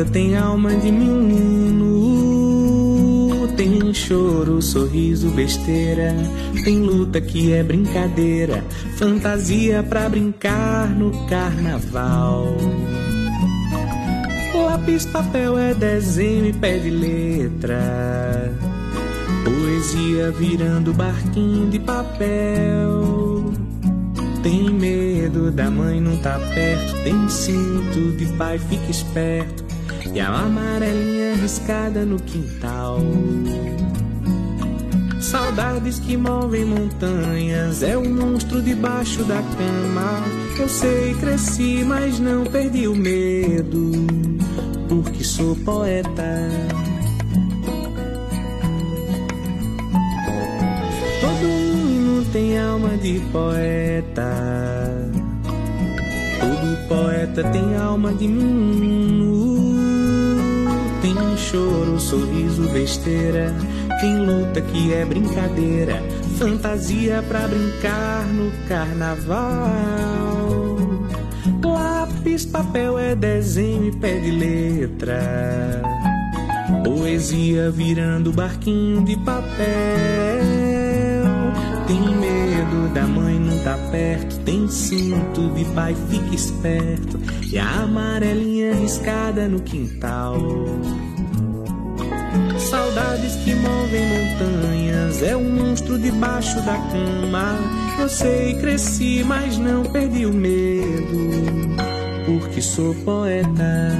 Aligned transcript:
Poeta 0.00 0.04
tem 0.06 0.36
alma 0.36 0.74
de 0.76 0.90
menino. 0.90 1.90
Tem 3.56 3.92
choro, 3.92 4.62
sorriso, 4.62 5.30
besteira. 5.30 6.14
Tem 6.64 6.80
luta 6.80 7.20
que 7.20 7.52
é 7.52 7.62
brincadeira. 7.62 8.64
Fantasia 8.96 9.82
pra 9.82 10.08
brincar 10.08 10.88
no 10.88 11.10
carnaval. 11.26 12.56
Lápis, 14.54 15.04
papel 15.06 15.58
é 15.58 15.74
desenho 15.74 16.46
e 16.46 16.52
pé 16.52 16.78
de 16.78 16.90
letra. 16.90 18.52
Poesia 19.44 20.30
virando 20.30 20.92
barquinho 20.92 21.68
de 21.70 21.78
papel. 21.78 23.52
Tem 24.42 24.70
medo 24.70 25.50
da 25.50 25.70
mãe 25.70 26.00
não 26.00 26.16
tá 26.18 26.38
perto. 26.54 27.02
Tem 27.02 27.28
cinto 27.28 28.16
de 28.16 28.26
pai, 28.36 28.58
fica 28.58 28.90
esperto. 28.90 29.69
E 30.12 30.18
a 30.18 30.28
amarelinha 30.28 31.36
riscada 31.36 32.04
no 32.04 32.18
quintal. 32.18 32.98
Saudades 35.20 36.00
que 36.00 36.16
movem 36.16 36.64
montanhas. 36.64 37.84
É 37.84 37.96
o 37.96 38.08
monstro 38.08 38.60
debaixo 38.60 39.22
da 39.22 39.36
cama. 39.36 40.24
Eu 40.58 40.68
sei, 40.68 41.14
cresci, 41.14 41.84
mas 41.86 42.18
não 42.18 42.44
perdi 42.44 42.88
o 42.88 42.96
medo. 42.96 43.92
Porque 44.88 45.22
sou 45.22 45.54
poeta. 45.54 46.50
Todo 51.20 51.46
menino 51.46 52.24
tem 52.32 52.58
alma 52.58 52.96
de 52.96 53.20
poeta. 53.30 54.32
Todo 56.40 56.88
poeta 56.88 57.44
tem 57.50 57.76
alma 57.76 58.12
de 58.12 58.26
menino. 58.26 59.39
Choro, 61.50 61.98
sorriso, 61.98 62.62
besteira. 62.68 63.52
Tem 64.00 64.18
luta 64.24 64.60
que 64.60 64.92
é 64.92 65.04
brincadeira. 65.04 66.00
Fantasia 66.38 67.24
pra 67.28 67.48
brincar 67.48 68.24
no 68.26 68.52
carnaval. 68.68 69.90
Lápis, 72.20 72.44
papel 72.44 72.98
é 72.98 73.14
desenho 73.14 73.88
e 73.88 73.92
pé 73.92 74.18
de 74.18 74.30
letra. 74.30 75.82
Poesia 76.84 77.70
virando 77.70 78.32
barquinho 78.32 79.02
de 79.04 79.16
papel. 79.16 79.56
Tem 81.86 82.00
medo 82.00 82.94
da 82.94 83.06
mãe 83.06 83.38
não 83.38 83.58
tá 83.64 83.76
perto. 83.90 84.38
Tem 84.40 84.68
cinto 84.68 85.48
de 85.54 85.64
pai, 85.66 85.96
fica 86.08 86.34
esperto. 86.34 87.18
E 87.50 87.58
a 87.58 87.82
amarelinha 87.82 88.74
riscada 88.74 89.48
no 89.48 89.60
quintal. 89.60 90.36
Saudades 92.70 93.34
que 93.44 93.52
movem 93.52 94.06
montanhas. 94.06 95.22
É 95.22 95.36
um 95.36 95.50
monstro 95.50 95.98
debaixo 95.98 96.54
da 96.64 96.76
cama. 96.76 97.58
Eu 97.98 98.08
sei, 98.08 98.54
cresci, 98.60 99.24
mas 99.26 99.58
não 99.58 99.82
perdi 99.82 100.24
o 100.24 100.32
medo. 100.32 101.30
Porque 102.24 102.62
sou 102.62 102.94
poeta. 102.94 103.90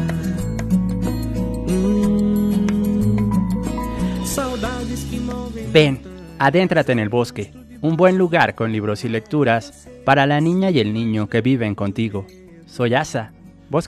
Saudades 4.25 5.03
que 5.11 5.19
movem 5.19 5.67
Ven, 5.73 6.01
adéntrate 6.39 6.93
en 6.93 7.01
el 7.01 7.09
bosque, 7.09 7.53
un 7.81 7.97
buen 7.97 8.19
lugar 8.19 8.55
con 8.55 8.71
libros 8.71 9.05
y 9.05 9.09
lecturas 9.09 9.89
para 10.05 10.27
la 10.27 10.41
niña 10.41 10.71
y 10.71 10.79
el 10.79 10.95
niño 10.95 11.29
que 11.29 11.41
viven 11.41 11.75
contigo. 11.75 12.25
Soy 12.67 12.95
Asa, 12.95 13.33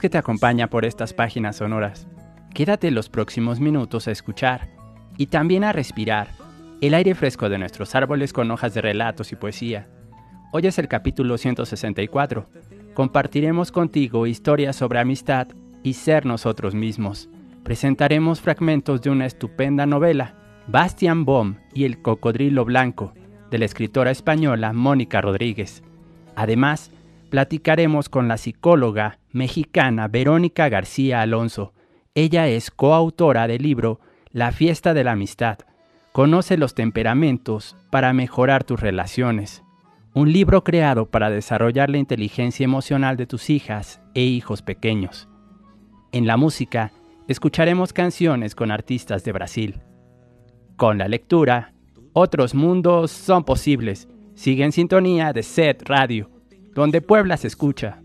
que 0.01 0.09
te 0.09 0.17
acompaña 0.17 0.69
por 0.69 0.83
estas 0.83 1.13
páginas 1.13 1.55
sonoras. 1.55 2.05
Quédate 2.53 2.91
los 2.91 3.09
próximos 3.09 3.59
minutos 3.59 4.07
a 4.07 4.11
escuchar 4.11 4.69
y 5.17 5.25
también 5.25 5.63
a 5.63 5.71
respirar 5.71 6.27
el 6.81 6.93
aire 6.93 7.15
fresco 7.15 7.49
de 7.49 7.57
nuestros 7.57 7.95
árboles 7.95 8.31
con 8.31 8.51
hojas 8.51 8.75
de 8.75 8.81
relatos 8.81 9.31
y 9.31 9.35
poesía. 9.35 9.87
Hoy 10.51 10.67
es 10.67 10.77
el 10.77 10.87
capítulo 10.87 11.39
164. 11.39 12.47
Compartiremos 12.93 13.71
contigo 13.71 14.27
historias 14.27 14.75
sobre 14.75 14.99
amistad 14.99 15.47
y 15.81 15.93
ser 15.93 16.27
nosotros 16.27 16.75
mismos. 16.75 17.27
Presentaremos 17.63 18.39
fragmentos 18.39 19.01
de 19.01 19.09
una 19.09 19.25
estupenda 19.25 19.87
novela, 19.87 20.35
Bastian 20.67 21.25
Bohm 21.25 21.55
y 21.73 21.85
el 21.85 22.03
cocodrilo 22.03 22.65
blanco, 22.65 23.13
de 23.49 23.57
la 23.57 23.65
escritora 23.65 24.11
española 24.11 24.73
Mónica 24.73 25.21
Rodríguez. 25.21 25.81
Además, 26.35 26.91
platicaremos 27.31 28.09
con 28.09 28.27
la 28.27 28.37
psicóloga 28.37 29.17
mexicana 29.31 30.07
Verónica 30.07 30.69
García 30.69 31.21
Alonso. 31.21 31.73
Ella 32.15 32.47
es 32.47 32.69
coautora 32.69 33.47
del 33.47 33.63
libro 33.63 33.99
La 34.29 34.51
fiesta 34.51 34.93
de 34.93 35.03
la 35.03 35.13
amistad. 35.13 35.57
Conoce 36.11 36.57
los 36.57 36.75
temperamentos 36.75 37.75
para 37.89 38.13
mejorar 38.13 38.63
tus 38.63 38.79
relaciones. 38.79 39.63
Un 40.13 40.31
libro 40.31 40.63
creado 40.63 41.07
para 41.09 41.31
desarrollar 41.31 41.89
la 41.89 41.97
inteligencia 41.97 42.65
emocional 42.65 43.17
de 43.17 43.25
tus 43.25 43.49
hijas 43.49 43.99
e 44.13 44.21
hijos 44.21 44.61
pequeños. 44.61 45.27
En 46.11 46.27
la 46.27 46.37
música, 46.37 46.91
escucharemos 47.27 47.93
canciones 47.93 48.53
con 48.53 48.69
artistas 48.69 49.23
de 49.23 49.31
Brasil. 49.31 49.81
Con 50.75 50.99
la 50.99 51.07
lectura, 51.07 51.73
otros 52.13 52.53
mundos 52.53 53.09
son 53.09 53.43
posibles. 53.43 54.07
Sigue 54.35 54.63
en 54.63 54.71
sintonía 54.71 55.33
de 55.33 55.41
Set 55.41 55.81
Radio, 55.89 56.29
donde 56.75 57.01
Puebla 57.01 57.37
se 57.37 57.47
escucha. 57.47 58.02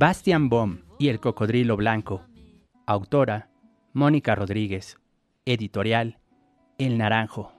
Bastian 0.00 0.48
Bohm 0.48 0.78
y 0.98 1.08
el 1.08 1.20
cocodrilo 1.20 1.76
blanco. 1.76 2.22
Autora 2.86 3.50
Mónica 3.92 4.34
Rodríguez. 4.34 4.96
Editorial 5.44 6.20
El 6.78 6.96
Naranjo. 6.96 7.52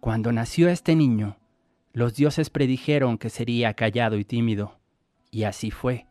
Cuando 0.00 0.32
nació 0.32 0.68
este 0.68 0.96
niño, 0.96 1.36
los 1.92 2.16
dioses 2.16 2.50
predijeron 2.50 3.16
que 3.16 3.30
sería 3.30 3.74
callado 3.74 4.18
y 4.18 4.24
tímido, 4.24 4.80
y 5.30 5.44
así 5.44 5.70
fue. 5.70 6.08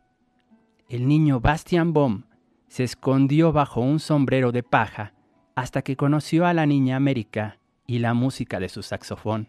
El 0.88 1.06
niño 1.06 1.38
Bastian 1.38 1.92
Bohm 1.92 2.24
se 2.68 2.84
escondió 2.84 3.52
bajo 3.52 3.82
un 3.82 4.00
sombrero 4.00 4.52
de 4.52 4.62
paja 4.62 5.12
hasta 5.54 5.82
que 5.82 5.98
conoció 5.98 6.46
a 6.46 6.54
la 6.54 6.64
niña 6.64 6.96
América 6.96 7.58
y 7.86 7.98
la 7.98 8.14
música 8.14 8.58
de 8.58 8.70
su 8.70 8.82
saxofón. 8.82 9.48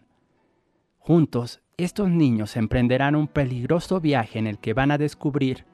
Juntos, 0.98 1.62
estos 1.78 2.10
niños 2.10 2.58
emprenderán 2.58 3.16
un 3.16 3.26
peligroso 3.26 4.02
viaje 4.02 4.38
en 4.38 4.46
el 4.46 4.58
que 4.58 4.74
van 4.74 4.90
a 4.90 4.98
descubrir 4.98 5.64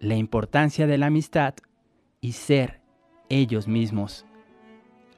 la 0.00 0.16
importancia 0.16 0.86
de 0.86 0.96
la 0.96 1.06
amistad 1.06 1.54
y 2.22 2.32
ser 2.32 2.80
ellos 3.28 3.68
mismos. 3.68 4.24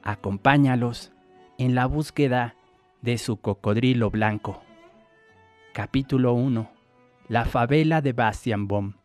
Acompáñalos 0.03 1.13
en 1.57 1.73
la 1.73 1.85
búsqueda 1.85 2.55
de 3.01 3.17
su 3.17 3.37
cocodrilo 3.37 4.11
blanco. 4.11 4.61
Capítulo 5.73 6.33
1. 6.33 6.69
La 7.29 7.45
favela 7.45 8.01
de 8.01 8.11
Bastian 8.11 8.67
Bohm. 8.67 8.95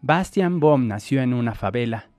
Bastian 0.00 0.60
Bohm 0.60 0.86
nació 0.86 1.20
en 1.20 1.34
una 1.34 1.54
favela, 1.54 2.10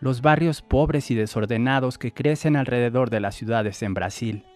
los 0.00 0.22
barrios 0.22 0.62
pobres 0.62 1.10
y 1.10 1.14
desordenados 1.14 1.98
que 1.98 2.12
crecen 2.12 2.56
alrededor 2.56 3.10
de 3.10 3.20
las 3.20 3.34
ciudades 3.34 3.82
en 3.82 3.92
Brasil. 3.92 4.46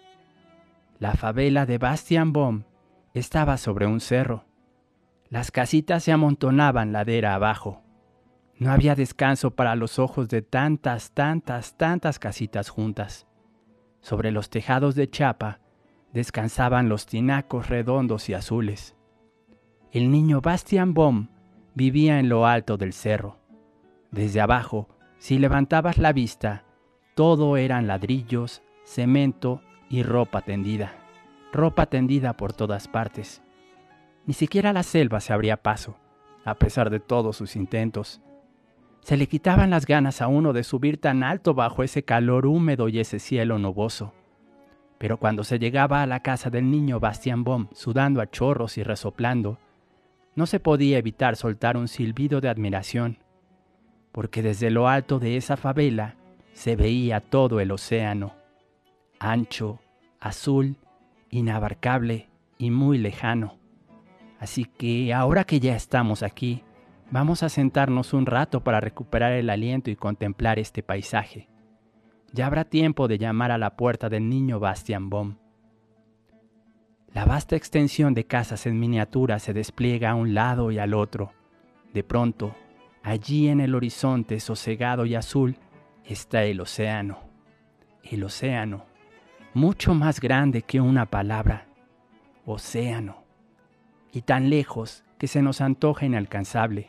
La 0.98 1.12
favela 1.12 1.66
de 1.66 1.76
Bastian 1.76 2.32
Bohm 2.32 2.64
estaba 3.12 3.58
sobre 3.58 3.86
un 3.86 4.00
cerro, 4.00 4.44
Las 5.30 5.52
casitas 5.52 6.02
se 6.02 6.10
amontonaban 6.10 6.92
ladera 6.92 7.34
abajo. 7.34 7.82
No 8.58 8.72
había 8.72 8.96
descanso 8.96 9.52
para 9.52 9.76
los 9.76 10.00
ojos 10.00 10.28
de 10.28 10.42
tantas, 10.42 11.12
tantas, 11.12 11.76
tantas 11.76 12.18
casitas 12.18 12.68
juntas. 12.68 13.28
Sobre 14.00 14.32
los 14.32 14.50
tejados 14.50 14.96
de 14.96 15.08
chapa 15.08 15.60
descansaban 16.12 16.88
los 16.88 17.06
tinacos 17.06 17.68
redondos 17.68 18.28
y 18.28 18.34
azules. 18.34 18.96
El 19.92 20.10
niño 20.10 20.40
Bastian 20.40 20.94
Baum 20.94 21.28
vivía 21.74 22.18
en 22.18 22.28
lo 22.28 22.44
alto 22.44 22.76
del 22.76 22.92
cerro. 22.92 23.38
Desde 24.10 24.40
abajo, 24.40 24.88
si 25.18 25.38
levantabas 25.38 25.98
la 25.98 26.12
vista, 26.12 26.64
todo 27.14 27.56
eran 27.56 27.86
ladrillos, 27.86 28.62
cemento 28.84 29.62
y 29.88 30.02
ropa 30.02 30.42
tendida. 30.42 30.92
Ropa 31.52 31.86
tendida 31.86 32.36
por 32.36 32.52
todas 32.52 32.88
partes. 32.88 33.44
Ni 34.26 34.34
siquiera 34.34 34.72
la 34.72 34.82
selva 34.82 35.20
se 35.20 35.32
abría 35.32 35.56
paso, 35.56 35.96
a 36.44 36.54
pesar 36.54 36.90
de 36.90 37.00
todos 37.00 37.36
sus 37.36 37.56
intentos. 37.56 38.20
Se 39.00 39.16
le 39.16 39.26
quitaban 39.26 39.70
las 39.70 39.86
ganas 39.86 40.20
a 40.20 40.28
uno 40.28 40.52
de 40.52 40.62
subir 40.62 40.98
tan 41.00 41.22
alto 41.22 41.54
bajo 41.54 41.82
ese 41.82 42.02
calor 42.02 42.46
húmedo 42.46 42.88
y 42.88 43.00
ese 43.00 43.18
cielo 43.18 43.58
nuboso. 43.58 44.12
Pero 44.98 45.16
cuando 45.16 45.44
se 45.44 45.58
llegaba 45.58 46.02
a 46.02 46.06
la 46.06 46.20
casa 46.20 46.50
del 46.50 46.70
niño 46.70 47.00
Bastian 47.00 47.42
Baum, 47.42 47.68
sudando 47.72 48.20
a 48.20 48.30
chorros 48.30 48.76
y 48.76 48.82
resoplando, 48.82 49.58
no 50.34 50.46
se 50.46 50.60
podía 50.60 50.98
evitar 50.98 51.36
soltar 51.36 51.76
un 51.76 51.88
silbido 51.88 52.40
de 52.40 52.48
admiración, 52.48 53.18
porque 54.12 54.42
desde 54.42 54.70
lo 54.70 54.88
alto 54.88 55.18
de 55.18 55.36
esa 55.36 55.56
favela 55.56 56.16
se 56.52 56.76
veía 56.76 57.20
todo 57.20 57.60
el 57.60 57.70
océano, 57.72 58.34
ancho, 59.18 59.80
azul, 60.20 60.76
inabarcable 61.30 62.28
y 62.58 62.70
muy 62.70 62.98
lejano. 62.98 63.59
Así 64.40 64.64
que 64.64 65.12
ahora 65.12 65.44
que 65.44 65.60
ya 65.60 65.76
estamos 65.76 66.22
aquí, 66.22 66.64
vamos 67.10 67.42
a 67.42 67.50
sentarnos 67.50 68.14
un 68.14 68.24
rato 68.24 68.64
para 68.64 68.80
recuperar 68.80 69.32
el 69.32 69.50
aliento 69.50 69.90
y 69.90 69.96
contemplar 69.96 70.58
este 70.58 70.82
paisaje. 70.82 71.48
Ya 72.32 72.46
habrá 72.46 72.64
tiempo 72.64 73.06
de 73.06 73.18
llamar 73.18 73.50
a 73.50 73.58
la 73.58 73.76
puerta 73.76 74.08
del 74.08 74.30
niño 74.30 74.58
Bastian 74.58 75.10
Baum. 75.10 75.36
La 77.12 77.26
vasta 77.26 77.54
extensión 77.54 78.14
de 78.14 78.24
casas 78.24 78.66
en 78.66 78.80
miniatura 78.80 79.38
se 79.40 79.52
despliega 79.52 80.10
a 80.10 80.14
un 80.14 80.32
lado 80.32 80.70
y 80.70 80.78
al 80.78 80.94
otro. 80.94 81.32
De 81.92 82.02
pronto, 82.02 82.54
allí 83.02 83.48
en 83.48 83.60
el 83.60 83.74
horizonte 83.74 84.40
sosegado 84.40 85.04
y 85.04 85.16
azul, 85.16 85.58
está 86.04 86.44
el 86.44 86.60
océano. 86.60 87.18
El 88.02 88.24
océano, 88.24 88.86
mucho 89.52 89.92
más 89.92 90.18
grande 90.18 90.62
que 90.62 90.80
una 90.80 91.04
palabra. 91.04 91.66
Océano. 92.46 93.19
Y 94.12 94.22
tan 94.22 94.50
lejos 94.50 95.04
que 95.18 95.26
se 95.26 95.42
nos 95.42 95.60
antoja 95.60 96.06
inalcanzable. 96.06 96.88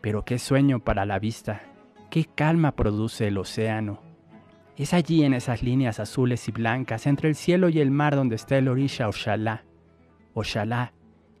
Pero 0.00 0.24
qué 0.24 0.38
sueño 0.38 0.80
para 0.80 1.06
la 1.06 1.18
vista, 1.18 1.62
qué 2.10 2.24
calma 2.24 2.72
produce 2.72 3.28
el 3.28 3.38
océano 3.38 4.12
es 4.76 4.94
allí 4.94 5.22
en 5.22 5.34
esas 5.34 5.62
líneas 5.62 6.00
azules 6.00 6.48
y 6.48 6.52
blancas 6.52 7.06
entre 7.06 7.28
el 7.28 7.34
cielo 7.34 7.68
y 7.68 7.80
el 7.80 7.90
mar 7.90 8.16
donde 8.16 8.36
está 8.36 8.56
el 8.56 8.68
Orisha 8.68 9.08
Oshalá. 9.08 9.64
Oshalá, 10.34 10.92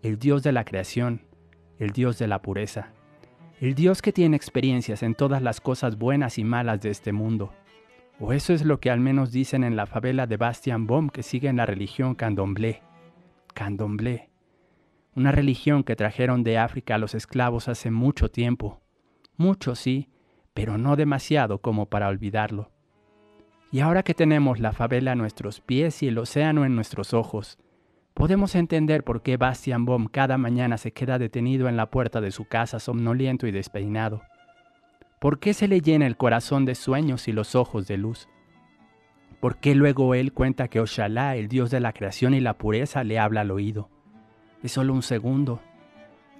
el 0.02 0.18
Dios 0.18 0.42
de 0.42 0.52
la 0.52 0.64
creación, 0.64 1.22
el 1.78 1.90
Dios 1.90 2.18
de 2.18 2.26
la 2.26 2.42
pureza, 2.42 2.92
el 3.60 3.74
Dios 3.74 4.02
que 4.02 4.12
tiene 4.12 4.36
experiencias 4.36 5.02
en 5.02 5.14
todas 5.14 5.40
las 5.40 5.60
cosas 5.60 5.96
buenas 5.96 6.38
y 6.38 6.44
malas 6.44 6.80
de 6.82 6.90
este 6.90 7.12
mundo. 7.12 7.52
O 8.20 8.32
eso 8.32 8.52
es 8.52 8.64
lo 8.64 8.80
que 8.80 8.90
al 8.90 9.00
menos 9.00 9.32
dicen 9.32 9.64
en 9.64 9.76
la 9.76 9.86
favela 9.86 10.26
de 10.26 10.36
Bastian 10.36 10.86
Baum 10.86 11.08
que 11.08 11.22
siguen 11.22 11.56
la 11.56 11.66
religión 11.66 12.14
candomblé. 12.14 12.82
Candomblé. 13.54 14.31
Una 15.14 15.30
religión 15.30 15.84
que 15.84 15.94
trajeron 15.94 16.42
de 16.42 16.56
África 16.56 16.94
a 16.94 16.98
los 16.98 17.14
esclavos 17.14 17.68
hace 17.68 17.90
mucho 17.90 18.30
tiempo. 18.30 18.80
Mucho 19.36 19.74
sí, 19.74 20.08
pero 20.54 20.78
no 20.78 20.96
demasiado 20.96 21.58
como 21.58 21.86
para 21.86 22.08
olvidarlo. 22.08 22.70
Y 23.70 23.80
ahora 23.80 24.02
que 24.02 24.14
tenemos 24.14 24.58
la 24.58 24.72
favela 24.72 25.12
a 25.12 25.14
nuestros 25.14 25.60
pies 25.60 26.02
y 26.02 26.08
el 26.08 26.18
océano 26.18 26.64
en 26.64 26.74
nuestros 26.74 27.12
ojos, 27.12 27.58
podemos 28.14 28.54
entender 28.54 29.04
por 29.04 29.22
qué 29.22 29.36
Bastian 29.36 29.84
Baum 29.84 30.06
cada 30.06 30.38
mañana 30.38 30.78
se 30.78 30.92
queda 30.92 31.18
detenido 31.18 31.68
en 31.68 31.76
la 31.76 31.90
puerta 31.90 32.22
de 32.22 32.30
su 32.30 32.46
casa 32.46 32.78
somnoliento 32.78 33.46
y 33.46 33.50
despeinado. 33.50 34.22
¿Por 35.18 35.38
qué 35.38 35.52
se 35.52 35.68
le 35.68 35.80
llena 35.80 36.06
el 36.06 36.16
corazón 36.16 36.64
de 36.64 36.74
sueños 36.74 37.28
y 37.28 37.32
los 37.32 37.54
ojos 37.54 37.86
de 37.86 37.98
luz? 37.98 38.28
¿Por 39.40 39.56
qué 39.56 39.74
luego 39.74 40.14
él 40.14 40.32
cuenta 40.32 40.68
que 40.68 40.80
Oshalá, 40.80 41.36
el 41.36 41.48
dios 41.48 41.70
de 41.70 41.80
la 41.80 41.92
creación 41.92 42.32
y 42.32 42.40
la 42.40 42.58
pureza, 42.58 43.04
le 43.04 43.18
habla 43.18 43.42
al 43.42 43.50
oído? 43.50 43.90
Es 44.62 44.72
solo 44.72 44.92
un 44.92 45.02
segundo, 45.02 45.60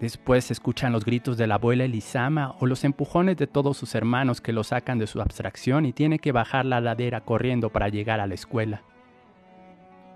Después 0.03 0.47
se 0.47 0.53
escuchan 0.53 0.91
los 0.91 1.05
gritos 1.05 1.37
de 1.37 1.47
la 1.47 1.55
abuela 1.55 1.85
Elisama 1.85 2.57
o 2.59 2.67
los 2.67 2.83
empujones 2.83 3.37
de 3.37 3.47
todos 3.47 3.77
sus 3.77 3.95
hermanos 3.95 4.41
que 4.41 4.53
lo 4.53 4.65
sacan 4.65 4.99
de 4.99 5.07
su 5.07 5.21
abstracción 5.21 5.87
y 5.87 5.93
tiene 5.93 6.19
que 6.19 6.33
bajar 6.33 6.67
la 6.67 6.81
ladera 6.81 7.21
corriendo 7.21 7.71
para 7.71 7.89
llegar 7.89 8.19
a 8.19 8.27
la 8.27 8.35
escuela. 8.35 8.83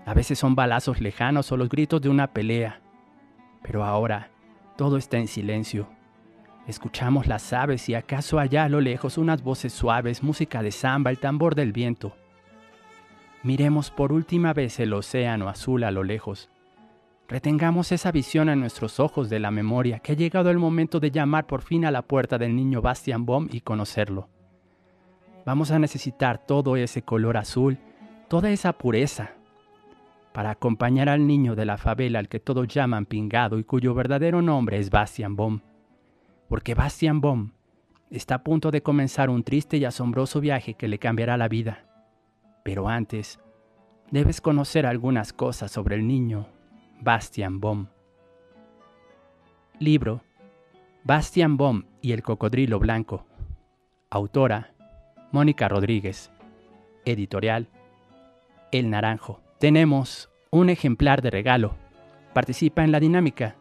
A 0.05 0.13
veces 0.13 0.39
son 0.39 0.55
balazos 0.55 0.99
lejanos 0.99 1.53
o 1.53 1.55
los 1.55 1.69
gritos 1.69 2.01
de 2.01 2.09
una 2.09 2.27
pelea, 2.27 2.81
pero 3.61 3.85
ahora 3.85 4.29
todo 4.75 4.97
está 4.97 5.19
en 5.19 5.29
silencio. 5.29 5.87
Escuchamos 6.67 7.25
las 7.25 7.53
aves 7.53 7.87
y 7.87 7.95
acaso 7.95 8.39
allá 8.39 8.65
a 8.65 8.69
lo 8.69 8.81
lejos 8.81 9.17
unas 9.17 9.41
voces 9.41 9.71
suaves, 9.71 10.21
música 10.21 10.61
de 10.61 10.71
samba, 10.71 11.11
el 11.11 11.19
tambor 11.19 11.55
del 11.55 11.71
viento. 11.71 12.13
Miremos 13.41 13.89
por 13.89 14.11
última 14.11 14.51
vez 14.51 14.81
el 14.81 14.91
océano 14.91 15.47
azul 15.47 15.85
a 15.85 15.91
lo 15.91 16.03
lejos 16.03 16.49
Retengamos 17.29 17.91
esa 17.91 18.09
visión 18.13 18.47
en 18.47 18.61
nuestros 18.61 19.01
ojos 19.01 19.29
de 19.29 19.39
la 19.39 19.51
memoria, 19.51 19.99
que 19.99 20.13
ha 20.13 20.15
llegado 20.15 20.49
el 20.49 20.57
momento 20.57 21.01
de 21.01 21.11
llamar 21.11 21.45
por 21.45 21.61
fin 21.61 21.83
a 21.83 21.91
la 21.91 22.01
puerta 22.01 22.37
del 22.37 22.55
niño 22.55 22.81
Bastian 22.81 23.25
Baum 23.25 23.49
y 23.51 23.59
conocerlo. 23.59 24.29
Vamos 25.45 25.71
a 25.71 25.79
necesitar 25.79 26.45
todo 26.45 26.77
ese 26.77 27.01
color 27.01 27.35
azul, 27.35 27.79
toda 28.29 28.49
esa 28.49 28.71
pureza, 28.73 29.31
para 30.31 30.51
acompañar 30.51 31.09
al 31.09 31.27
niño 31.27 31.55
de 31.55 31.65
la 31.65 31.77
favela 31.77 32.19
al 32.19 32.29
que 32.29 32.39
todos 32.39 32.65
llaman 32.69 33.05
Pingado 33.05 33.59
y 33.59 33.65
cuyo 33.65 33.93
verdadero 33.93 34.41
nombre 34.41 34.77
es 34.77 34.89
Bastian 34.89 35.35
Baum. 35.35 35.59
Porque 36.47 36.75
Bastian 36.75 37.19
Baum 37.19 37.51
está 38.09 38.35
a 38.35 38.43
punto 38.43 38.71
de 38.71 38.81
comenzar 38.81 39.29
un 39.29 39.43
triste 39.43 39.75
y 39.75 39.83
asombroso 39.83 40.39
viaje 40.39 40.75
que 40.75 40.87
le 40.87 40.97
cambiará 40.97 41.35
la 41.35 41.49
vida. 41.49 41.89
Pero 42.63 42.87
antes, 42.87 43.39
debes 44.11 44.39
conocer 44.39 44.85
algunas 44.85 45.33
cosas 45.33 45.71
sobre 45.71 45.95
el 45.95 46.07
niño 46.07 46.47
Bastian 47.01 47.59
Baum. 47.59 47.87
Libro 49.79 50.21
Bastian 51.03 51.57
Baum 51.57 51.83
y 52.01 52.11
el 52.11 52.23
cocodrilo 52.23 52.79
blanco. 52.79 53.25
Autora 54.09 54.73
Mónica 55.31 55.67
Rodríguez. 55.67 56.31
Editorial 57.05 57.69
El 58.71 58.89
Naranjo. 58.89 59.41
Tenemos 59.59 60.29
un 60.49 60.69
ejemplar 60.69 61.21
de 61.21 61.29
regalo. 61.29 61.75
Participa 62.33 62.83
en 62.83 62.91
la 62.91 62.99
dinámica. 62.99 63.55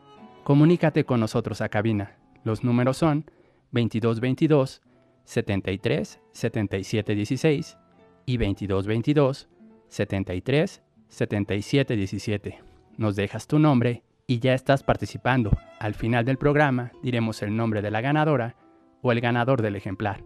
Comunícate 0.45 1.05
con 1.05 1.21
nosotros 1.21 1.61
a 1.61 1.69
cabina. 1.69 2.17
Los 2.45 2.65
números 2.65 2.97
son 2.97 3.31
2222 3.73 4.83
73 5.25 6.21
77 6.33 7.15
16 7.15 7.79
y 8.27 8.37
2222 8.37 9.49
73 9.89 10.83
77 11.09 11.97
17 11.97 12.66
nos 12.97 13.17
dejas 13.17 13.47
tu 13.47 13.59
nombre 13.59 14.03
y 14.27 14.41
ya 14.41 14.55
estás 14.55 14.83
participando. 14.83 15.51
Al 15.79 15.95
final 15.95 16.25
del 16.25 16.39
programa 16.39 16.93
diremos 17.03 17.43
el 17.43 17.57
nombre 17.57 17.83
de 17.83 17.91
la 17.91 18.01
ganadora 18.01 18.57
o 19.03 19.13
el 19.13 19.21
ganador 19.21 19.63
del 19.63 19.77
ejemplar. 19.77 20.25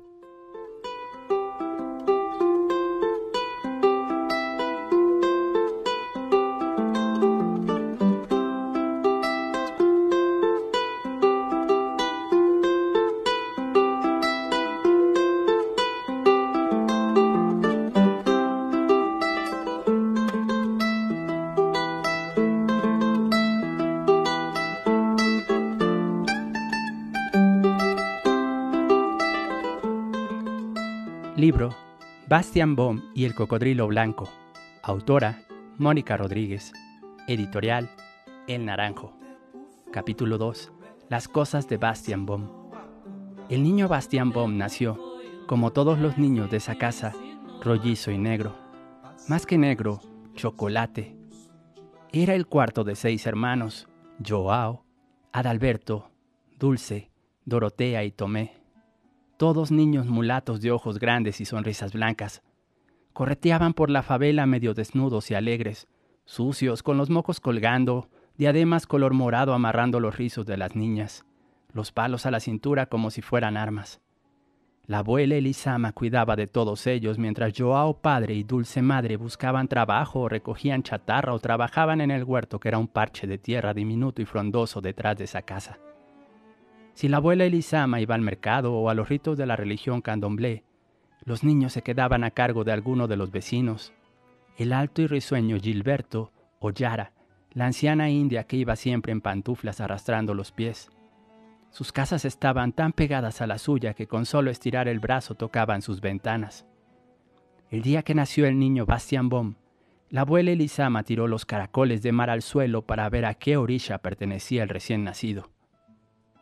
Libro 31.41 31.75
Bastian 32.29 32.77
Baum 32.77 33.01
y 33.15 33.25
el 33.25 33.35
cocodrilo 33.35 33.87
blanco. 33.87 34.29
Autora 34.83 35.47
Mónica 35.79 36.19
Rodríguez. 36.19 36.71
Editorial 37.27 37.89
El 38.47 38.67
Naranjo. 38.67 39.15
Capítulo 39.91 40.37
2. 40.37 40.71
Las 41.09 41.29
cosas 41.29 41.67
de 41.67 41.79
Bastian 41.79 42.27
Baum. 42.27 42.47
El 43.49 43.63
niño 43.63 43.89
Bastian 43.89 44.33
Baum 44.33 44.59
nació, 44.59 45.01
como 45.47 45.73
todos 45.73 45.99
los 45.99 46.19
niños 46.19 46.51
de 46.51 46.59
esa 46.59 46.75
casa, 46.75 47.15
rollizo 47.63 48.11
y 48.11 48.19
negro. 48.19 48.55
Más 49.27 49.47
que 49.47 49.57
negro, 49.57 50.01
chocolate. 50.35 51.17
Era 52.13 52.35
el 52.35 52.49
cuarto 52.49 52.85
de 52.85 52.97
seis 52.97 53.25
hermanos, 53.25 53.89
Joao, 54.23 54.85
Adalberto, 55.33 56.11
Dulce, 56.59 57.11
Dorotea 57.47 58.05
y 58.05 58.11
Tomé, 58.11 58.60
todos 59.41 59.71
niños 59.71 60.05
mulatos 60.05 60.61
de 60.61 60.71
ojos 60.71 60.99
grandes 60.99 61.41
y 61.41 61.47
sonrisas 61.47 61.95
blancas, 61.95 62.43
correteaban 63.15 63.73
por 63.73 63.89
la 63.89 64.03
favela 64.03 64.45
medio 64.45 64.75
desnudos 64.75 65.31
y 65.31 65.35
alegres, 65.35 65.89
sucios, 66.27 66.83
con 66.83 66.99
los 66.99 67.09
mocos 67.09 67.41
colgando, 67.41 68.11
diademas 68.37 68.87
color 68.87 69.15
morado 69.15 69.55
amarrando 69.55 69.99
los 69.99 70.19
rizos 70.19 70.45
de 70.45 70.59
las 70.59 70.77
niñas, 70.77 71.25
los 71.73 71.91
palos 71.91 72.27
a 72.27 72.31
la 72.31 72.39
cintura 72.39 72.85
como 72.85 73.11
si 73.11 73.23
fueran 73.23 73.57
armas. 73.57 74.03
La 74.85 74.99
abuela 74.99 75.37
Elisama 75.37 75.93
cuidaba 75.93 76.37
de 76.37 76.47
todos 76.47 76.87
ellos 76.87 77.17
mientras 77.17 77.55
Joao 77.57 78.03
padre 78.03 78.35
y 78.35 78.43
Dulce 78.45 78.83
madre 78.83 79.17
buscaban 79.17 79.69
trabajo 79.69 80.21
o 80.21 80.29
recogían 80.29 80.83
chatarra 80.83 81.33
o 81.33 81.39
trabajaban 81.39 82.03
en 82.03 82.11
el 82.11 82.25
huerto 82.25 82.61
que 82.61 82.69
era 82.69 82.77
un 82.77 82.89
parche 82.89 83.27
de 83.27 83.39
tierra 83.39 83.73
diminuto 83.73 84.21
y 84.21 84.27
frondoso 84.27 84.83
detrás 84.83 85.17
de 85.17 85.25
esa 85.25 85.41
casa. 85.41 85.79
Si 86.95 87.09
la 87.09 87.19
abuela 87.19 87.45
Elisama 87.45 88.01
iba 88.01 88.15
al 88.15 88.21
mercado 88.21 88.75
o 88.75 88.91
a 88.91 88.95
los 88.95 89.09
ritos 89.09 89.39
de 89.39 89.47
la 89.47 89.57
religión 89.57 90.03
candomblé, 90.03 90.65
los 91.25 91.45
niños 91.45 91.73
se 91.73 91.83
quedaban 91.83 92.25
a 92.25 92.31
cargo 92.31 92.65
de 92.65 92.73
alguno 92.73 93.09
de 93.09 93.17
los 93.17 93.31
vecinos. 93.31 93.93
El 94.57 94.73
alto 94.73 95.03
y 95.03 95.07
risueño 95.07 95.59
Gilberto 95.59 96.33
o 96.59 96.71
Yara, 96.71 97.13
la 97.53 97.67
anciana 97.67 98.11
india 98.11 98.45
que 98.45 98.57
iba 98.57 98.77
siempre 98.77 99.13
en 99.13 99.21
pantuflas 99.21 99.81
arrastrando 99.81 100.35
los 100.35 100.53
pies, 100.53 100.91
sus 101.71 101.93
casas 101.93 102.25
estaban 102.25 102.73
tan 102.73 102.93
pegadas 102.93 103.41
a 103.41 103.47
la 103.47 103.59
suya 103.59 103.95
que 103.95 104.09
con 104.09 104.27
solo 104.27 104.51
estirar 104.51 104.89
el 104.89 104.99
brazo 104.99 105.37
tocaban 105.37 105.83
sus 105.83 106.01
ventanas. 106.01 106.67
El 107.71 107.83
día 107.83 108.03
que 108.03 108.15
nació 108.15 108.47
el 108.47 108.59
niño 108.59 108.87
Bastian 108.87 109.29
Bom, 109.29 109.55
la 110.09 110.23
abuela 110.23 110.51
Elisama 110.51 111.05
tiró 111.05 111.29
los 111.29 111.47
caracoles 111.47 112.03
de 112.03 112.11
mar 112.11 112.31
al 112.31 112.43
suelo 112.43 112.83
para 112.83 113.09
ver 113.09 113.25
a 113.25 113.35
qué 113.35 113.57
orilla 113.57 113.99
pertenecía 113.99 114.65
el 114.65 114.69
recién 114.69 115.05
nacido. 115.05 115.51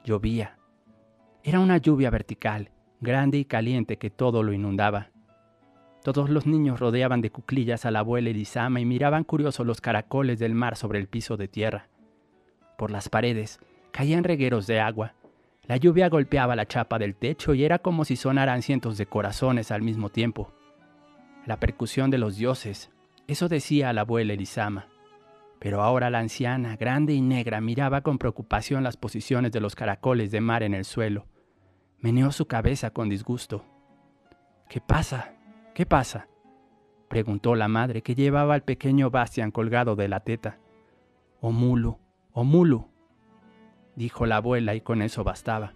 Llovía. 0.09 0.57
Era 1.45 1.61
una 1.61 1.77
lluvia 1.77 2.09
vertical, 2.09 2.71
grande 2.99 3.37
y 3.37 3.45
caliente 3.45 3.99
que 3.99 4.09
todo 4.09 4.43
lo 4.43 4.55
inundaba. 4.55 5.11
Todos 6.03 6.31
los 6.31 6.47
niños 6.47 6.81
rodeaban 6.81 7.21
de 7.21 7.31
cuclillas 7.31 7.85
a 7.85 7.91
la 7.91 7.99
abuela 7.99 8.31
Elisama 8.31 8.81
y 8.81 8.87
miraban 8.87 9.23
curiosos 9.23 9.67
los 9.67 9.83
caracoles 9.83 10.39
del 10.39 10.55
mar 10.55 10.77
sobre 10.77 10.99
el 10.99 11.09
piso 11.09 11.37
de 11.37 11.47
tierra. 11.47 11.89
Por 12.79 12.91
las 12.91 13.11
paredes 13.11 13.61
caían 13.91 14.25
regueros 14.25 14.67
de 14.67 14.81
agua, 14.81 15.13
la 15.67 15.77
lluvia 15.77 16.09
golpeaba 16.09 16.57
la 16.57 16.65
chapa 16.65 16.99
del 16.99 17.15
techo 17.15 17.53
y 17.53 17.65
era 17.65 17.79
como 17.79 18.07
si 18.07 18.17
sonaran 18.17 18.63
cientos 18.63 18.97
de 18.97 19.05
corazones 19.05 19.71
al 19.71 19.83
mismo 19.83 20.09
tiempo. 20.09 20.55
La 21.45 21.61
percusión 21.61 22.11
de 22.11 22.17
los 22.17 22.39
dioses, 22.39 22.91
eso 23.27 23.51
decía 23.51 23.93
la 23.93 24.01
abuela 24.01 24.33
Elisama. 24.33 24.87
Pero 25.59 25.83
ahora 25.83 26.11
la 26.11 26.21
anciana, 26.21 26.77
grande 26.77 27.13
y 27.15 27.21
negra, 27.21 27.61
miraba 27.61 28.03
con 28.03 28.19
preocupación 28.19 28.85
las 28.85 28.97
posiciones 28.97 29.53
de 29.53 29.61
los 29.61 29.75
caracoles 29.75 30.31
de 30.31 30.41
mar 30.41 30.63
en 30.63 30.75
el 30.75 30.85
suelo. 30.85 31.27
Meneó 31.99 32.31
su 32.31 32.47
cabeza 32.47 32.91
con 32.91 33.09
disgusto. 33.09 33.65
¿Qué 34.69 34.81
pasa? 34.81 35.35
¿Qué 35.75 35.87
pasa? 35.87 36.29
preguntó 37.09 37.55
la 37.55 37.69
madre 37.69 38.03
que 38.03 38.15
llevaba 38.15 38.55
al 38.55 38.63
pequeño 38.63 39.11
Bastian 39.11 39.51
colgado 39.51 39.97
de 39.97 40.09
la 40.09 40.21
teta. 40.21 40.59
Omulu, 41.41 41.99
Omulu, 42.33 42.89
dijo 43.97 44.27
la 44.27 44.37
abuela 44.37 44.75
y 44.75 44.81
con 44.81 45.03
eso 45.03 45.25
bastaba. 45.25 45.75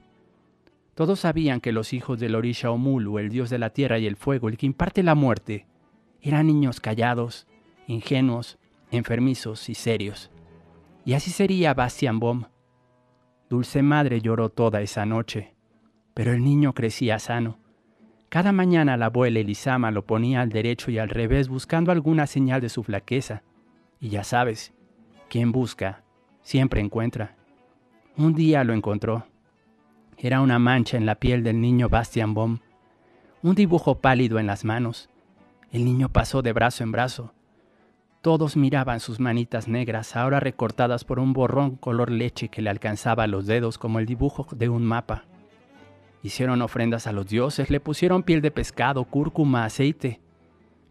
Todos 0.95 1.21
sabían 1.21 1.61
que 1.61 1.73
los 1.73 1.93
hijos 1.93 2.21
del 2.21 2.35
Orisha 2.35 2.71
Omulu, 2.71 3.19
el 3.19 3.31
dios 3.31 3.49
de 3.49 3.59
la 3.59 3.71
tierra 3.71 3.99
y 3.99 4.07
el 4.07 4.17
fuego, 4.17 4.49
el 4.49 4.59
que 4.59 4.67
imparte 4.67 5.03
la 5.03 5.15
muerte, 5.15 5.67
eran 6.21 6.47
niños 6.47 6.81
callados, 6.81 7.49
ingenuos, 7.87 8.59
enfermizos 8.96 9.68
y 9.68 9.75
serios. 9.75 10.30
Y 11.04 11.14
así 11.14 11.30
sería 11.30 11.75
Bastian 11.75 12.20
Bom. 12.20 12.44
Dulce 13.49 13.82
Madre 13.82 14.20
lloró 14.20 14.49
toda 14.49 14.80
esa 14.80 15.04
noche, 15.04 15.54
pero 16.14 16.32
el 16.32 16.44
niño 16.44 16.72
crecía 16.75 17.18
sano. 17.18 17.58
Cada 18.28 18.52
mañana 18.52 18.96
la 18.96 19.06
abuela 19.06 19.40
Elisama 19.40 19.90
lo 19.90 20.06
ponía 20.06 20.40
al 20.40 20.49
derecho 20.49 20.90
y 20.90 20.99
al 20.99 21.11
revés 21.11 21.49
buscando 21.49 21.92
alguna 21.92 22.26
señal 22.26 22.61
de 22.61 22.70
su 22.70 22.82
flaqueza. 22.82 23.42
Y 24.00 24.08
ya 24.08 24.25
sabes, 24.25 24.72
quien 25.28 25.52
busca, 25.52 26.02
siempre 26.42 26.80
encuentra. 26.80 27.37
Un 28.16 28.34
día 28.34 28.64
lo 28.64 28.72
encontró. 28.72 29.26
Era 30.16 30.40
una 30.40 30.58
mancha 30.58 30.96
en 30.96 31.04
la 31.04 31.16
piel 31.16 31.42
del 31.42 31.61
niño 31.61 31.88
Bastian 31.88 32.32
Baum, 32.32 32.61
un 33.42 33.54
dibujo 33.54 33.99
pálido 33.99 34.38
en 34.38 34.46
las 34.46 34.64
manos. 34.64 35.08
El 35.72 35.84
niño 35.84 36.08
pasó 36.08 36.42
de 36.42 36.52
brazo 36.52 36.84
en 36.84 36.92
brazo. 36.92 37.34
Todos 38.23 38.57
miraban 38.57 39.00
sus 39.00 39.19
manitas 39.19 39.67
negras, 39.67 40.14
ahora 40.14 40.38
recortadas 40.38 41.02
por 41.02 41.19
un 41.19 41.33
borrón 41.33 41.75
color 41.75 42.09
leche 42.09 42.49
que 42.49 42.62
le 42.62 42.71
alcanzaba 42.71 43.25
a 43.25 43.26
los 43.26 43.47
dedos 43.47 43.79
como 43.79 43.99
el 43.99 44.07
dibujo 44.07 44.47
de 44.52 44.69
un 44.69 44.85
mapa. 44.85 45.25
Hicieron 46.23 46.62
ofrendas 46.62 47.09
a 47.09 47.12
los 47.12 47.26
dioses, 47.26 47.69
le 47.69 47.81
pusieron 47.81 48.23
piel 48.23 48.41
de 48.41 48.52
pescado, 48.52 49.02
cúrcuma, 49.07 49.64
aceite. 49.64 50.21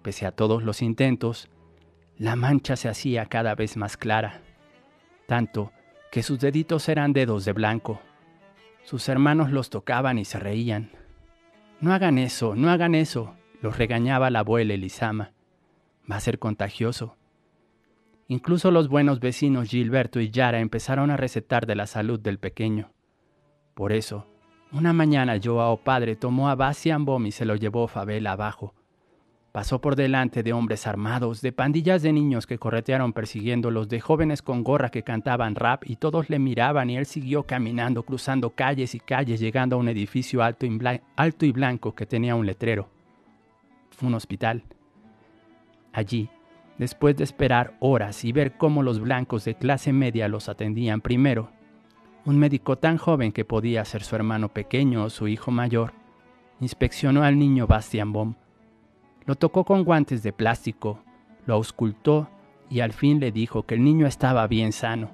Pese 0.02 0.26
a 0.26 0.34
todos 0.34 0.62
los 0.62 0.82
intentos, 0.82 1.48
la 2.18 2.36
mancha 2.36 2.76
se 2.76 2.90
hacía 2.90 3.26
cada 3.28 3.56
vez 3.56 3.78
más 3.78 3.96
clara, 3.96 4.42
tanto 5.26 5.72
que 6.12 6.24
sus 6.24 6.38
deditos 6.38 6.90
eran 6.90 7.14
dedos 7.14 7.46
de 7.46 7.54
blanco. 7.54 8.02
Sus 8.84 9.08
hermanos 9.08 9.52
los 9.52 9.70
tocaban 9.70 10.18
y 10.18 10.26
se 10.26 10.38
reían. 10.38 10.92
No 11.80 11.94
hagan 11.94 12.18
eso, 12.18 12.56
no 12.56 12.70
hagan 12.70 12.94
eso, 12.94 13.36
los 13.62 13.78
regañaba 13.78 14.30
la 14.32 14.40
abuela 14.40 14.74
Elisama. 14.74 15.32
Va 16.12 16.18
a 16.18 16.20
ser 16.20 16.38
contagioso. 16.38 17.16
Incluso 18.32 18.72
los 18.72 18.88
buenos 18.88 19.20
vecinos 19.20 19.68
Gilberto 19.68 20.22
y 20.22 20.30
Yara 20.30 20.62
empezaron 20.62 21.12
a 21.12 21.18
recetar 21.18 21.66
de 21.66 21.76
la 21.76 21.86
salud 21.86 22.18
del 22.18 22.40
pequeño. 22.40 22.94
Por 23.74 23.92
eso, 23.92 24.26
una 24.72 24.94
mañana 24.94 25.38
Joao 25.44 25.76
padre 25.84 26.16
tomó 26.16 26.48
a 26.48 26.56
Bastian 26.56 27.04
Bom 27.04 27.26
y 27.26 27.34
se 27.34 27.44
lo 27.44 27.58
llevó 27.58 27.90
favela 27.90 28.32
abajo, 28.32 28.74
Pasó 29.52 29.82
por 29.82 29.98
delante 29.98 30.44
de 30.44 30.54
hombres 30.54 30.88
armados, 30.88 31.42
de 31.42 31.52
pandillas 31.52 32.04
de 32.04 32.14
niños 32.14 32.48
que 32.48 32.58
corretearon 32.58 33.12
persiguiéndolos, 33.12 33.90
de 33.90 34.00
jóvenes 34.00 34.42
con 34.42 34.64
gorra 34.64 34.92
que 34.92 35.04
cantaban 35.04 35.56
rap 35.56 35.84
y 35.86 35.98
todos 35.98 36.30
le 36.30 36.40
miraban 36.40 36.90
y 36.90 36.96
él 36.96 37.06
siguió 37.06 37.44
caminando, 37.44 38.04
cruzando 38.04 38.52
calles 38.52 38.96
y 38.96 39.02
calles, 39.02 39.42
llegando 39.42 39.76
a 39.76 39.80
un 39.80 39.90
edificio 39.90 40.42
alto 40.42 40.66
y, 40.66 40.80
alto 41.18 41.46
y 41.46 41.52
blanco 41.52 41.96
que 41.96 42.06
tenía 42.06 42.36
un 42.36 42.46
letrero. 42.46 42.88
Fue 43.90 44.08
un 44.08 44.14
hospital. 44.14 44.64
Allí, 45.92 46.30
después 46.78 47.16
de 47.18 47.24
esperar 47.24 47.76
horas 47.80 48.24
y 48.26 48.32
ver 48.32 48.58
cómo 48.58 48.84
los 48.84 49.00
blancos 49.00 49.46
de 49.46 49.56
clase 49.56 49.94
media 49.94 50.28
los 50.28 50.50
atendían 50.50 51.02
primero, 51.02 51.52
un 52.26 52.38
médico 52.38 52.78
tan 52.78 52.98
joven 52.98 53.32
que 53.32 53.46
podía 53.46 53.84
ser 53.86 54.04
su 54.04 54.16
hermano 54.16 54.50
pequeño 54.50 55.04
o 55.06 55.10
su 55.10 55.28
hijo 55.28 55.52
mayor, 55.52 55.94
inspeccionó 56.60 57.24
al 57.24 57.38
niño 57.40 57.68
Bastian 57.68 58.14
Baum 58.14 58.36
lo 59.26 59.36
tocó 59.36 59.66
con 59.66 59.84
guantes 59.84 60.24
de 60.24 60.34
plástico, 60.34 61.00
lo 61.46 61.54
auscultó 61.54 62.30
y 62.70 62.80
al 62.80 62.94
fin 62.94 63.20
le 63.20 63.32
dijo 63.32 63.64
que 63.64 63.76
el 63.76 63.84
niño 63.84 64.08
estaba 64.08 64.48
bien 64.48 64.72
sano, 64.72 65.12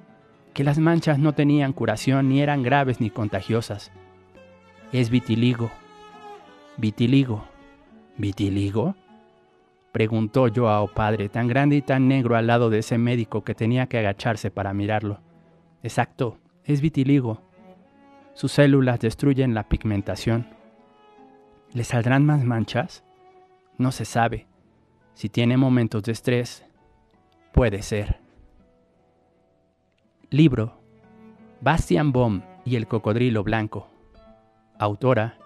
que 0.54 0.64
las 0.64 0.80
manchas 0.80 1.20
no 1.20 1.34
tenían 1.34 1.74
curación 1.74 2.30
ni 2.30 2.42
eran 2.42 2.64
graves 2.64 3.02
ni 3.02 3.10
contagiosas. 3.10 3.92
Es 4.92 5.10
vitiligo. 5.10 5.70
Vitiligo. 6.78 7.44
¿Vitiligo? 8.18 8.96
Preguntó 9.98 10.46
Joao 10.56 10.88
padre, 10.90 11.28
tan 11.28 11.48
grande 11.48 11.76
y 11.76 11.82
tan 11.82 12.08
negro 12.08 12.36
al 12.36 12.46
lado 12.46 12.70
de 12.70 12.78
ese 12.78 13.00
médico 13.00 13.44
que 13.44 13.56
tenía 13.56 13.88
que 13.88 13.98
agacharse 13.98 14.52
para 14.52 14.72
mirarlo. 14.72 15.22
Exacto, 15.82 16.38
es 16.66 16.82
vitiligo. 16.82 17.42
Sus 18.36 18.52
células 18.52 19.00
destruyen 19.00 19.56
la 19.56 19.68
pigmentación. 19.68 20.50
¿Le 21.74 21.84
saldrán 21.84 22.28
más 22.28 22.44
manchas? 22.44 23.04
No 23.80 23.92
se 23.92 24.06
sabe. 24.06 24.46
Si 25.16 25.30
tiene 25.30 25.58
momentos 25.58 26.04
de 26.04 26.12
estrés, 26.12 26.64
puede 27.52 27.82
ser. 27.82 28.20
Libro. 30.30 30.80
Bastian 31.60 32.12
Baum 32.12 32.44
y 32.66 32.76
el 32.76 32.86
cocodrilo 32.86 33.44
blanco. 33.44 33.88
Autora. 34.78 35.40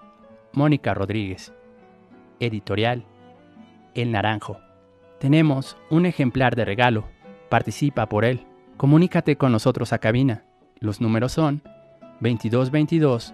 Mónica 0.51 0.93
Rodríguez. 0.93 1.53
Editorial. 2.41 3.05
El 3.95 4.12
Naranjo. 4.12 4.60
Tenemos 5.19 5.77
un 5.89 6.05
ejemplar 6.05 6.55
de 6.55 6.65
regalo. 6.65 7.07
Participa 7.50 8.07
por 8.07 8.25
él. 8.25 8.45
Comunícate 8.77 9.36
con 9.36 9.51
nosotros 9.51 9.93
a 9.93 10.00
cabina. 10.00 10.45
Los 10.79 11.01
números 11.01 11.33
son 11.33 11.62
2222 12.21 13.33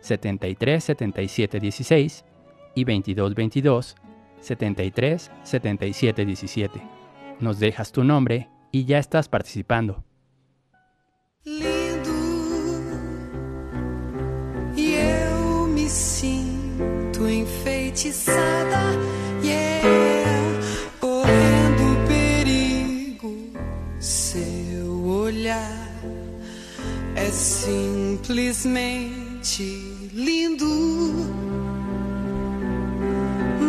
73 0.00 0.84
77 0.84 1.60
16 1.60 2.24
y 2.74 2.84
2222 2.84 3.96
73 4.40 5.30
77 5.42 6.24
17. 6.24 6.82
Nos 7.40 7.58
dejas 7.58 7.92
tu 7.92 8.04
nombre 8.04 8.48
y 8.72 8.84
ya 8.84 8.98
estás 8.98 9.28
participando. 9.28 10.04
Lindo, 11.44 12.10
e 14.76 14.94
eu 14.94 15.68
me 15.68 15.88
sinto 15.88 17.28
enfeitiçada, 17.28 18.65
simplesmente 27.36 30.10
lindo, 30.12 30.66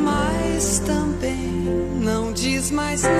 mas 0.04 0.80
também 0.80 1.52
não 2.02 2.32
diz 2.32 2.72
mais 2.72 3.04
nada. 3.04 3.17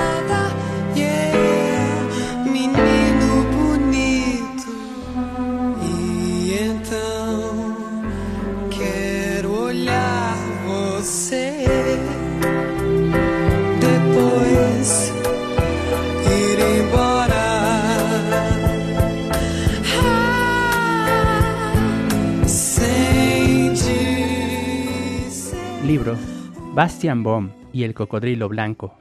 Bastian 26.78 27.24
Bohm 27.24 27.54
y 27.74 27.86
el 27.86 27.96
cocodrilo 27.96 28.48
blanco. 28.50 28.94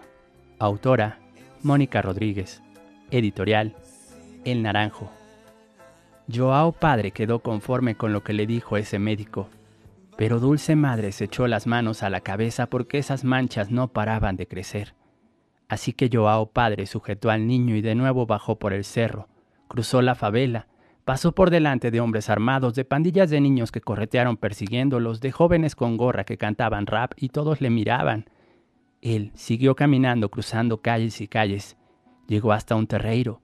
Autora 0.58 1.18
Mónica 1.62 2.00
Rodríguez. 2.00 2.62
Editorial 3.10 3.76
El 4.46 4.62
Naranjo. 4.62 5.10
Joao 6.34 6.72
padre 6.72 7.10
quedó 7.10 7.40
conforme 7.40 7.94
con 7.94 8.14
lo 8.14 8.24
que 8.24 8.32
le 8.32 8.46
dijo 8.46 8.78
ese 8.78 8.98
médico, 8.98 9.50
pero 10.16 10.40
Dulce 10.40 10.74
Madre 10.74 11.12
se 11.12 11.24
echó 11.24 11.46
las 11.48 11.66
manos 11.66 12.02
a 12.02 12.08
la 12.08 12.22
cabeza 12.22 12.64
porque 12.70 12.96
esas 12.96 13.24
manchas 13.24 13.70
no 13.70 13.88
paraban 13.88 14.36
de 14.36 14.48
crecer. 14.48 14.94
Así 15.68 15.92
que 15.92 16.08
Joao 16.10 16.46
padre 16.46 16.86
sujetó 16.86 17.28
al 17.28 17.46
niño 17.46 17.76
y 17.76 17.82
de 17.82 17.94
nuevo 17.94 18.24
bajó 18.24 18.58
por 18.58 18.72
el 18.72 18.84
cerro, 18.84 19.28
cruzó 19.68 20.00
la 20.00 20.14
favela, 20.14 20.66
pasó 21.06 21.30
por 21.30 21.50
delante 21.50 21.92
de 21.92 22.00
hombres 22.00 22.28
armados, 22.28 22.74
de 22.74 22.84
pandillas 22.84 23.30
de 23.30 23.40
niños 23.40 23.70
que 23.70 23.80
corretearon 23.80 24.36
persiguiéndolos, 24.36 25.20
de 25.20 25.30
jóvenes 25.30 25.76
con 25.76 25.96
gorra 25.96 26.24
que 26.24 26.36
cantaban 26.36 26.88
rap 26.88 27.12
y 27.16 27.28
todos 27.28 27.60
le 27.60 27.70
miraban. 27.70 28.28
Él 29.02 29.30
siguió 29.34 29.76
caminando 29.76 30.32
cruzando 30.32 30.82
calles 30.82 31.20
y 31.20 31.28
calles. 31.28 31.76
Llegó 32.26 32.52
hasta 32.52 32.74
un 32.74 32.88
terreiro, 32.88 33.40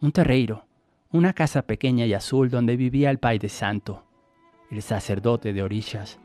un 0.00 0.10
terreiro, 0.10 0.64
una 1.10 1.34
casa 1.34 1.66
pequeña 1.66 2.06
y 2.06 2.14
azul 2.14 2.48
donde 2.48 2.78
vivía 2.78 3.10
el 3.10 3.18
Pai 3.18 3.38
de 3.38 3.50
Santo, 3.50 4.06
el 4.70 4.80
sacerdote 4.80 5.52
de 5.52 5.62
orillas. 5.62 6.18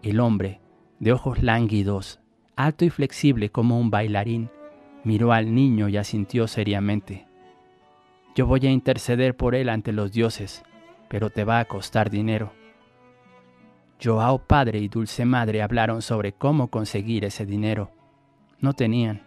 El 0.00 0.20
hombre, 0.20 0.60
de 1.00 1.12
ojos 1.12 1.42
lánguidos, 1.42 2.20
alto 2.54 2.84
y 2.84 2.90
flexible 2.90 3.50
como 3.50 3.80
un 3.80 3.90
bailarín, 3.90 4.48
miró 5.02 5.32
al 5.32 5.52
niño 5.52 5.88
y 5.88 5.96
asintió 5.96 6.46
seriamente. 6.46 7.26
Yo 8.34 8.46
voy 8.46 8.66
a 8.66 8.70
interceder 8.70 9.36
por 9.36 9.54
él 9.54 9.68
ante 9.68 9.92
los 9.92 10.10
dioses, 10.12 10.64
pero 11.08 11.30
te 11.30 11.44
va 11.44 11.60
a 11.60 11.64
costar 11.66 12.10
dinero. 12.10 12.52
Joao 14.02 14.38
padre 14.38 14.80
y 14.80 14.88
Dulce 14.88 15.24
madre 15.24 15.62
hablaron 15.62 16.02
sobre 16.02 16.32
cómo 16.32 16.68
conseguir 16.68 17.24
ese 17.24 17.46
dinero. 17.46 17.92
No 18.58 18.72
tenían. 18.72 19.22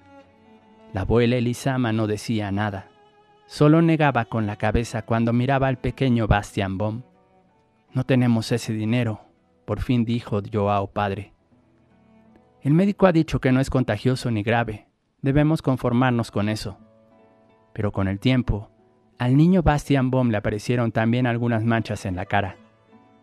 La 0.94 1.02
abuela 1.02 1.38
Elisama 1.38 1.94
no 1.94 2.06
decía 2.06 2.52
nada. 2.52 2.90
Solo 3.46 3.82
negaba 3.82 4.26
con 4.26 4.46
la 4.46 4.58
cabeza 4.58 5.04
cuando 5.04 5.32
miraba 5.32 5.68
al 5.70 5.78
pequeño 5.78 6.28
Bastian 6.28 6.78
Baum. 6.78 7.04
No 7.94 8.04
tenemos 8.04 8.52
ese 8.52 8.74
dinero, 8.74 9.22
por 9.66 9.82
fin 9.82 10.04
dijo 10.04 10.42
Joao 10.52 10.88
padre. 10.88 11.34
El 12.62 12.74
médico 12.74 13.08
ha 13.08 13.14
dicho 13.14 13.40
que 13.40 13.54
no 13.54 13.62
es 13.62 13.70
contagioso 13.70 14.30
ni 14.32 14.44
grave. 14.44 14.90
Debemos 15.22 15.62
conformarnos 15.62 16.30
con 16.30 16.50
eso. 16.50 16.78
Pero 17.74 17.94
con 17.94 18.10
el 18.10 18.20
tiempo, 18.20 18.70
al 19.18 19.36
niño 19.36 19.64
Bastian 19.64 20.12
Baum 20.12 20.30
le 20.30 20.38
aparecieron 20.38 20.92
también 20.92 21.26
algunas 21.26 21.64
manchas 21.64 22.06
en 22.06 22.16
la 22.16 22.26
cara. 22.26 22.58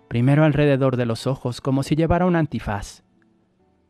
Primero 0.08 0.44
alrededor 0.44 0.96
de 0.96 1.06
los 1.06 1.26
ojos, 1.26 1.60
como 1.60 1.82
si 1.82 1.94
llevara 1.94 2.26
un 2.26 2.36
antifaz. 2.36 3.02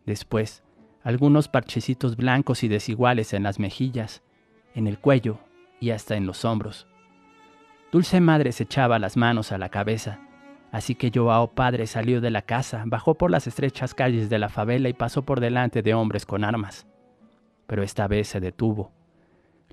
Después, 0.04 0.62
algunos 1.02 1.48
parchecitos 1.48 2.16
blancos 2.16 2.62
y 2.62 2.68
desiguales 2.68 3.32
en 3.32 3.42
las 3.42 3.58
mejillas, 3.58 4.22
en 4.74 4.86
el 4.86 4.98
cuello 4.98 5.38
y 5.80 5.90
hasta 5.90 6.16
en 6.16 6.26
los 6.26 6.44
hombros. 6.44 6.86
Dulce 7.90 8.20
Madre 8.20 8.52
se 8.52 8.64
echaba 8.64 8.98
las 8.98 9.16
manos 9.16 9.52
a 9.52 9.58
la 9.58 9.68
cabeza, 9.68 10.20
así 10.72 10.94
que 10.94 11.12
Joao 11.14 11.54
padre 11.54 11.86
salió 11.86 12.20
de 12.20 12.30
la 12.30 12.42
casa, 12.42 12.82
bajó 12.86 13.14
por 13.14 13.30
las 13.30 13.46
estrechas 13.46 13.94
calles 13.94 14.28
de 14.28 14.38
la 14.38 14.48
favela 14.48 14.88
y 14.88 14.94
pasó 14.94 15.24
por 15.24 15.40
delante 15.40 15.82
de 15.82 15.94
hombres 15.94 16.26
con 16.26 16.44
armas. 16.44 16.86
Pero 17.66 17.82
esta 17.82 18.08
vez 18.08 18.28
se 18.28 18.40
detuvo. 18.40 18.92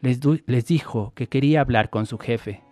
Les, 0.02 0.20
dijo 0.66 1.14
que 1.16 1.28
quería 1.28 1.62
hablar 1.62 1.92
con 1.92 2.08
su 2.08 2.18
jefe. 2.18 2.64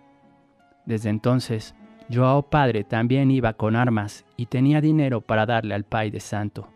Desde 0.86 1.10
entonces, 1.10 1.76
Joao 2.12 2.50
padre 2.50 2.84
también 2.84 3.30
iba 3.30 3.54
con 3.54 3.76
armas 3.76 4.26
y 4.36 4.48
tenía 4.48 4.82
dinero 4.82 5.22
para 5.22 5.46
darle 5.46 5.76
al 5.76 5.84
Pai 5.84 6.10
de 6.10 6.20
Santo. 6.20 6.70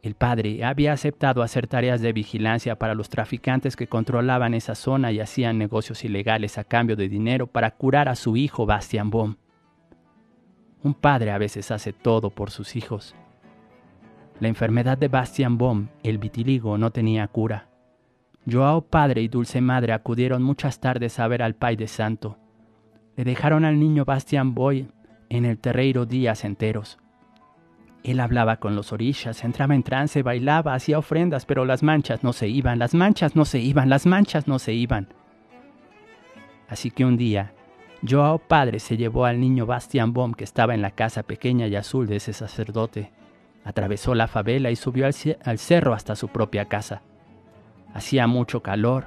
El 0.00 0.14
padre 0.14 0.64
había 0.64 0.92
aceptado 0.92 1.42
hacer 1.42 1.66
tareas 1.66 2.00
de 2.00 2.12
vigilancia 2.12 2.76
para 2.78 2.94
los 2.94 3.08
traficantes 3.08 3.74
que 3.74 3.88
controlaban 3.88 4.54
esa 4.54 4.76
zona 4.76 5.10
y 5.10 5.18
hacían 5.18 5.58
negocios 5.58 6.04
ilegales 6.04 6.58
a 6.58 6.64
cambio 6.64 6.94
de 6.94 7.08
dinero 7.08 7.48
para 7.48 7.72
curar 7.72 8.08
a 8.08 8.16
su 8.16 8.36
hijo 8.36 8.64
Bastian 8.64 9.10
Bohm. 9.10 9.36
Un 10.84 10.94
padre 10.94 11.32
a 11.32 11.38
veces 11.38 11.70
hace 11.70 11.92
todo 11.92 12.30
por 12.30 12.50
sus 12.50 12.76
hijos. 12.76 13.14
La 14.38 14.48
enfermedad 14.48 14.98
de 14.98 15.08
Bastian 15.08 15.58
Bohm, 15.58 15.88
el 16.02 16.18
vitiligo, 16.18 16.78
no 16.78 16.90
tenía 16.90 17.26
cura. 17.28 17.71
Joao 18.50 18.82
padre 18.82 19.22
y 19.22 19.28
Dulce 19.28 19.60
madre 19.60 19.92
acudieron 19.92 20.42
muchas 20.42 20.80
tardes 20.80 21.20
a 21.20 21.28
ver 21.28 21.42
al 21.42 21.54
Pai 21.54 21.76
de 21.76 21.86
Santo. 21.86 22.38
Le 23.16 23.24
dejaron 23.24 23.64
al 23.64 23.78
niño 23.78 24.04
Bastian 24.04 24.54
Boy 24.54 24.88
en 25.28 25.44
el 25.44 25.58
terreiro 25.58 26.06
días 26.06 26.44
enteros. 26.44 26.98
Él 28.02 28.18
hablaba 28.18 28.56
con 28.56 28.74
los 28.74 28.92
orillas, 28.92 29.44
entraba 29.44 29.76
en 29.76 29.84
trance, 29.84 30.24
bailaba, 30.24 30.74
hacía 30.74 30.98
ofrendas, 30.98 31.46
pero 31.46 31.64
las 31.64 31.84
manchas 31.84 32.24
no 32.24 32.32
se 32.32 32.48
iban, 32.48 32.80
las 32.80 32.94
manchas 32.94 33.36
no 33.36 33.44
se 33.44 33.60
iban, 33.60 33.88
las 33.88 34.06
manchas 34.06 34.48
no 34.48 34.58
se 34.58 34.72
iban. 34.72 35.08
Así 36.68 36.90
que 36.90 37.04
un 37.04 37.16
día, 37.16 37.52
Joao 38.08 38.38
padre 38.38 38.80
se 38.80 38.96
llevó 38.96 39.24
al 39.24 39.38
niño 39.38 39.66
Bastian 39.66 40.12
Bohm 40.12 40.34
que 40.34 40.42
estaba 40.42 40.74
en 40.74 40.82
la 40.82 40.90
casa 40.90 41.22
pequeña 41.22 41.68
y 41.68 41.76
azul 41.76 42.08
de 42.08 42.16
ese 42.16 42.32
sacerdote. 42.32 43.12
Atravesó 43.64 44.16
la 44.16 44.26
favela 44.26 44.72
y 44.72 44.76
subió 44.76 45.06
al 45.06 45.58
cerro 45.58 45.94
hasta 45.94 46.16
su 46.16 46.26
propia 46.26 46.64
casa. 46.64 47.02
Hacía 47.94 48.26
mucho 48.26 48.62
calor 48.62 49.06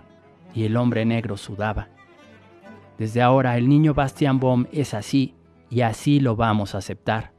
y 0.54 0.64
el 0.66 0.78
hombre 0.78 1.06
negro 1.06 1.38
sudaba. 1.38 1.90
Desde 2.98 3.22
ahora 3.22 3.58
el 3.58 3.68
niño 3.68 3.94
Bastian 3.94 4.40
Bohm 4.40 4.68
es 4.72 4.94
así 4.94 5.36
y 5.70 5.82
así 5.82 6.20
lo 6.20 6.36
vamos 6.36 6.76
a 6.76 6.78
aceptar. 6.78 7.32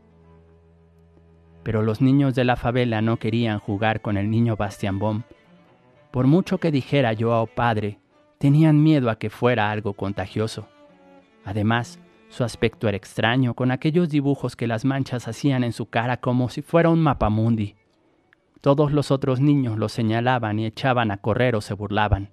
Pero 1.63 1.83
los 1.83 2.01
niños 2.01 2.35
de 2.35 2.45
la 2.45 2.57
favela 2.57 3.01
no 3.01 3.17
querían 3.17 3.59
jugar 3.59 4.01
con 4.01 4.17
el 4.17 4.31
niño 4.31 4.57
Bastian 4.57 4.99
Bohm. 4.99 5.23
Por 6.11 6.27
mucho 6.27 6.59
que 6.59 6.71
dijera 6.71 7.15
Joao 7.19 7.47
padre, 7.47 7.99
tenían 8.39 8.83
miedo 8.83 9.11
a 9.11 9.19
que 9.19 9.31
fuera 9.31 9.71
algo 9.71 9.95
contagioso. 9.95 10.69
Además, 11.45 11.99
su 12.29 12.45
aspecto 12.45 12.89
era 12.89 12.97
extraño, 12.97 13.55
con 13.55 13.71
aquellos 13.71 14.09
dibujos 14.11 14.57
que 14.57 14.67
las 14.67 14.85
manchas 14.85 15.29
hacían 15.29 15.65
en 15.65 15.73
su 15.73 15.87
cara 15.87 16.19
como 16.19 16.49
si 16.49 16.61
fuera 16.61 16.91
un 16.91 17.01
mapamundi. 17.01 17.77
Todos 18.61 18.92
los 18.92 19.11
otros 19.11 19.40
niños 19.40 19.79
lo 19.79 19.88
señalaban 19.88 20.59
y 20.59 20.66
echaban 20.66 21.11
a 21.11 21.19
correr 21.19 21.57
o 21.57 21.61
se 21.61 21.75
burlaban. 21.75 22.31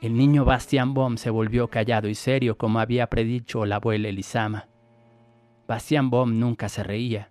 El 0.00 0.16
niño 0.16 0.44
Bastian 0.44 0.94
Bohm 0.94 1.16
se 1.16 1.30
volvió 1.30 1.68
callado 1.68 2.08
y 2.08 2.14
serio 2.14 2.58
como 2.58 2.80
había 2.80 3.08
predicho 3.08 3.64
la 3.64 3.76
abuela 3.76 4.08
Elisama. 4.08 4.68
Bastian 5.66 6.10
Bohm 6.10 6.38
nunca 6.38 6.68
se 6.68 6.82
reía. 6.82 7.30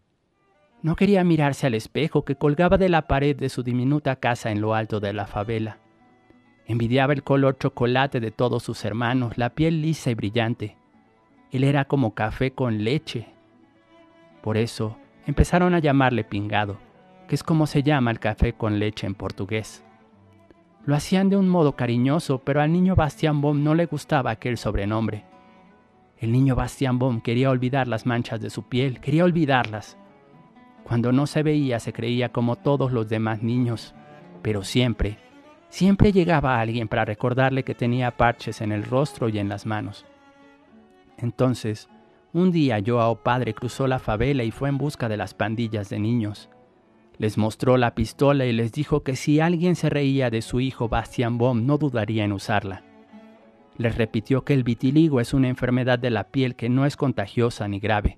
No 0.82 0.96
quería 0.96 1.24
mirarse 1.24 1.68
al 1.68 1.74
espejo 1.74 2.26
que 2.26 2.36
colgaba 2.36 2.78
de 2.78 2.90
la 2.90 3.08
pared 3.08 3.36
de 3.36 3.50
su 3.50 3.64
diminuta 3.64 4.18
casa 4.18 4.52
en 4.52 4.62
lo 4.62 4.76
alto 4.76 5.00
de 5.00 5.14
la 5.14 5.26
favela. 5.26 5.80
Envidiaba 6.68 7.14
el 7.14 7.24
color 7.24 7.58
chocolate 7.58 8.20
de 8.20 8.32
todos 8.32 8.64
sus 8.64 8.84
hermanos, 8.86 9.38
la 9.38 9.52
piel 9.52 9.82
lisa 9.82 10.10
y 10.12 10.16
brillante. 10.16 10.78
Él 11.52 11.64
era 11.64 11.86
como 11.86 12.14
café 12.14 12.52
con 12.52 12.84
leche. 12.84 13.28
Por 14.42 14.58
eso 14.58 14.98
empezaron 15.26 15.74
a 15.74 15.80
llamarle 15.80 16.24
pingado, 16.24 16.78
que 17.28 17.36
es 17.36 17.44
como 17.44 17.68
se 17.68 17.84
llama 17.84 18.12
el 18.12 18.20
café 18.20 18.54
con 18.54 18.80
leche 18.80 19.08
en 19.08 19.16
portugués. 19.16 19.84
Lo 20.86 20.96
hacían 20.96 21.30
de 21.30 21.38
un 21.38 21.50
modo 21.50 21.76
cariñoso, 21.76 22.40
pero 22.40 22.62
al 22.62 22.72
niño 22.72 22.96
Bastian 22.96 23.42
Bohm 23.42 23.64
no 23.64 23.74
le 23.74 23.88
gustaba 23.88 24.32
aquel 24.32 24.58
sobrenombre. 24.58 25.26
El 26.18 26.32
niño 26.32 26.56
Bastian 26.56 27.00
Bohm 27.00 27.22
quería 27.22 27.50
olvidar 27.50 27.88
las 27.88 28.06
manchas 28.06 28.40
de 28.40 28.50
su 28.50 28.64
piel, 28.64 29.00
quería 29.00 29.26
olvidarlas. 29.26 29.98
Cuando 30.84 31.12
no 31.12 31.26
se 31.26 31.42
veía 31.42 31.80
se 31.80 31.92
creía 31.92 32.30
como 32.30 32.56
todos 32.56 32.92
los 32.92 33.10
demás 33.10 33.42
niños, 33.42 33.96
pero 34.44 34.64
siempre, 34.64 35.18
siempre 35.70 36.12
llegaba 36.12 36.60
alguien 36.60 36.88
para 36.88 37.06
recordarle 37.06 37.64
que 37.64 37.74
tenía 37.74 38.16
parches 38.16 38.62
en 38.62 38.72
el 38.72 38.84
rostro 38.84 39.28
y 39.28 39.40
en 39.40 39.50
las 39.50 39.66
manos. 39.66 40.06
Entonces, 41.18 41.90
un 42.32 42.52
día 42.52 42.82
Joao 42.86 43.24
padre 43.24 43.56
cruzó 43.56 43.88
la 43.88 43.98
favela 43.98 44.44
y 44.44 44.52
fue 44.52 44.70
en 44.70 44.78
busca 44.78 45.10
de 45.10 45.18
las 45.18 45.34
pandillas 45.34 45.90
de 45.90 46.00
niños. 46.00 46.50
Les 47.18 47.38
mostró 47.38 47.78
la 47.78 47.96
pistola 47.96 48.46
y 48.46 48.54
les 48.54 48.72
dijo 48.72 49.04
que 49.04 49.16
si 49.16 49.40
alguien 49.40 49.76
se 49.76 49.90
reía 49.90 50.30
de 50.30 50.42
su 50.42 50.60
hijo 50.60 50.90
Bastian 50.90 51.38
Bohm 51.38 51.66
no 51.66 51.78
dudaría 51.78 52.24
en 52.24 52.34
usarla. 52.34 52.84
les 53.78 53.98
repitió 53.98 54.46
que 54.46 54.54
el 54.54 54.64
vitiligo 54.64 55.20
es 55.20 55.34
una 55.34 55.50
enfermedad 55.50 56.00
de 56.00 56.10
la 56.10 56.30
piel 56.30 56.56
que 56.56 56.70
no 56.70 56.86
es 56.86 56.96
contagiosa 56.96 57.68
ni 57.68 57.80
grave. 57.82 58.18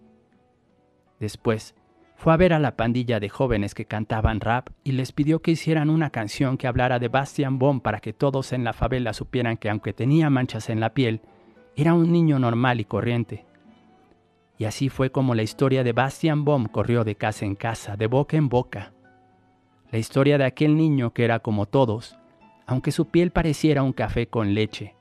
Después, 1.20 1.74
fue 2.16 2.32
a 2.32 2.38
ver 2.38 2.54
a 2.54 2.60
la 2.60 2.76
pandilla 2.76 3.20
de 3.20 3.30
jóvenes 3.30 3.74
que 3.74 3.86
cantaban 3.86 4.40
rap 4.40 4.70
y 4.84 4.92
les 4.92 5.12
pidió 5.12 5.42
que 5.42 5.52
hicieran 5.52 5.90
una 5.90 6.12
canción 6.12 6.58
que 6.58 6.68
hablara 6.68 7.00
de 7.00 7.08
Bastian 7.08 7.58
Baum 7.58 7.82
para 7.82 8.02
que 8.02 8.14
todos 8.14 8.54
en 8.54 8.64
la 8.64 8.74
favela 8.74 9.14
supieran 9.14 9.58
que 9.58 9.72
aunque 9.72 9.94
tenía 9.94 10.30
manchas 10.30 10.70
en 10.70 10.80
la 10.80 10.94
piel, 10.94 11.22
era 11.76 11.96
un 11.96 12.12
niño 12.12 12.38
normal 12.38 12.80
y 12.80 12.86
corriente. 12.86 13.47
Y 14.58 14.66
así 14.66 14.90
fue 14.90 15.12
como 15.12 15.36
la 15.36 15.44
historia 15.44 15.84
de 15.84 15.94
Bastian 15.94 16.44
Baum 16.44 16.66
corrió 16.66 17.04
de 17.04 17.16
casa 17.16 17.46
en 17.46 17.56
casa, 17.56 17.96
de 17.96 18.08
boca 18.08 18.38
en 18.38 18.50
boca. 18.50 18.94
La 19.92 20.00
historia 20.00 20.38
de 20.38 20.46
aquel 20.46 20.76
niño 20.76 21.14
que 21.14 21.24
era 21.24 21.40
como 21.40 21.66
todos, 21.66 22.18
aunque 22.66 22.92
su 22.92 23.06
piel 23.06 23.32
pareciera 23.32 23.84
un 23.84 23.94
café 23.94 24.28
con 24.28 24.54
leche. 24.54 24.96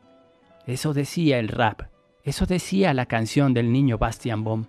Eso 0.66 0.92
decía 0.94 1.38
el 1.38 1.48
rap, 1.48 1.82
eso 2.22 2.46
decía 2.46 2.92
la 2.92 3.06
canción 3.06 3.54
del 3.54 3.72
niño 3.72 3.98
Bastian 3.98 4.44
Baum. 4.44 4.66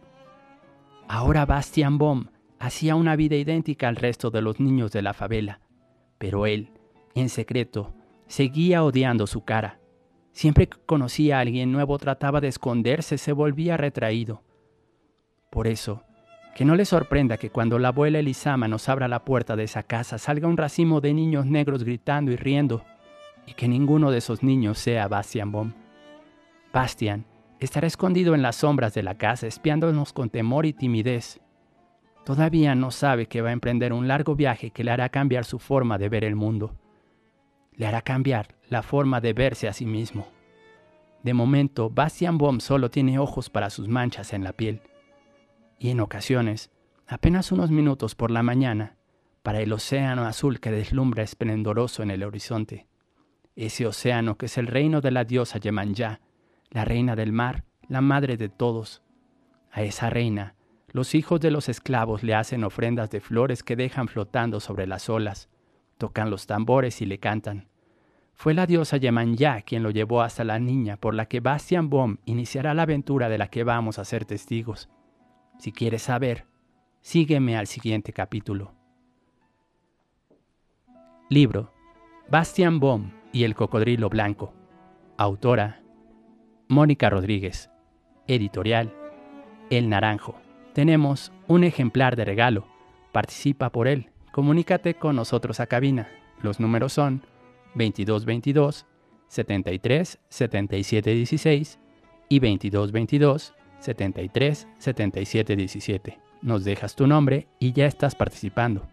Ahora 1.07 1.45
Bastian 1.45 1.97
Baum 1.97 2.27
hacía 2.59 2.95
una 2.95 3.15
vida 3.15 3.35
idéntica 3.35 3.87
al 3.87 3.95
resto 3.95 4.31
de 4.31 4.41
los 4.41 4.59
niños 4.59 4.91
de 4.91 5.01
la 5.01 5.13
favela, 5.13 5.59
pero 6.17 6.45
él, 6.45 6.71
en 7.13 7.29
secreto, 7.29 7.93
seguía 8.27 8.83
odiando 8.83 9.27
su 9.27 9.43
cara. 9.43 9.79
Siempre 10.31 10.67
que 10.67 10.77
conocía 10.85 11.37
a 11.37 11.41
alguien 11.41 11.71
nuevo 11.71 11.97
trataba 11.97 12.41
de 12.41 12.47
esconderse, 12.47 13.17
se 13.17 13.31
volvía 13.31 13.75
retraído. 13.77 14.43
Por 15.57 15.65
eso, 15.65 16.03
que 16.55 16.65
no 16.65 16.75
le 16.75 16.85
sorprenda 16.85 17.37
que 17.37 17.49
cuando 17.49 17.79
la 17.79 17.87
abuela 17.87 18.19
Elisama 18.19 18.67
nos 18.67 18.89
abra 18.89 19.07
la 19.07 19.25
puerta 19.25 19.55
de 19.55 19.63
esa 19.63 19.81
casa 19.81 20.19
salga 20.19 20.47
un 20.47 20.55
racimo 20.55 21.01
de 21.01 21.15
niños 21.15 21.47
negros 21.47 21.83
gritando 21.83 22.31
y 22.31 22.35
riendo, 22.35 22.85
y 23.47 23.53
que 23.53 23.67
ninguno 23.67 24.11
de 24.11 24.19
esos 24.19 24.43
niños 24.43 24.77
sea 24.77 25.07
Bastian 25.07 25.51
Baum. 25.51 25.73
Bastian 26.71 27.25
estará 27.59 27.87
escondido 27.87 28.35
en 28.35 28.43
las 28.43 28.57
sombras 28.57 28.93
de 28.93 29.01
la 29.01 29.15
casa 29.15 29.47
espiándonos 29.47 30.13
con 30.13 30.29
temor 30.29 30.67
y 30.67 30.73
timidez, 30.73 31.39
todavía 32.23 32.75
no 32.75 32.91
sabe 32.91 33.25
que 33.25 33.41
va 33.41 33.49
a 33.49 33.53
emprender 33.53 33.93
un 33.93 34.07
largo 34.07 34.35
viaje 34.35 34.69
que 34.69 34.83
le 34.83 34.91
hará 34.91 35.09
cambiar 35.09 35.43
su 35.43 35.57
forma 35.57 35.97
de 35.97 36.07
ver 36.07 36.23
el 36.23 36.35
mundo. 36.35 36.75
Le 37.73 37.87
hará 37.87 38.03
cambiar 38.03 38.49
la 38.69 38.83
forma 38.83 39.21
de 39.21 39.33
verse 39.33 39.67
a 39.67 39.73
sí 39.73 39.87
mismo. 39.87 40.27
De 41.23 41.33
momento, 41.33 41.89
Bastian 41.89 42.37
Baum 42.37 42.59
solo 42.59 42.91
tiene 42.91 43.17
ojos 43.17 43.49
para 43.49 43.71
sus 43.71 43.87
manchas 43.87 44.33
en 44.33 44.43
la 44.43 44.53
piel. 44.53 44.83
Y 45.77 45.89
en 45.89 45.99
ocasiones, 45.99 46.71
apenas 47.07 47.51
unos 47.51 47.71
minutos 47.71 48.15
por 48.15 48.31
la 48.31 48.43
mañana, 48.43 48.95
para 49.43 49.61
el 49.61 49.71
océano 49.71 50.25
azul 50.25 50.59
que 50.59 50.71
deslumbra 50.71 51.23
esplendoroso 51.23 52.03
en 52.03 52.11
el 52.11 52.23
horizonte. 52.23 52.87
Ese 53.55 53.87
océano 53.87 54.37
que 54.37 54.47
es 54.47 54.57
el 54.57 54.67
reino 54.67 55.01
de 55.01 55.11
la 55.11 55.23
diosa 55.23 55.59
Yemanyá, 55.59 56.21
la 56.69 56.85
reina 56.85 57.15
del 57.15 57.31
mar, 57.31 57.63
la 57.87 58.01
madre 58.01 58.37
de 58.37 58.49
todos. 58.49 59.01
A 59.71 59.83
esa 59.83 60.09
reina 60.09 60.57
los 60.97 61.15
hijos 61.15 61.41
de 61.41 61.51
los 61.51 61.69
esclavos 61.69 62.23
le 62.23 62.33
hacen 62.33 62.63
ofrendas 62.63 63.09
de 63.09 63.19
flores 63.19 63.61
que 63.61 63.75
dejan 63.75 64.07
flotando 64.07 64.59
sobre 64.59 64.87
las 64.87 65.09
olas, 65.09 65.49
tocan 65.97 66.29
los 66.29 66.47
tambores 66.47 67.01
y 67.01 67.05
le 67.05 67.19
cantan. 67.19 67.67
Fue 68.33 68.53
la 68.53 68.65
diosa 68.65 68.97
Yemanyá 68.97 69.61
quien 69.61 69.83
lo 69.83 69.91
llevó 69.91 70.21
hasta 70.21 70.43
la 70.43 70.59
niña 70.59 70.97
por 70.97 71.13
la 71.13 71.27
que 71.27 71.39
Bastian 71.39 71.89
Baum 71.89 72.17
iniciará 72.25 72.73
la 72.73 72.83
aventura 72.83 73.29
de 73.29 73.37
la 73.37 73.49
que 73.49 73.63
vamos 73.63 73.99
a 73.99 74.05
ser 74.05 74.25
testigos. 74.25 74.89
Si 75.57 75.71
quieres 75.71 76.03
saber, 76.03 76.45
sígueme 77.01 77.57
al 77.57 77.67
siguiente 77.67 78.13
capítulo. 78.13 78.73
Libro 81.29 81.73
Bastian 82.29 82.79
Baum 82.79 83.11
y 83.31 83.43
el 83.43 83.55
cocodrilo 83.55 84.09
blanco. 84.09 84.53
Autora 85.17 85.81
Mónica 86.67 87.09
Rodríguez. 87.09 87.69
Editorial 88.27 88.93
El 89.69 89.89
Naranjo 89.89 90.35
tenemos 90.77 91.31
un 91.47 91.63
ejemplar 91.63 92.15
de 92.15 92.23
regalo. 92.23 92.67
Participa 93.11 93.71
por 93.71 93.87
él. 93.87 94.11
Comunícate 94.31 94.93
con 94.93 95.15
nosotros 95.15 95.59
a 95.59 95.65
cabina. 95.65 96.07
Los 96.43 96.59
números 96.59 96.93
son 96.93 97.23
2222 97.73 98.85
73 99.27 100.19
77 100.29 101.13
16 101.15 101.79
y 102.29 102.39
2222 102.39 103.55
73 103.79 104.67
77 104.77 105.55
17. 105.55 106.19
Nos 106.41 106.63
dejas 106.63 106.95
tu 106.95 107.07
nombre 107.07 107.47
y 107.59 107.73
ya 107.73 107.85
estás 107.85 108.15
participando. 108.15 108.87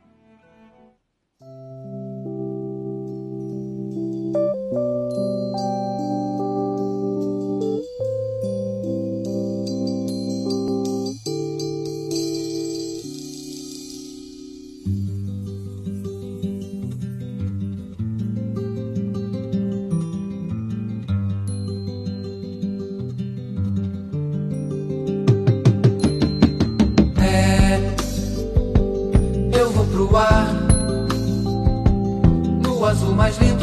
mais 33.14 33.38
lindo. 33.38 33.53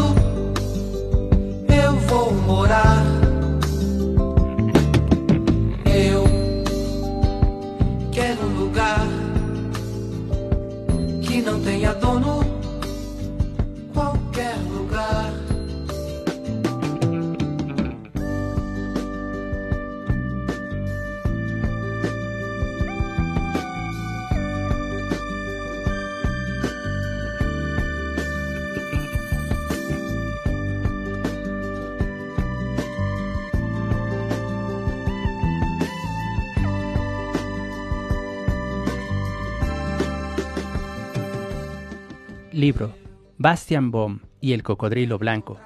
Libro 42.71 42.93
Bastian 43.37 43.91
Baum 43.91 44.19
y 44.39 44.53
el 44.53 44.63
cocodrilo 44.63 45.17
blanco. 45.17 45.59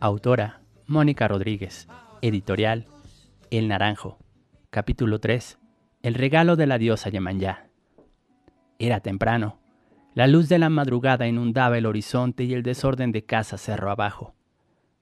Autora 0.00 0.60
Mónica 0.88 1.28
Rodríguez. 1.28 1.86
Editorial 2.20 2.88
El 3.52 3.68
Naranjo. 3.68 4.18
Capítulo 4.68 5.20
3. 5.20 5.56
El 6.02 6.14
regalo 6.14 6.56
de 6.56 6.66
la 6.66 6.78
diosa 6.78 7.10
Yemanyá. 7.10 7.68
Era 8.80 8.98
temprano. 8.98 9.60
La 10.14 10.26
luz 10.26 10.48
de 10.48 10.58
la 10.58 10.68
madrugada 10.68 11.28
inundaba 11.28 11.78
el 11.78 11.86
horizonte 11.86 12.42
y 12.42 12.54
el 12.54 12.64
desorden 12.64 13.12
de 13.12 13.24
casa 13.24 13.56
cerro 13.56 13.92
abajo. 13.92 14.34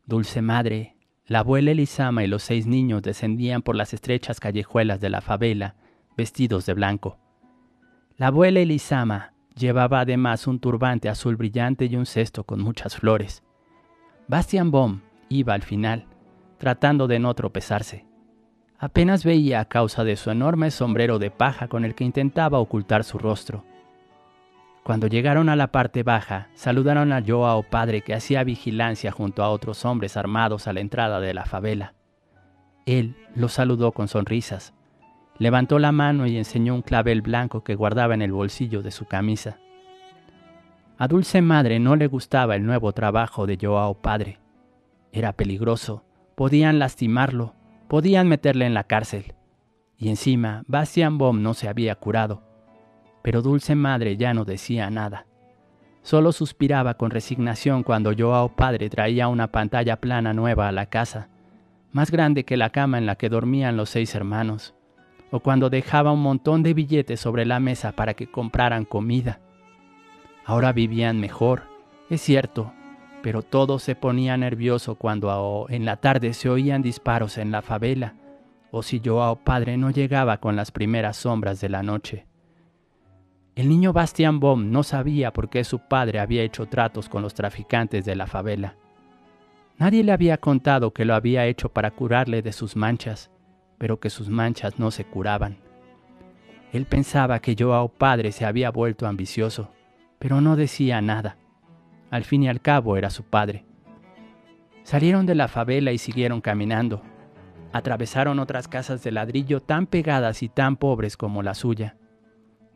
Dulce 0.05 0.43
madre, 0.43 0.99
la 1.25 1.39
abuela 1.39 1.71
Elisama 1.71 2.23
y 2.23 2.27
los 2.27 2.43
seis 2.43 2.67
niños 2.67 3.01
descendían 3.01 3.63
por 3.63 3.77
las 3.77 3.95
estrechas 3.95 4.41
callejuelas 4.41 5.01
de 5.01 5.09
la 5.09 5.23
favela, 5.23 5.77
vestidos 6.19 6.67
de 6.67 6.75
blanco. 6.75 7.17
La 8.19 8.27
abuela 8.27 8.61
Elisama 8.61 9.33
Llevaba 9.57 10.01
además 10.01 10.47
un 10.47 10.61
turbante 10.61 11.09
azul 11.09 11.37
brillante 11.37 11.87
y 11.87 11.97
un 11.97 12.05
cesto 12.05 12.45
con 12.45 12.61
muchas 12.61 12.97
flores. 12.97 13.43
Bastian 14.29 14.71
Baum 14.71 15.01
iba 15.31 15.55
al 15.55 15.63
final, 15.63 16.05
tratando 16.59 17.07
de 17.07 17.19
no 17.19 17.33
tropezarse. 17.35 18.05
Apenas 18.79 19.25
veía 19.25 19.61
a 19.61 19.65
causa 19.65 20.05
de 20.05 20.17
su 20.17 20.31
enorme 20.31 20.71
sombrero 20.71 21.19
de 21.19 21.31
paja 21.31 21.69
con 21.69 21.87
el 21.87 21.95
que 21.95 22.05
intentaba 22.05 22.59
ocultar 22.59 23.03
su 23.03 23.19
rostro. 23.19 23.65
Cuando 24.83 25.07
llegaron 25.07 25.49
a 25.49 25.57
la 25.57 25.73
parte 25.73 26.03
baja, 26.03 26.49
saludaron 26.55 27.13
a 27.13 27.23
Joao 27.27 27.63
padre 27.63 28.03
que 28.03 28.15
hacía 28.15 28.45
vigilancia 28.45 29.11
junto 29.11 29.43
a 29.43 29.49
otros 29.49 29.87
hombres 29.87 30.19
armados 30.19 30.69
a 30.69 30.75
la 30.75 30.81
entrada 30.81 31.19
de 31.19 31.33
la 31.33 31.47
favela. 31.47 31.95
Él 32.85 33.17
los 33.35 33.55
saludó 33.55 33.93
con 33.93 34.07
sonrisas, 34.07 34.75
Levantó 35.39 35.79
la 35.79 35.93
mano 35.93 36.27
y 36.27 36.37
enseñó 36.37 36.75
un 36.75 36.83
clavel 36.83 37.23
blanco 37.23 37.63
que 37.63 37.75
guardaba 37.75 38.15
en 38.15 38.23
el 38.23 38.33
bolsillo 38.33 38.83
de 38.83 38.91
su 38.91 39.05
camisa. 39.07 39.59
A 40.99 41.09
Dulce 41.09 41.43
Madre 41.43 41.79
no 41.79 41.95
le 41.97 42.07
gustaba 42.07 42.57
el 42.57 42.65
nuevo 42.65 42.93
trabajo 42.93 43.47
de 43.47 43.59
Joao 43.61 44.01
Padre. 44.01 44.39
Era 45.13 45.33
peligroso, 45.35 46.05
podían 46.35 46.79
lastimarlo, 46.79 47.55
podían 47.89 48.29
meterle 48.29 48.67
en 48.67 48.75
la 48.75 48.85
cárcel. 48.85 49.35
Y 49.99 50.09
encima, 50.09 50.63
Bastian 50.67 51.19
Baum 51.19 51.43
no 51.43 51.55
se 51.55 51.69
había 51.69 51.95
curado. 51.97 52.43
Pero 53.23 53.43
Dulce 53.43 53.75
Madre 53.75 54.17
ya 54.17 54.33
no 54.33 54.45
decía 54.45 54.89
nada. 54.91 55.27
Solo 56.03 56.33
suspiraba 56.33 56.95
con 56.95 57.11
resignación 57.11 57.83
cuando 57.83 58.13
Joao 58.17 58.55
Padre 58.55 58.89
traía 58.89 59.29
una 59.29 59.53
pantalla 59.53 60.01
plana 60.01 60.33
nueva 60.33 60.69
a 60.69 60.73
la 60.73 60.87
casa 60.87 61.29
más 61.97 62.11
grande 62.11 62.45
que 62.45 62.59
la 62.59 62.69
cama 62.69 62.99
en 62.99 63.07
la 63.07 63.17
que 63.17 63.31
dormían 63.31 63.79
los 63.79 63.89
seis 63.89 64.15
hermanos, 64.15 64.75
o 65.31 65.41
cuando 65.41 65.71
dejaba 65.71 66.13
un 66.13 66.23
montón 66.23 66.63
de 66.63 66.75
billetes 66.75 67.21
sobre 67.21 67.45
la 67.45 67.61
mesa 67.61 67.93
para 67.93 68.15
que 68.15 68.31
compraran 68.31 68.85
comida. 68.85 69.41
Ahora 70.45 70.73
vivían 70.73 71.21
mejor, 71.21 71.65
es 72.09 72.21
cierto, 72.21 72.73
pero 73.23 73.43
todo 73.43 73.79
se 73.79 73.97
ponía 73.97 74.37
nervioso 74.37 74.95
cuando 74.95 75.67
en 75.69 75.85
la 75.85 75.97
tarde 75.97 76.33
se 76.33 76.49
oían 76.49 76.83
disparos 76.83 77.39
en 77.39 77.51
la 77.51 77.63
favela, 77.63 78.15
o 78.71 78.83
si 78.83 79.01
Joao 79.05 79.37
padre 79.37 79.77
no 79.77 79.91
llegaba 79.91 80.39
con 80.39 80.55
las 80.55 80.71
primeras 80.71 81.17
sombras 81.17 81.61
de 81.61 81.69
la 81.69 81.83
noche. 81.83 82.27
El 83.57 83.69
niño 83.69 83.93
Bastian 83.93 84.39
Baum 84.39 84.71
no 84.71 84.83
sabía 84.83 85.33
por 85.33 85.49
qué 85.49 85.65
su 85.65 85.79
padre 85.79 86.21
había 86.21 86.43
hecho 86.43 86.67
tratos 86.67 87.09
con 87.09 87.23
los 87.23 87.35
traficantes 87.35 88.05
de 88.05 88.15
la 88.15 88.27
favela. 88.27 88.77
Nadie 89.79 90.05
le 90.05 90.13
había 90.13 90.37
contado 90.39 90.93
que 90.93 91.05
lo 91.05 91.15
había 91.15 91.47
hecho 91.47 91.71
para 91.71 91.91
curarle 91.91 92.43
de 92.43 92.53
sus 92.53 92.77
manchas, 92.77 93.31
pero 93.79 94.01
que 94.01 94.11
sus 94.11 94.29
manchas 94.29 94.79
no 94.79 94.91
se 94.91 95.05
curaban. 95.05 95.59
Él 96.73 96.87
pensaba 96.87 97.39
que 97.41 97.57
Joao 97.59 97.89
padre 97.89 98.33
se 98.33 98.45
había 98.45 98.71
vuelto 98.71 99.07
ambicioso, 99.07 99.71
pero 100.19 100.41
no 100.41 100.57
decía 100.57 101.01
nada. 101.01 101.37
Al 102.11 102.25
fin 102.25 102.43
y 102.43 102.49
al 102.49 102.61
cabo 102.61 102.97
era 102.97 103.11
su 103.11 103.25
padre. 103.25 103.65
Salieron 104.83 105.27
de 105.27 105.35
la 105.35 105.49
favela 105.49 105.93
y 105.93 105.99
siguieron 105.99 106.41
caminando. 106.41 107.03
Atravesaron 107.73 108.39
otras 108.39 108.69
casas 108.69 109.03
de 109.03 109.11
ladrillo 109.11 109.61
tan 109.61 109.87
pegadas 109.87 110.43
y 110.43 110.49
tan 110.49 110.77
pobres 110.77 111.17
como 111.17 111.43
la 111.43 111.55
suya. 111.55 111.97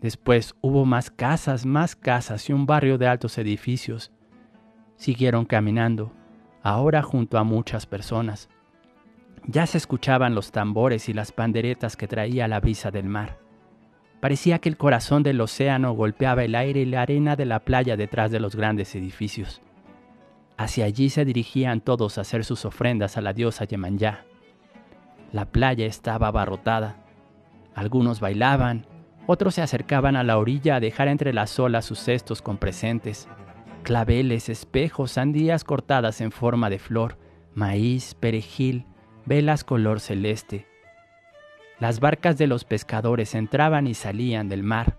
Después 0.01 0.55
hubo 0.61 0.85
más 0.85 1.11
casas, 1.11 1.67
más 1.67 1.95
casas 1.95 2.49
y 2.49 2.53
un 2.53 2.67
barrio 2.67 2.99
de 2.99 3.07
altos 3.07 3.39
edificios. 3.39 4.13
Siguieron 4.97 5.45
caminando, 5.45 6.13
ahora 6.63 7.03
junto 7.03 7.39
a 7.39 7.45
muchas 7.45 7.87
personas. 7.87 8.49
Ya 9.47 9.67
se 9.67 9.79
escuchaban 9.79 10.35
los 10.35 10.53
tambores 10.53 11.09
y 11.09 11.13
las 11.13 11.33
panderetas 11.33 11.97
que 11.97 12.09
traía 12.09 12.49
la 12.49 12.61
brisa 12.61 12.91
del 12.91 13.07
mar. 13.07 13.39
Parecía 14.21 14.59
que 14.59 14.69
el 14.69 14.77
corazón 14.77 15.23
del 15.23 15.41
océano 15.41 15.93
golpeaba 15.93 16.45
el 16.45 16.55
aire 16.55 16.81
y 16.81 16.85
la 16.85 17.03
arena 17.03 17.37
de 17.37 17.47
la 17.47 17.61
playa 17.61 17.97
detrás 17.97 18.31
de 18.31 18.41
los 18.41 18.55
grandes 18.55 18.95
edificios. 18.95 19.63
Hacia 20.59 20.85
allí 20.85 21.09
se 21.09 21.25
dirigían 21.25 21.81
todos 21.81 22.19
a 22.19 22.21
hacer 22.21 22.45
sus 22.45 22.67
ofrendas 22.67 23.17
a 23.17 23.23
la 23.23 23.33
diosa 23.33 23.65
Yemanyá. 23.65 24.27
La 25.33 25.47
playa 25.47 25.87
estaba 25.87 26.29
abarrotada. 26.29 26.97
Algunos 27.75 28.21
bailaban, 28.21 28.85
otros 29.27 29.55
se 29.55 29.63
acercaban 29.63 30.17
a 30.17 30.25
la 30.25 30.37
orilla 30.37 30.77
a 30.77 30.81
dejar 30.81 31.09
entre 31.09 31.33
las 31.33 31.59
olas 31.59 31.87
sus 31.87 32.01
cestos 32.01 32.43
con 32.43 32.59
presentes, 32.59 33.27
claveles, 33.85 34.49
espejos, 34.49 35.13
sandías 35.13 35.65
cortadas 35.65 36.21
en 36.21 36.31
forma 36.31 36.69
de 36.69 36.79
flor, 36.79 37.17
maíz, 37.55 38.15
perejil, 38.15 38.85
velas 39.27 39.65
color 39.65 40.01
celeste, 40.01 40.67
las 41.81 41.99
barcas 41.99 42.37
de 42.37 42.47
los 42.47 42.65
pescadores 42.65 43.35
entraban 43.35 43.87
y 43.87 43.95
salían 43.95 44.51
del 44.51 44.63
mar. 44.63 44.99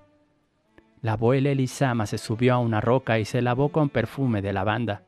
La 1.01 1.13
abuela 1.13 1.51
Elisama 1.51 2.07
se 2.07 2.17
subió 2.17 2.55
a 2.55 2.57
una 2.57 2.81
roca 2.81 3.19
y 3.19 3.25
se 3.25 3.43
lavó 3.43 3.69
con 3.69 3.89
perfume 3.89 4.41
de 4.41 4.51
lavanda. 4.51 5.03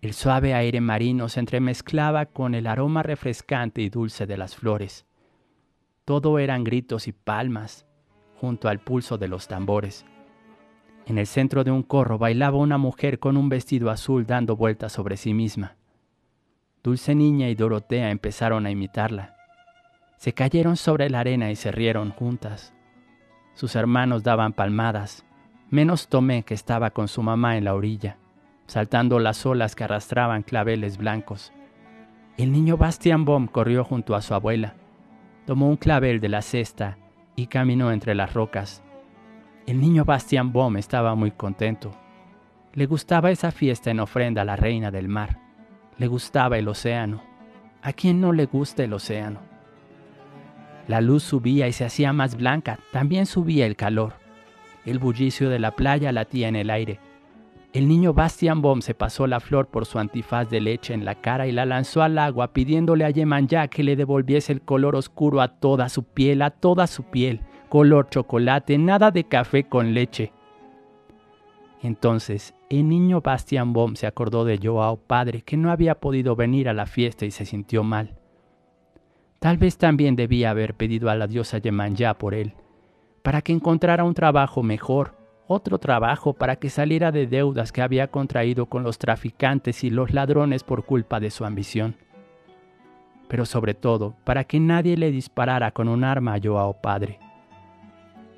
El 0.00 0.14
suave 0.14 0.54
aire 0.54 0.80
marino 0.80 1.28
se 1.28 1.40
entremezclaba 1.40 2.26
con 2.26 2.54
el 2.54 2.68
aroma 2.68 3.02
refrescante 3.02 3.82
y 3.82 3.88
dulce 3.88 4.26
de 4.26 4.36
las 4.36 4.54
flores. 4.54 5.06
Todo 6.04 6.38
eran 6.38 6.62
gritos 6.62 7.08
y 7.08 7.12
palmas, 7.12 7.84
junto 8.36 8.68
al 8.68 8.78
pulso 8.78 9.18
de 9.18 9.26
los 9.26 9.48
tambores. 9.48 10.06
En 11.04 11.18
el 11.18 11.26
centro 11.26 11.64
de 11.64 11.72
un 11.72 11.82
corro 11.82 12.16
bailaba 12.16 12.58
una 12.58 12.78
mujer 12.78 13.18
con 13.18 13.36
un 13.36 13.48
vestido 13.48 13.90
azul 13.90 14.24
dando 14.24 14.54
vueltas 14.54 14.92
sobre 14.92 15.16
sí 15.16 15.34
misma. 15.34 15.79
Dulce 16.82 17.14
Niña 17.14 17.48
y 17.50 17.54
Dorotea 17.54 18.10
empezaron 18.10 18.64
a 18.64 18.70
imitarla. 18.70 19.36
Se 20.16 20.32
cayeron 20.32 20.76
sobre 20.76 21.10
la 21.10 21.20
arena 21.20 21.50
y 21.50 21.56
se 21.56 21.70
rieron 21.72 22.10
juntas. 22.10 22.72
Sus 23.54 23.76
hermanos 23.76 24.22
daban 24.22 24.54
palmadas, 24.54 25.26
menos 25.68 26.08
Tomé 26.08 26.42
que 26.42 26.54
estaba 26.54 26.90
con 26.90 27.08
su 27.08 27.22
mamá 27.22 27.58
en 27.58 27.64
la 27.64 27.74
orilla, 27.74 28.16
saltando 28.66 29.18
las 29.18 29.44
olas 29.44 29.74
que 29.74 29.84
arrastraban 29.84 30.42
claveles 30.42 30.96
blancos. 30.96 31.52
El 32.38 32.50
niño 32.50 32.78
Bastian 32.78 33.26
Baum 33.26 33.46
corrió 33.46 33.84
junto 33.84 34.14
a 34.14 34.22
su 34.22 34.32
abuela, 34.32 34.74
tomó 35.44 35.68
un 35.68 35.76
clavel 35.76 36.20
de 36.20 36.30
la 36.30 36.40
cesta 36.40 36.96
y 37.36 37.48
caminó 37.48 37.92
entre 37.92 38.14
las 38.14 38.32
rocas. 38.32 38.82
El 39.66 39.80
niño 39.80 40.06
Bastian 40.06 40.50
Baum 40.50 40.78
estaba 40.78 41.14
muy 41.14 41.30
contento. 41.30 41.94
Le 42.72 42.86
gustaba 42.86 43.30
esa 43.30 43.50
fiesta 43.50 43.90
en 43.90 44.00
ofrenda 44.00 44.42
a 44.42 44.46
la 44.46 44.56
reina 44.56 44.90
del 44.90 45.08
mar. 45.08 45.49
Le 46.00 46.06
gustaba 46.06 46.56
el 46.56 46.66
océano. 46.66 47.22
¿A 47.82 47.92
quién 47.92 48.22
no 48.22 48.32
le 48.32 48.46
gusta 48.46 48.82
el 48.82 48.94
océano? 48.94 49.40
La 50.88 51.02
luz 51.02 51.22
subía 51.24 51.68
y 51.68 51.74
se 51.74 51.84
hacía 51.84 52.14
más 52.14 52.38
blanca, 52.38 52.78
también 52.90 53.26
subía 53.26 53.66
el 53.66 53.76
calor. 53.76 54.14
El 54.86 54.98
bullicio 54.98 55.50
de 55.50 55.58
la 55.58 55.72
playa 55.72 56.10
latía 56.10 56.48
en 56.48 56.56
el 56.56 56.70
aire. 56.70 57.00
El 57.74 57.86
niño 57.86 58.14
Bastian 58.14 58.62
Baum 58.62 58.80
se 58.80 58.94
pasó 58.94 59.26
la 59.26 59.40
flor 59.40 59.66
por 59.66 59.84
su 59.84 59.98
antifaz 59.98 60.48
de 60.48 60.62
leche 60.62 60.94
en 60.94 61.04
la 61.04 61.16
cara 61.16 61.46
y 61.46 61.52
la 61.52 61.66
lanzó 61.66 62.00
al 62.00 62.16
agua 62.16 62.54
pidiéndole 62.54 63.04
a 63.04 63.10
Yemanyá 63.10 63.68
que 63.68 63.82
le 63.82 63.94
devolviese 63.94 64.54
el 64.54 64.62
color 64.62 64.96
oscuro 64.96 65.42
a 65.42 65.48
toda 65.48 65.90
su 65.90 66.04
piel, 66.04 66.40
a 66.40 66.48
toda 66.48 66.86
su 66.86 67.02
piel, 67.02 67.42
color 67.68 68.08
chocolate, 68.08 68.78
nada 68.78 69.10
de 69.10 69.24
café 69.24 69.64
con 69.64 69.92
leche. 69.92 70.32
Entonces 71.82 72.54
el 72.70 72.88
niño 72.88 73.20
Bastian 73.20 73.72
Baum 73.72 73.96
se 73.96 74.06
acordó 74.06 74.44
de 74.44 74.60
Joao 74.62 74.96
padre 74.96 75.42
que 75.42 75.56
no 75.56 75.72
había 75.72 75.96
podido 75.96 76.36
venir 76.36 76.68
a 76.68 76.72
la 76.72 76.86
fiesta 76.86 77.26
y 77.26 77.32
se 77.32 77.44
sintió 77.44 77.82
mal. 77.82 78.14
Tal 79.40 79.58
vez 79.58 79.76
también 79.76 80.14
debía 80.14 80.50
haber 80.50 80.74
pedido 80.74 81.10
a 81.10 81.16
la 81.16 81.26
diosa 81.26 81.58
Yemanyá 81.58 82.14
por 82.14 82.32
él, 82.32 82.54
para 83.22 83.42
que 83.42 83.52
encontrara 83.52 84.04
un 84.04 84.14
trabajo 84.14 84.62
mejor, 84.62 85.16
otro 85.48 85.78
trabajo 85.78 86.32
para 86.32 86.56
que 86.56 86.70
saliera 86.70 87.10
de 87.10 87.26
deudas 87.26 87.72
que 87.72 87.82
había 87.82 88.06
contraído 88.06 88.66
con 88.66 88.84
los 88.84 88.98
traficantes 88.98 89.82
y 89.82 89.90
los 89.90 90.12
ladrones 90.12 90.62
por 90.62 90.84
culpa 90.84 91.18
de 91.18 91.30
su 91.30 91.44
ambición. 91.44 91.96
Pero 93.26 93.46
sobre 93.46 93.74
todo, 93.74 94.14
para 94.22 94.44
que 94.44 94.60
nadie 94.60 94.96
le 94.96 95.10
disparara 95.10 95.72
con 95.72 95.88
un 95.88 96.04
arma 96.04 96.34
a 96.34 96.40
Joao 96.40 96.80
padre. 96.80 97.18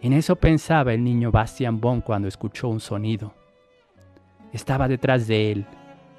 En 0.01 0.15
eso 0.15 0.37
pensaba 0.37 0.95
el 0.95 1.05
niño 1.05 1.31
Bastian 1.31 1.81
Bon 1.81 2.01
cuando 2.01 2.29
escuchó 2.29 2.69
un 2.69 2.81
sonido. 2.81 3.35
Estaba 4.53 4.89
detrás 4.89 5.27
de 5.27 5.53
él, 5.53 5.67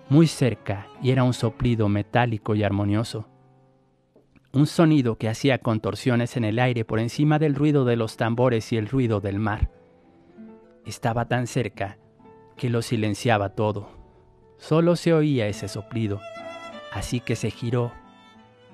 muy 0.09 0.27
cerca, 0.27 0.87
y 1.01 1.11
era 1.11 1.23
un 1.23 1.33
soplido 1.33 1.87
metálico 1.89 2.55
y 2.55 2.63
armonioso 2.63 3.27
un 4.53 4.67
sonido 4.67 5.17
que 5.17 5.29
hacía 5.29 5.57
contorsiones 5.57 6.37
en 6.37 6.43
el 6.43 6.59
aire 6.59 6.85
por 6.85 6.99
encima 6.99 7.39
del 7.39 7.55
ruido 7.55 7.85
de 7.85 7.95
los 7.95 8.17
tambores 8.17 8.71
y 8.71 8.77
el 8.77 8.87
ruido 8.87 9.19
del 9.19 9.39
mar. 9.39 9.71
Estaba 10.85 11.27
tan 11.27 11.47
cerca 11.47 11.97
que 12.55 12.69
lo 12.69 12.83
silenciaba 12.83 13.49
todo. 13.49 13.89
Solo 14.57 14.95
se 14.95 15.11
oía 15.11 15.47
ese 15.47 15.67
soplido, 15.67 16.21
así 16.91 17.19
que 17.19 17.35
se 17.35 17.49
giró, 17.49 17.91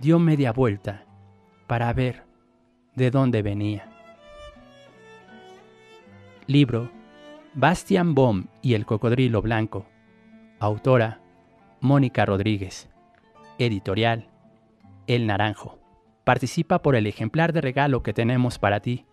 dio 0.01 0.19
media 0.19 0.51
vuelta 0.51 1.05
para 1.65 1.93
ver 1.93 2.25
de 2.95 3.09
dónde 3.09 3.41
venía. 3.41 3.89
Libro 6.45 6.91
Bastian 7.55 8.13
Baum 8.13 8.45
y 8.61 8.75
el 8.75 8.85
cocodrilo 8.85 9.41
blanco. 9.41 9.87
Autora 10.59 11.19
Mónica 11.81 12.25
Rodríguez. 12.25 12.89
Editorial 13.57 14.29
el 15.07 15.25
Naranjo. 15.25 15.79
Participa 16.23 16.83
por 16.83 16.95
el 16.95 17.07
ejemplar 17.07 17.51
de 17.51 17.61
regalo 17.61 18.03
que 18.03 18.13
tenemos 18.13 18.59
para 18.59 18.81
ti. 18.81 19.05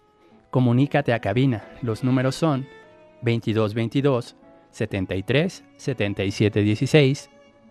Comunícate 0.51 1.15
a 1.15 1.21
cabina. 1.21 1.65
Los 1.81 2.05
números 2.05 2.35
son 2.35 2.67
2222 3.23 4.37
73 4.71 5.65
77 5.79 6.63
16 6.63 7.31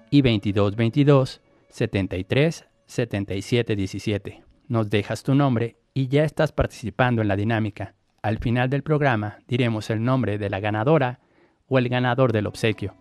y 0.09 0.21
2222 0.23 1.41
73 1.69 2.65
77 2.87 3.75
17. 3.75 4.43
Nos 4.67 4.89
dejas 4.89 5.21
tu 5.21 5.35
nombre 5.35 5.77
y 5.93 6.07
ya 6.07 6.23
estás 6.23 6.51
participando 6.51 7.21
en 7.21 7.27
la 7.27 7.35
dinámica. 7.35 7.93
Al 8.25 8.39
final 8.39 8.71
del 8.71 8.81
programa 8.81 9.37
diremos 9.47 9.91
el 9.91 10.03
nombre 10.03 10.39
de 10.39 10.49
la 10.49 10.59
ganadora 10.59 11.19
o 11.67 11.77
el 11.77 11.89
ganador 11.89 12.33
del 12.33 12.47
obsequio. 12.47 12.95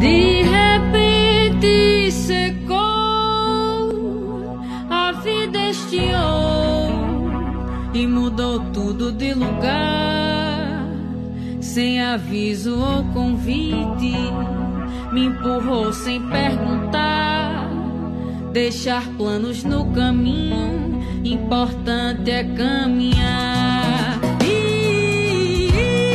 De 0.00 0.44
repente 0.50 2.10
secou, 2.10 2.78
a 4.88 5.12
vida 5.22 5.68
estiou 5.68 6.88
e 7.92 8.06
mudou 8.06 8.60
tudo 8.72 9.12
de 9.12 9.34
lugar. 9.34 10.88
Sem 11.60 12.00
aviso 12.00 12.80
ou 12.80 13.04
convite, 13.12 14.16
me 15.12 15.26
empurrou 15.26 15.92
sem 15.92 16.18
perguntar. 16.30 17.57
deixar 18.52 19.06
planos 19.16 19.64
no 19.64 19.90
caminho, 19.92 21.02
importante 21.24 22.30
é 22.30 22.44
caminhar. 22.44 24.18
I, 24.42 25.70
I, 25.74 25.74
I, 25.74 26.08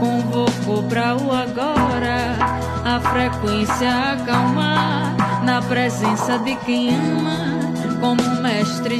Convocou 0.00 0.82
pra 0.88 1.16
o 1.16 1.32
agora, 1.32 2.36
a 2.84 3.00
frequência 3.00 4.12
acalmar 4.12 5.14
na 5.44 5.62
presença 5.62 6.38
de 6.38 6.56
quem 6.56 6.94
ama, 6.94 7.60
como 8.00 8.31
mestre 8.52 8.98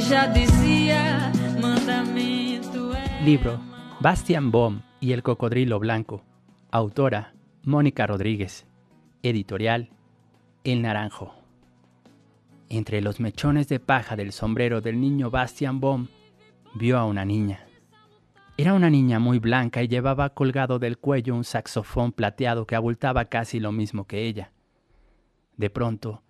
mandamento 1.61 2.91
é. 2.95 3.23
Libro 3.23 3.59
Bastian 3.99 4.49
Bohm 4.49 4.81
y 4.99 5.11
el 5.11 5.21
cocodrilo 5.21 5.79
blanco. 5.79 6.23
Autora 6.71 7.35
Mónica 7.63 8.07
Rodríguez. 8.07 8.65
Editorial 9.21 9.91
El 10.63 10.81
Naranjo. 10.81 11.35
Entre 12.69 13.01
los 13.01 13.19
mechones 13.19 13.67
de 13.67 13.79
paja 13.79 14.15
del 14.15 14.31
sombrero 14.31 14.81
del 14.81 14.99
niño 14.99 15.29
Bastian 15.29 15.79
Bohm 15.79 16.07
vio 16.73 16.97
a 16.97 17.05
una 17.05 17.23
niña. 17.23 17.67
Era 18.57 18.73
una 18.73 18.89
niña 18.89 19.19
muy 19.19 19.37
blanca 19.37 19.83
y 19.83 19.87
llevaba 19.87 20.29
colgado 20.29 20.79
del 20.79 20.97
cuello 20.97 21.35
un 21.35 21.43
saxofón 21.43 22.11
plateado 22.11 22.65
que 22.65 22.75
abultaba 22.75 23.25
casi 23.25 23.59
lo 23.59 23.71
mismo 23.71 24.05
que 24.07 24.25
ella. 24.25 24.51
De 25.57 25.69
pronto, 25.69 26.23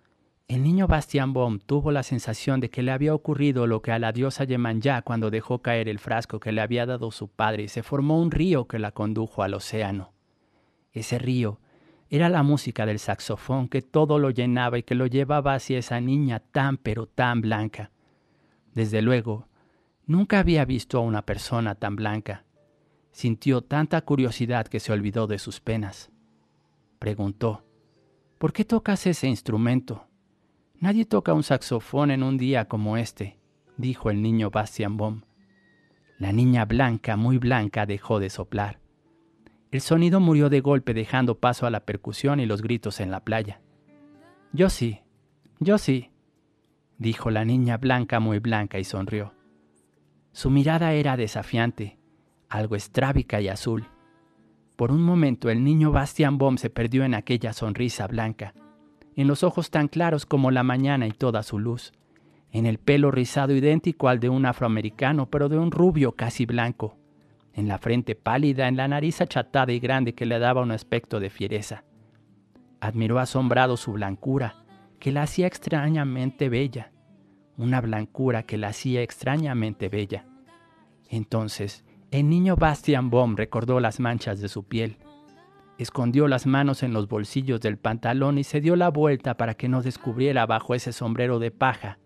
el 0.48 0.62
niño 0.62 0.86
Bastian 0.86 1.32
Bohm 1.32 1.58
tuvo 1.58 1.90
la 1.90 2.02
sensación 2.02 2.60
de 2.60 2.70
que 2.70 2.82
le 2.82 2.92
había 2.92 3.14
ocurrido 3.14 3.66
lo 3.66 3.82
que 3.82 3.92
a 3.92 3.98
la 3.98 4.12
diosa 4.12 4.44
Yemanjá 4.44 5.02
cuando 5.02 5.30
dejó 5.30 5.60
caer 5.62 5.88
el 5.88 5.98
frasco 5.98 6.40
que 6.40 6.52
le 6.52 6.60
había 6.60 6.86
dado 6.86 7.10
su 7.10 7.28
padre 7.28 7.64
y 7.64 7.68
se 7.68 7.82
formó 7.82 8.20
un 8.20 8.30
río 8.30 8.66
que 8.66 8.78
la 8.78 8.92
condujo 8.92 9.42
al 9.42 9.54
océano. 9.54 10.12
Ese 10.92 11.18
río 11.18 11.60
era 12.10 12.28
la 12.28 12.42
música 12.42 12.86
del 12.86 12.98
saxofón 12.98 13.68
que 13.68 13.82
todo 13.82 14.18
lo 14.18 14.30
llenaba 14.30 14.78
y 14.78 14.82
que 14.82 14.94
lo 14.94 15.06
llevaba 15.06 15.54
hacia 15.54 15.78
esa 15.78 16.00
niña 16.00 16.40
tan 16.40 16.76
pero 16.76 17.06
tan 17.06 17.40
blanca. 17.40 17.90
Desde 18.74 19.02
luego, 19.02 19.48
Nunca 20.06 20.38
había 20.38 20.64
visto 20.66 20.98
a 20.98 21.00
una 21.00 21.22
persona 21.22 21.74
tan 21.74 21.96
blanca. 21.96 22.44
Sintió 23.10 23.62
tanta 23.62 24.02
curiosidad 24.02 24.66
que 24.66 24.80
se 24.80 24.92
olvidó 24.92 25.26
de 25.26 25.38
sus 25.38 25.60
penas. 25.60 26.10
Preguntó, 26.98 27.64
¿por 28.38 28.52
qué 28.52 28.64
tocas 28.64 29.06
ese 29.06 29.28
instrumento? 29.28 30.06
Nadie 30.80 31.04
toca 31.04 31.32
un 31.32 31.42
saxofón 31.42 32.10
en 32.10 32.22
un 32.22 32.36
día 32.36 32.66
como 32.66 32.96
este, 32.96 33.38
dijo 33.76 34.10
el 34.10 34.20
niño 34.22 34.50
Bastian 34.50 34.96
Bohm. 34.96 35.22
La 36.18 36.32
niña 36.32 36.64
blanca, 36.64 37.16
muy 37.16 37.38
blanca, 37.38 37.86
dejó 37.86 38.20
de 38.20 38.30
soplar. 38.30 38.80
El 39.70 39.80
sonido 39.80 40.20
murió 40.20 40.50
de 40.50 40.60
golpe 40.60 40.94
dejando 40.94 41.38
paso 41.38 41.66
a 41.66 41.70
la 41.70 41.84
percusión 41.84 42.38
y 42.38 42.46
los 42.46 42.62
gritos 42.62 43.00
en 43.00 43.10
la 43.10 43.24
playa. 43.24 43.60
Yo 44.52 44.70
sí, 44.70 45.00
yo 45.58 45.78
sí, 45.78 46.10
dijo 46.98 47.30
la 47.30 47.44
niña 47.44 47.76
blanca 47.78 48.20
muy 48.20 48.38
blanca 48.38 48.78
y 48.78 48.84
sonrió. 48.84 49.34
Su 50.32 50.50
mirada 50.50 50.92
era 50.92 51.16
desafiante, 51.16 51.98
algo 52.48 52.76
estrábica 52.76 53.40
y 53.40 53.48
azul. 53.48 53.86
Por 54.76 54.92
un 54.92 55.02
momento 55.02 55.50
el 55.50 55.64
niño 55.64 55.92
Bastian 55.92 56.38
Bohm 56.38 56.56
se 56.56 56.70
perdió 56.70 57.04
en 57.04 57.14
aquella 57.14 57.52
sonrisa 57.52 58.06
blanca, 58.06 58.54
en 59.16 59.28
los 59.28 59.42
ojos 59.42 59.70
tan 59.70 59.88
claros 59.88 60.26
como 60.26 60.50
la 60.50 60.62
mañana 60.62 61.06
y 61.06 61.12
toda 61.12 61.42
su 61.42 61.58
luz, 61.58 61.92
en 62.50 62.66
el 62.66 62.78
pelo 62.78 63.10
rizado 63.10 63.52
idéntico 63.54 64.08
al 64.08 64.20
de 64.20 64.28
un 64.28 64.46
afroamericano, 64.46 65.28
pero 65.30 65.48
de 65.48 65.58
un 65.58 65.70
rubio 65.70 66.12
casi 66.12 66.46
blanco, 66.46 66.96
en 67.52 67.68
la 67.68 67.78
frente 67.78 68.14
pálida, 68.14 68.68
en 68.68 68.76
la 68.76 68.88
nariz 68.88 69.20
achatada 69.20 69.72
y 69.72 69.80
grande 69.80 70.14
que 70.14 70.26
le 70.26 70.38
daba 70.38 70.62
un 70.62 70.70
aspecto 70.70 71.20
de 71.20 71.30
fiereza. 71.30 71.84
Admiró 72.80 73.18
asombrado 73.18 73.76
su 73.76 73.92
blancura, 73.92 74.64
que 74.98 75.12
la 75.12 75.22
hacía 75.22 75.46
extrañamente 75.46 76.48
bella, 76.48 76.92
una 77.56 77.80
blancura 77.80 78.44
que 78.44 78.56
la 78.56 78.68
hacía 78.68 79.02
extrañamente 79.02 79.88
bella. 79.88 80.26
Entonces, 81.08 81.84
el 82.10 82.28
niño 82.28 82.56
Bastian 82.56 83.10
Bohm 83.10 83.36
recordó 83.36 83.80
las 83.80 84.00
manchas 84.00 84.40
de 84.40 84.48
su 84.48 84.64
piel. 84.64 84.96
Escondió 85.78 86.28
las 86.28 86.46
manos 86.46 86.82
en 86.82 86.92
los 86.92 87.08
bolsillos 87.08 87.60
del 87.60 87.78
pantalón 87.78 88.38
y 88.38 88.44
se 88.44 88.60
dio 88.60 88.76
la 88.76 88.90
vuelta 88.90 89.36
para 89.36 89.54
que 89.54 89.68
no 89.68 89.82
descubriera 89.82 90.46
bajo 90.46 90.74
ese 90.74 90.92
sombrero 90.92 91.38
de 91.38 91.50
paja 91.50 91.98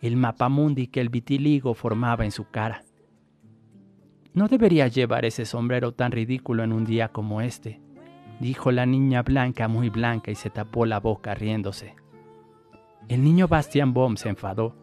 el 0.00 0.16
mapamundi 0.16 0.88
que 0.88 1.00
el 1.00 1.08
vitiligo 1.08 1.74
formaba 1.74 2.24
en 2.24 2.30
su 2.30 2.48
cara. 2.48 2.84
No 4.34 4.48
debería 4.48 4.88
llevar 4.88 5.24
ese 5.24 5.44
sombrero 5.44 5.92
tan 5.92 6.12
ridículo 6.12 6.62
en 6.62 6.72
un 6.72 6.84
día 6.84 7.08
como 7.08 7.40
este, 7.40 7.80
dijo 8.40 8.70
la 8.70 8.84
niña 8.84 9.22
blanca 9.22 9.66
muy 9.68 9.88
blanca 9.88 10.30
y 10.30 10.34
se 10.34 10.50
tapó 10.50 10.84
la 10.84 11.00
boca 11.00 11.34
riéndose. 11.34 11.94
El 13.08 13.24
niño 13.24 13.48
Bastian 13.48 13.94
Bohm 13.94 14.16
se 14.16 14.28
enfadó. 14.28 14.74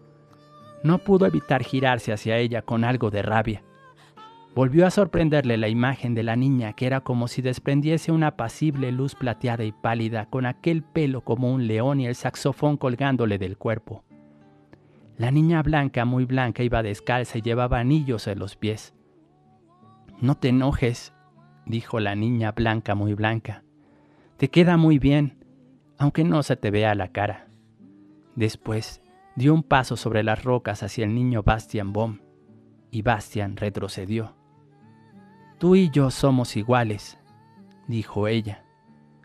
No 0.84 0.98
pudo 0.98 1.26
evitar 1.26 1.64
girarse 1.64 2.12
hacia 2.12 2.38
ella 2.38 2.62
con 2.62 2.84
algo 2.84 3.12
de 3.12 3.22
rabia. 3.22 3.64
Volvió 4.56 4.86
a 4.86 4.92
sorprenderle 4.92 5.58
la 5.58 5.68
imagen 5.68 6.14
de 6.14 6.22
la 6.22 6.36
niña 6.36 6.74
que 6.74 6.86
era 6.86 7.02
como 7.02 7.28
si 7.28 7.42
desprendiese 7.42 8.12
una 8.12 8.28
apacible 8.28 8.92
luz 8.92 9.16
plateada 9.16 9.64
y 9.64 9.72
pálida 9.72 10.28
con 10.28 10.46
aquel 10.46 10.84
pelo 10.84 11.22
como 11.22 11.52
un 11.52 11.66
león 11.66 12.00
y 12.00 12.06
el 12.06 12.14
saxofón 12.14 12.78
colgándole 12.78 13.40
del 13.40 13.58
cuerpo. 13.58 14.04
La 15.18 15.32
niña 15.32 15.64
blanca, 15.64 16.06
muy 16.06 16.26
blanca, 16.26 16.62
iba 16.62 16.84
descalza 16.84 17.40
y 17.40 17.42
llevaba 17.42 17.80
anillos 17.80 18.28
en 18.28 18.38
los 18.38 18.56
pies. 18.56 18.94
No 20.22 20.36
te 20.36 20.50
enojes, 20.50 21.14
dijo 21.66 22.00
la 22.00 22.14
niña 22.14 22.52
blanca, 22.52 22.94
muy 22.94 23.16
blanca. 23.16 23.64
Te 24.38 24.50
queda 24.50 24.78
muy 24.78 25.00
bien, 25.00 25.46
aunque 25.98 26.24
no 26.24 26.44
se 26.44 26.58
te 26.58 26.70
vea 26.70 26.94
la 26.94 27.08
cara. 27.08 27.48
Después 28.36 29.02
dio 29.36 29.52
un 29.54 29.64
paso 29.64 29.98
sobre 29.98 30.22
las 30.22 30.44
rocas 30.44 30.84
hacia 30.84 31.06
el 31.06 31.16
niño 31.16 31.42
Bastian 31.42 31.92
Bohm, 31.92 32.20
y 32.92 33.02
Bastian 33.02 33.58
retrocedió. 33.58 34.43
Tú 35.64 35.78
y 35.78 35.90
yo 35.90 36.12
somos 36.12 36.58
iguales, 36.58 37.18
dijo 37.88 38.28
ella. 38.28 38.66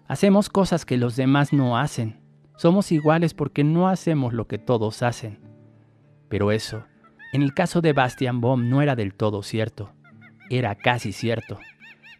Hacemos 0.07 0.49
cosas 0.49 0.85
que 0.85 0.97
los 0.97 1.17
demás 1.17 1.53
no 1.53 1.77
hacen. 1.77 2.21
Somos 2.57 2.93
iguales 2.93 3.35
porque 3.35 3.65
no 3.65 3.89
hacemos 3.89 4.33
lo 4.33 4.47
que 4.47 4.57
todos 4.57 5.03
hacen. 5.03 5.41
Pero 6.29 6.53
eso, 6.53 6.85
en 7.33 7.43
el 7.43 7.55
caso 7.55 7.81
de 7.81 7.93
Bastian 7.93 8.41
Bohm, 8.41 8.69
no 8.69 8.83
era 8.83 8.95
del 8.95 9.15
todo 9.15 9.43
cierto. 9.43 9.95
Era 10.49 10.77
casi 10.77 11.11
cierto. 11.11 11.59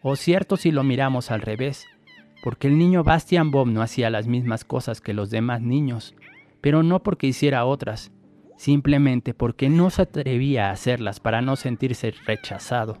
O 0.03 0.17
cierto 0.17 0.57
si 0.57 0.71
lo 0.71 0.83
miramos 0.83 1.31
al 1.31 1.39
revés, 1.39 1.87
porque 2.43 2.67
el 2.67 2.77
niño 2.77 3.05
Bastian 3.05 3.51
Bohm 3.51 3.73
no 3.73 3.81
hacía 3.81 4.09
las 4.09 4.27
mismas 4.27 4.65
cosas 4.65 4.99
que 4.99 5.13
los 5.13 5.29
demás 5.29 5.61
niños, 5.61 6.13
pero 6.59 6.83
no 6.83 7.03
porque 7.03 7.27
hiciera 7.27 7.63
otras, 7.63 8.11
simplemente 8.57 9.33
porque 9.33 9.69
no 9.69 9.89
se 9.89 10.01
atrevía 10.01 10.67
a 10.67 10.71
hacerlas 10.71 11.21
para 11.21 11.41
no 11.41 11.55
sentirse 11.55 12.13
rechazado. 12.25 12.99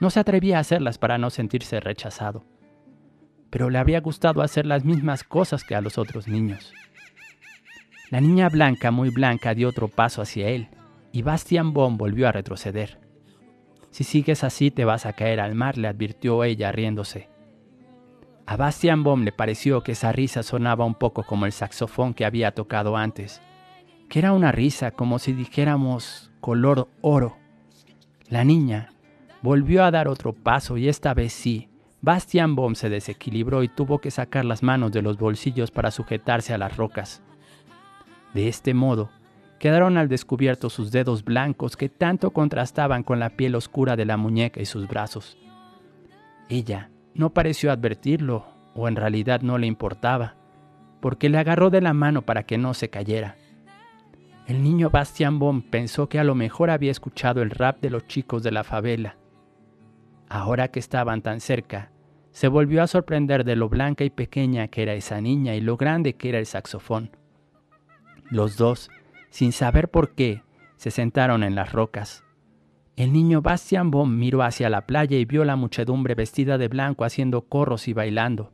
No 0.00 0.08
se 0.08 0.18
atrevía 0.18 0.56
a 0.56 0.60
hacerlas 0.60 0.96
para 0.98 1.18
no 1.18 1.28
sentirse 1.28 1.78
rechazado. 1.78 2.44
Pero 3.50 3.68
le 3.68 3.78
habría 3.78 4.00
gustado 4.00 4.40
hacer 4.40 4.64
las 4.64 4.84
mismas 4.84 5.24
cosas 5.24 5.62
que 5.62 5.74
a 5.74 5.82
los 5.82 5.98
otros 5.98 6.26
niños. 6.26 6.72
La 8.10 8.20
niña 8.20 8.48
blanca, 8.48 8.90
muy 8.90 9.10
blanca, 9.10 9.54
dio 9.54 9.68
otro 9.68 9.88
paso 9.88 10.22
hacia 10.22 10.48
él, 10.48 10.68
y 11.12 11.22
Bastian 11.22 11.72
Bohm 11.74 11.98
volvió 11.98 12.28
a 12.28 12.32
retroceder. 12.32 12.98
Si 13.90 14.04
sigues 14.04 14.42
así 14.42 14.70
te 14.70 14.84
vas 14.84 15.04
a 15.04 15.12
caer 15.12 15.38
al 15.38 15.54
mar, 15.54 15.76
le 15.76 15.88
advirtió 15.88 16.44
ella 16.44 16.72
riéndose. 16.72 17.28
A 18.46 18.56
Bastian 18.56 19.04
Bohm 19.04 19.24
le 19.24 19.32
pareció 19.32 19.82
que 19.82 19.92
esa 19.92 20.12
risa 20.12 20.42
sonaba 20.42 20.84
un 20.84 20.94
poco 20.94 21.24
como 21.24 21.46
el 21.46 21.52
saxofón 21.52 22.14
que 22.14 22.24
había 22.24 22.52
tocado 22.52 22.96
antes, 22.96 23.42
que 24.08 24.18
era 24.18 24.32
una 24.32 24.50
risa 24.50 24.92
como 24.92 25.18
si 25.18 25.32
dijéramos 25.32 26.32
color 26.40 26.88
oro. 27.00 27.36
La 28.28 28.44
niña 28.44 28.92
volvió 29.42 29.84
a 29.84 29.90
dar 29.90 30.08
otro 30.08 30.32
paso 30.32 30.76
y 30.76 30.88
esta 30.88 31.14
vez 31.14 31.32
sí, 31.32 31.68
Bastian 32.02 32.56
Bohm 32.56 32.74
se 32.74 32.88
desequilibró 32.88 33.62
y 33.62 33.68
tuvo 33.68 33.98
que 33.98 34.10
sacar 34.10 34.44
las 34.44 34.62
manos 34.62 34.92
de 34.92 35.02
los 35.02 35.18
bolsillos 35.18 35.70
para 35.70 35.90
sujetarse 35.90 36.54
a 36.54 36.58
las 36.58 36.76
rocas. 36.76 37.22
De 38.32 38.48
este 38.48 38.74
modo, 38.74 39.10
quedaron 39.58 39.98
al 39.98 40.08
descubierto 40.08 40.70
sus 40.70 40.90
dedos 40.90 41.24
blancos 41.24 41.76
que 41.76 41.88
tanto 41.88 42.30
contrastaban 42.30 43.02
con 43.02 43.20
la 43.20 43.30
piel 43.30 43.54
oscura 43.54 43.96
de 43.96 44.06
la 44.06 44.16
muñeca 44.16 44.62
y 44.62 44.66
sus 44.66 44.88
brazos. 44.88 45.36
Ella 46.48 46.90
no 47.14 47.30
pareció 47.30 47.70
advertirlo, 47.70 48.46
o 48.74 48.88
en 48.88 48.96
realidad 48.96 49.42
no 49.42 49.58
le 49.58 49.66
importaba, 49.66 50.36
porque 51.00 51.28
le 51.28 51.38
agarró 51.38 51.70
de 51.70 51.80
la 51.80 51.92
mano 51.92 52.22
para 52.22 52.44
que 52.44 52.56
no 52.56 52.72
se 52.72 52.88
cayera. 52.88 53.36
El 54.46 54.62
niño 54.62 54.90
Bastian 54.90 55.38
Bohm 55.38 55.62
pensó 55.62 56.08
que 56.08 56.18
a 56.18 56.24
lo 56.24 56.34
mejor 56.34 56.70
había 56.70 56.90
escuchado 56.90 57.42
el 57.42 57.50
rap 57.50 57.80
de 57.80 57.90
los 57.90 58.06
chicos 58.06 58.42
de 58.42 58.52
la 58.52 58.64
favela. 58.64 59.16
Ahora 60.30 60.68
que 60.68 60.78
estaban 60.78 61.22
tan 61.22 61.40
cerca, 61.40 61.90
se 62.30 62.46
volvió 62.46 62.84
a 62.84 62.86
sorprender 62.86 63.42
de 63.42 63.56
lo 63.56 63.68
blanca 63.68 64.04
y 64.04 64.10
pequeña 64.10 64.68
que 64.68 64.82
era 64.82 64.94
esa 64.94 65.20
niña 65.20 65.56
y 65.56 65.60
lo 65.60 65.76
grande 65.76 66.14
que 66.14 66.28
era 66.28 66.38
el 66.38 66.46
saxofón. 66.46 67.10
Los 68.30 68.56
dos, 68.56 68.90
sin 69.30 69.50
saber 69.50 69.90
por 69.90 70.14
qué, 70.14 70.44
se 70.76 70.92
sentaron 70.92 71.42
en 71.42 71.56
las 71.56 71.72
rocas. 71.72 72.22
El 72.94 73.12
niño 73.12 73.42
Bastian 73.42 73.90
Bohm 73.90 74.20
miró 74.20 74.44
hacia 74.44 74.70
la 74.70 74.86
playa 74.86 75.16
y 75.18 75.24
vio 75.24 75.44
la 75.44 75.56
muchedumbre 75.56 76.14
vestida 76.14 76.58
de 76.58 76.68
blanco 76.68 77.04
haciendo 77.04 77.42
corros 77.42 77.88
y 77.88 77.92
bailando. 77.92 78.52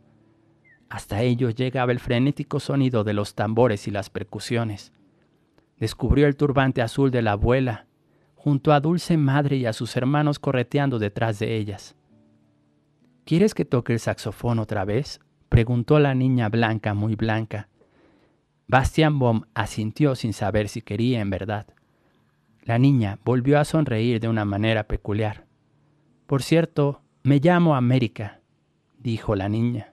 Hasta 0.88 1.20
ellos 1.20 1.56
llegaba 1.56 1.92
el 1.92 2.00
frenético 2.00 2.58
sonido 2.58 3.04
de 3.04 3.12
los 3.12 3.34
tambores 3.34 3.86
y 3.86 3.90
las 3.90 4.08
percusiones. 4.08 4.94
Descubrió 5.76 6.26
el 6.26 6.36
turbante 6.36 6.80
azul 6.80 7.10
de 7.10 7.20
la 7.20 7.32
abuela, 7.32 7.85
junto 8.46 8.72
a 8.72 8.78
Dulce 8.78 9.16
Madre 9.16 9.56
y 9.56 9.66
a 9.66 9.72
sus 9.72 9.96
hermanos 9.96 10.38
correteando 10.38 11.00
detrás 11.00 11.40
de 11.40 11.56
ellas. 11.56 11.96
¿Quieres 13.24 13.54
que 13.54 13.64
toque 13.64 13.92
el 13.92 13.98
saxofón 13.98 14.60
otra 14.60 14.84
vez? 14.84 15.18
preguntó 15.48 15.98
la 15.98 16.14
niña 16.14 16.48
blanca, 16.48 16.94
muy 16.94 17.16
blanca. 17.16 17.68
Bastian 18.68 19.18
Baum 19.18 19.42
asintió 19.54 20.14
sin 20.14 20.32
saber 20.32 20.68
si 20.68 20.80
quería 20.80 21.20
en 21.20 21.28
verdad. 21.28 21.66
La 22.62 22.78
niña 22.78 23.18
volvió 23.24 23.58
a 23.58 23.64
sonreír 23.64 24.20
de 24.20 24.28
una 24.28 24.44
manera 24.44 24.84
peculiar. 24.84 25.46
Por 26.28 26.40
cierto, 26.40 27.02
me 27.24 27.40
llamo 27.40 27.74
América, 27.74 28.42
dijo 28.96 29.34
la 29.34 29.48
niña. 29.48 29.92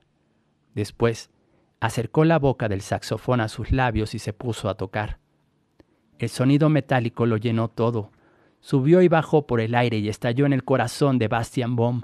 Después, 0.76 1.32
acercó 1.80 2.24
la 2.24 2.38
boca 2.38 2.70
del 2.70 2.82
saxofón 2.82 3.42
a 3.42 3.48
sus 3.48 3.72
labios 3.72 4.14
y 4.14 4.20
se 4.20 4.32
puso 4.32 4.70
a 4.70 4.76
tocar. 4.76 5.18
El 6.20 6.30
sonido 6.30 6.70
metálico 6.70 7.26
lo 7.26 7.38
llenó 7.38 7.68
todo. 7.68 8.12
Subió 8.64 9.02
y 9.02 9.10
bajó 9.10 9.46
por 9.46 9.60
el 9.60 9.76
aire 9.76 9.98
y 9.98 10.08
estalló 10.08 10.46
en 10.46 10.54
el 10.54 10.64
corazón 10.64 11.20
de 11.20 11.28
Bastian 11.28 11.76
Baum. 11.76 12.04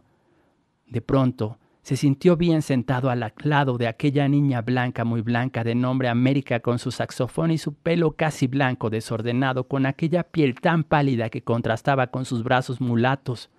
De 0.87 0.99
pronto, 0.99 1.57
se 1.83 1.95
sintió 1.95 2.35
bien 2.35 2.61
sentado 2.61 3.09
al 3.09 3.33
lado 3.37 3.77
de 3.77 3.87
aquella 3.87 4.27
niña 4.27 4.61
blanca, 4.61 5.05
muy 5.05 5.21
blanca, 5.21 5.63
de 5.63 5.73
nombre 5.73 6.09
América, 6.09 6.59
con 6.59 6.77
su 6.77 6.91
saxofón 6.91 7.51
y 7.51 7.57
su 7.57 7.75
pelo 7.75 8.11
casi 8.11 8.47
blanco, 8.47 8.89
desordenado, 8.89 9.69
con 9.69 9.85
aquella 9.85 10.23
piel 10.23 10.55
tan 10.55 10.83
pálida 10.83 11.29
que 11.29 11.43
contrastaba 11.43 12.07
con 12.07 12.25
sus 12.25 12.43
brazos 12.43 12.81
mulatos, 12.81 13.49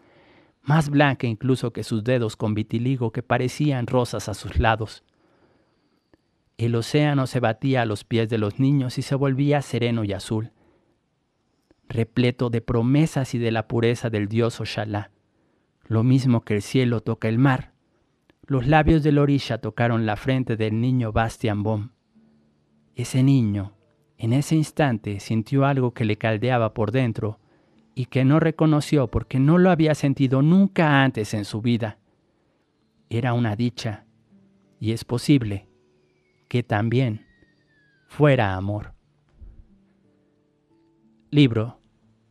más 0.63 0.91
blanca 0.91 1.27
incluso 1.27 1.73
que 1.73 1.85
sus 1.85 2.05
dedos 2.05 2.37
con 2.37 2.53
vitiligo 2.53 3.13
que 3.13 3.23
parecían 3.23 3.87
rosas 3.87 4.29
a 4.29 4.35
sus 4.35 4.59
lados. 4.59 5.05
El 6.59 6.75
océano 6.75 7.27
se 7.27 7.41
batía 7.41 7.81
a 7.81 7.87
los 7.87 8.05
pies 8.05 8.29
de 8.29 8.37
los 8.37 8.59
niños 8.59 8.99
y 8.99 9.03
se 9.03 9.15
volvía 9.15 9.63
sereno 9.63 10.05
y 10.05 10.13
azul, 10.13 10.53
repleto 11.91 12.49
de 12.49 12.63
promesas 12.63 13.35
y 13.35 13.39
de 13.39 13.51
la 13.51 13.69
pureza 13.69 14.09
del 14.09 14.29
dios 14.29 14.59
Oshalá, 14.63 15.11
lo 15.85 16.03
mismo 16.03 16.41
que 16.41 16.55
el 16.55 16.63
cielo 16.63 17.03
toca 17.03 17.29
el 17.29 17.39
mar 17.39 17.75
los 18.51 18.67
labios 18.67 19.05
de 19.05 19.13
Lorisha 19.13 19.59
tocaron 19.59 20.07
la 20.07 20.17
frente 20.17 20.57
del 20.57 20.81
niño 20.81 21.13
Bastian 21.13 21.63
Baum. 21.63 21.91
Ese 22.97 23.23
niño, 23.23 23.77
en 24.19 24.33
ese 24.33 24.57
instante, 24.57 25.21
sintió 25.21 25.67
algo 25.67 25.95
que 25.95 26.05
le 26.05 26.19
caldeaba 26.19 26.75
por 26.75 26.91
dentro 26.91 27.39
y 27.95 28.07
que 28.07 28.25
no 28.25 28.41
reconoció 28.41 29.07
porque 29.07 29.39
no 29.39 29.57
lo 29.57 29.71
había 29.71 29.95
sentido 29.95 30.43
nunca 30.43 31.05
antes 31.05 31.33
en 31.33 31.45
su 31.45 31.63
vida. 31.63 32.01
Era 33.09 33.35
una 33.35 33.55
dicha, 33.55 34.05
y 34.81 34.91
es 34.91 35.05
posible 35.05 35.69
que 36.49 36.65
también 36.65 37.29
fuera 38.09 38.57
amor. 38.57 38.95
Libro 41.31 41.80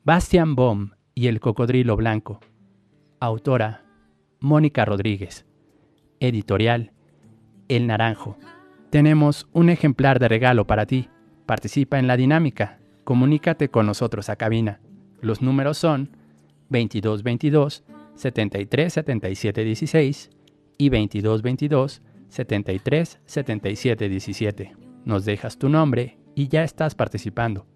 Bastian 0.09 0.55
Baum 0.55 0.89
y 1.13 1.27
el 1.27 1.39
cocodrilo 1.39 1.95
blanco. 1.95 2.39
Autora 3.19 3.85
Mónica 4.39 4.83
Rodríguez. 4.83 5.45
Editorial 6.19 6.93
El 7.67 7.85
Naranjo. 7.85 8.35
Tenemos 8.89 9.47
un 9.53 9.69
ejemplar 9.69 10.17
de 10.17 10.27
regalo 10.27 10.65
para 10.65 10.87
ti. 10.87 11.09
Participa 11.45 11.99
en 11.99 12.07
la 12.07 12.17
dinámica. 12.17 12.79
Comunícate 13.03 13.69
con 13.69 13.85
nosotros 13.85 14.29
a 14.29 14.35
cabina. 14.35 14.81
Los 15.21 15.43
números 15.43 15.77
son 15.77 16.17
2222 16.69 17.83
73 18.15 18.91
77 18.91 19.63
16 19.63 20.29
y 20.79 20.89
2222 20.89 22.01
73 22.29 23.19
77 23.27 24.09
17. 24.09 24.75
Nos 25.05 25.25
dejas 25.25 25.59
tu 25.59 25.69
nombre 25.69 26.17
y 26.33 26.47
ya 26.47 26.63
estás 26.63 26.95
participando. 26.95 27.67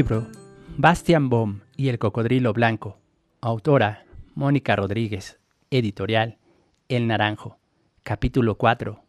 Libro 0.00 0.28
Bastian 0.78 1.28
Baum 1.28 1.60
y 1.76 1.88
el 1.88 1.98
cocodrilo 1.98 2.54
blanco. 2.54 2.96
Autora 3.42 4.06
Mónica 4.34 4.74
Rodríguez. 4.74 5.38
Editorial 5.70 6.38
El 6.88 7.06
Naranjo. 7.06 7.58
Capítulo 8.02 8.56
4. 8.56 9.04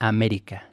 América. 0.00 0.70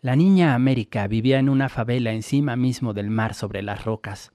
La 0.00 0.16
niña 0.16 0.56
América 0.56 1.06
vivía 1.06 1.38
en 1.38 1.48
una 1.48 1.68
favela 1.68 2.10
encima 2.10 2.56
mismo 2.56 2.92
del 2.92 3.08
mar 3.08 3.34
sobre 3.34 3.62
las 3.62 3.84
rocas. 3.84 4.32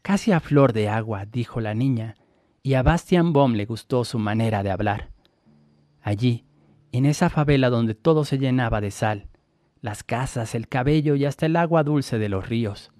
Casi 0.00 0.32
a 0.32 0.40
flor 0.40 0.72
de 0.72 0.88
agua, 0.88 1.26
dijo 1.26 1.60
la 1.60 1.74
niña, 1.74 2.14
y 2.62 2.72
a 2.72 2.82
Bastian 2.82 3.34
Baum 3.34 3.52
le 3.52 3.66
gustó 3.66 4.06
su 4.06 4.18
manera 4.18 4.62
de 4.62 4.70
hablar. 4.70 5.10
Allí, 6.00 6.46
en 6.90 7.04
esa 7.04 7.28
favela 7.28 7.68
donde 7.68 7.94
todo 7.94 8.24
se 8.24 8.38
llenaba 8.38 8.80
de 8.80 8.90
sal, 8.90 9.28
las 9.82 10.04
casas, 10.04 10.54
el 10.54 10.68
cabello 10.68 11.16
y 11.16 11.26
hasta 11.26 11.44
el 11.44 11.56
agua 11.56 11.82
dulce 11.82 12.18
de 12.18 12.30
los 12.30 12.48
ríos, 12.48 12.92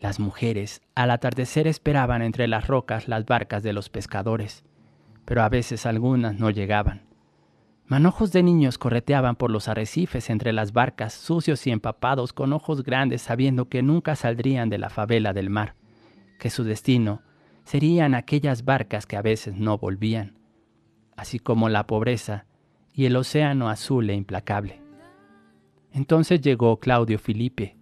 las 0.00 0.18
mujeres 0.18 0.80
al 0.94 1.10
atardecer 1.10 1.66
esperaban 1.66 2.22
entre 2.22 2.48
las 2.48 2.66
rocas 2.66 3.06
las 3.06 3.26
barcas 3.26 3.62
de 3.62 3.74
los 3.74 3.90
pescadores, 3.90 4.64
pero 5.26 5.42
a 5.42 5.48
veces 5.50 5.84
algunas 5.84 6.38
no 6.38 6.50
llegaban. 6.50 7.02
Manojos 7.86 8.32
de 8.32 8.42
niños 8.42 8.78
correteaban 8.78 9.36
por 9.36 9.50
los 9.50 9.68
arrecifes 9.68 10.30
entre 10.30 10.52
las 10.52 10.72
barcas, 10.72 11.12
sucios 11.12 11.66
y 11.66 11.70
empapados, 11.70 12.32
con 12.32 12.52
ojos 12.52 12.82
grandes, 12.82 13.20
sabiendo 13.20 13.68
que 13.68 13.82
nunca 13.82 14.16
saldrían 14.16 14.70
de 14.70 14.78
la 14.78 14.90
favela 14.90 15.32
del 15.32 15.50
mar, 15.50 15.74
que 16.38 16.50
su 16.50 16.64
destino 16.64 17.22
serían 17.64 18.14
aquellas 18.14 18.64
barcas 18.64 19.06
que 19.06 19.16
a 19.16 19.22
veces 19.22 19.56
no 19.56 19.76
volvían, 19.76 20.38
así 21.16 21.40
como 21.40 21.68
la 21.68 21.86
pobreza 21.86 22.46
y 22.94 23.06
el 23.06 23.16
océano 23.16 23.68
azul 23.68 24.08
e 24.08 24.14
implacable. 24.14 24.80
Entonces 25.92 26.40
llegó 26.40 26.78
Claudio 26.78 27.18
Filipe. 27.18 27.76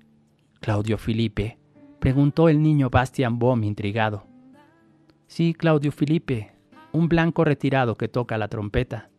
Claudio 0.60 0.96
Filipe 0.96 1.57
preguntó 1.98 2.48
el 2.48 2.62
niño 2.62 2.90
Bastian 2.90 3.38
Baum 3.38 3.64
intrigado. 3.64 4.26
Sí, 5.26 5.54
Claudio 5.54 5.92
Felipe, 5.92 6.52
un 6.92 7.08
blanco 7.08 7.44
retirado 7.44 7.96
que 7.96 8.08
toca 8.08 8.38
la 8.38 8.48
trompeta. 8.48 9.10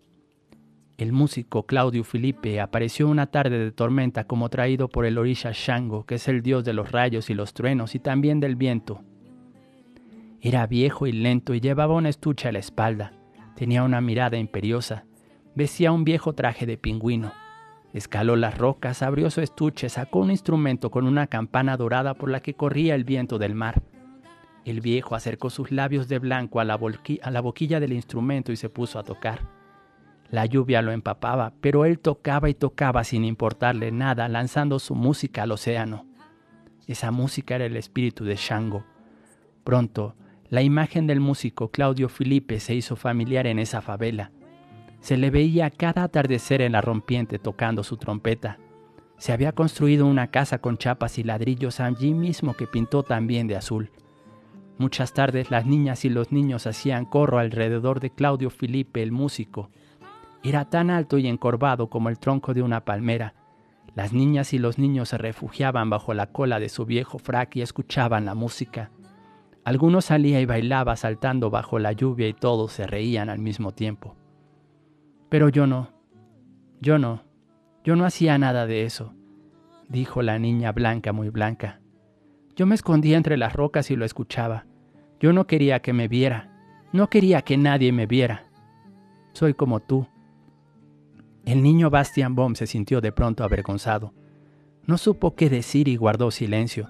El 0.98 1.14
músico 1.14 1.66
Claudio 1.66 2.04
Felipe 2.04 2.60
apareció 2.60 3.08
una 3.08 3.28
tarde 3.28 3.58
de 3.58 3.72
tormenta 3.72 4.26
como 4.26 4.50
traído 4.50 4.90
por 4.90 5.06
el 5.06 5.18
orisha 5.18 5.52
Shango, 5.54 6.06
que 6.06 6.16
es 6.16 6.28
el 6.28 6.42
dios 6.42 6.66
de 6.66 6.74
los 6.74 6.92
rayos 6.92 7.30
y 7.30 7.34
los 7.34 7.54
truenos 7.54 7.96
y 7.96 8.00
también 8.00 8.40
del 8.40 8.56
viento. 8.56 9.02
Era 10.42 10.68
viejo 10.68 11.08
y 11.08 11.12
lento 11.12 11.54
y 11.54 11.62
llevaba 11.62 11.96
una 11.96 12.10
estuche 12.10 12.48
a 12.48 12.52
la 12.52 12.60
espalda. 12.60 13.14
Tenía 13.56 13.84
una 13.84 14.02
mirada 14.02 14.38
imperiosa. 14.38 15.06
Vestía 15.56 15.92
un 15.92 16.04
viejo 16.04 16.34
traje 16.34 16.66
de 16.66 16.78
pingüino. 16.78 17.32
Escaló 17.94 18.36
las 18.36 18.58
rocas, 18.58 19.02
abrió 19.02 19.32
su 19.32 19.42
estuche, 19.42 19.90
sacó 19.90 20.20
un 20.20 20.32
instrumento 20.32 20.92
con 20.92 21.08
una 21.08 21.28
campana 21.28 21.76
dorada 21.76 22.14
por 22.14 22.30
la 22.30 22.42
que 22.42 22.54
corría 22.54 22.94
el 22.94 23.04
viento 23.04 23.40
del 23.40 23.56
mar. 23.56 23.82
El 24.64 24.82
viejo 24.82 25.16
acercó 25.16 25.50
sus 25.50 25.72
labios 25.72 26.08
de 26.08 26.20
blanco 26.20 26.60
a 26.60 26.66
la, 26.66 26.76
boquilla 26.76 27.80
del 27.80 27.94
instrumento 27.94 28.52
y 28.52 28.58
se 28.58 28.70
puso 28.70 29.00
a 29.00 29.04
tocar. 29.04 29.48
La 30.30 30.46
lluvia 30.46 30.84
lo 30.84 30.92
empapaba, 30.92 31.54
pero 31.60 31.86
él 31.86 31.98
tocaba 31.98 32.50
y 32.50 32.54
tocaba 32.54 33.04
sin 33.04 33.26
importarle 33.26 33.92
nada, 33.92 34.30
lanzando 34.30 34.78
su 34.78 34.94
música 34.94 35.44
al 35.44 35.52
océano. 35.52 36.06
Esa 36.86 37.10
música 37.10 37.56
era 37.56 37.66
el 37.66 37.78
espíritu 37.78 38.24
de 38.26 38.36
Shango. 38.36 38.86
Pronto, 39.64 40.16
la 40.50 40.62
imagen 40.62 41.08
del 41.08 41.20
músico 41.20 41.72
Claudio 41.72 42.10
Felipe 42.10 42.60
se 42.60 42.76
hizo 42.76 42.96
familiar 42.96 43.48
en 43.48 43.58
esa 43.58 43.82
favela. 43.82 44.32
Se 45.00 45.18
le 45.18 45.30
veía 45.30 45.70
cada 45.70 46.04
atardecer 46.04 46.62
en 46.62 46.74
la 46.74 46.82
rompiente 46.82 47.40
tocando 47.40 47.84
su 47.84 47.98
trompeta. 47.98 48.58
Se 49.18 49.34
había 49.34 49.52
construido 49.52 50.06
una 50.06 50.28
casa 50.28 50.60
con 50.60 50.78
chapas 50.78 51.18
y 51.18 51.24
ladrillos 51.24 51.80
allí 51.80 52.14
mismo 52.14 52.54
que 52.54 52.68
pintó 52.68 53.04
también 53.04 53.48
de 53.48 53.58
azul. 53.58 53.92
Muchas 54.78 55.14
tardes 55.14 55.52
las 55.52 55.66
niñas 55.66 56.06
y 56.06 56.10
los 56.10 56.32
niños 56.32 56.66
hacían 56.66 57.06
corro 57.06 57.38
alrededor 57.38 58.00
de 58.00 58.12
Claudio 58.12 58.50
Felipe 58.50 59.04
el 59.04 59.12
músico. 59.12 59.70
Era 60.42 60.70
tan 60.70 60.90
alto 60.90 61.18
y 61.18 61.28
encorvado 61.28 61.90
como 61.90 62.08
el 62.08 62.18
tronco 62.18 62.54
de 62.54 62.62
una 62.62 62.86
palmera. 62.86 63.34
Las 63.94 64.14
niñas 64.14 64.54
y 64.54 64.58
los 64.58 64.78
niños 64.78 65.10
se 65.10 65.18
refugiaban 65.18 65.90
bajo 65.90 66.14
la 66.14 66.28
cola 66.28 66.62
de 66.62 66.70
su 66.70 66.86
viejo 66.86 67.20
frac 67.20 67.58
y 67.58 67.62
escuchaban 67.62 68.24
la 68.24 68.36
música. 68.36 68.92
Algunos 69.66 70.06
salía 70.06 70.40
y 70.40 70.46
bailaba 70.46 70.96
saltando 70.96 71.50
bajo 71.50 71.78
la 71.78 71.92
lluvia 71.92 72.30
y 72.30 72.34
todos 72.34 72.72
se 72.72 72.88
reían 72.88 73.30
al 73.30 73.40
mismo 73.40 73.74
tiempo. 73.74 74.16
Pero 75.30 75.50
yo 75.50 75.68
no, 75.68 75.90
yo 76.82 76.98
no, 76.98 77.24
yo 77.84 77.96
no 77.96 78.06
hacía 78.06 78.38
nada 78.38 78.66
de 78.66 78.84
eso, 78.84 79.14
dijo 79.88 80.22
la 80.22 80.40
niña 80.40 80.72
blanca 80.72 81.14
muy 81.14 81.30
blanca. 81.30 81.82
Yo 82.56 82.66
me 82.66 82.76
escondía 82.76 83.16
entre 83.16 83.38
las 83.38 83.54
rocas 83.54 83.92
y 83.92 83.96
lo 83.96 84.06
escuchaba. 84.06 84.66
Yo 85.20 85.32
no 85.32 85.46
quería 85.46 85.82
que 85.82 85.94
me 85.94 86.08
viera, 86.08 86.50
no 86.92 87.10
quería 87.10 87.44
que 87.44 87.58
nadie 87.58 87.92
me 87.92 88.08
viera. 88.08 88.46
Soy 89.34 89.54
como 89.54 89.80
tú. 89.80 90.08
El 91.46 91.62
niño 91.62 91.90
Bastian 91.90 92.36
Baum 92.36 92.56
se 92.56 92.68
sintió 92.68 93.00
de 93.00 93.12
pronto 93.12 93.44
avergonzado. 93.44 94.14
No 94.86 94.98
supo 94.98 95.36
qué 95.36 95.50
decir 95.50 95.88
y 95.88 95.96
guardó 95.96 96.32
silencio. 96.32 96.90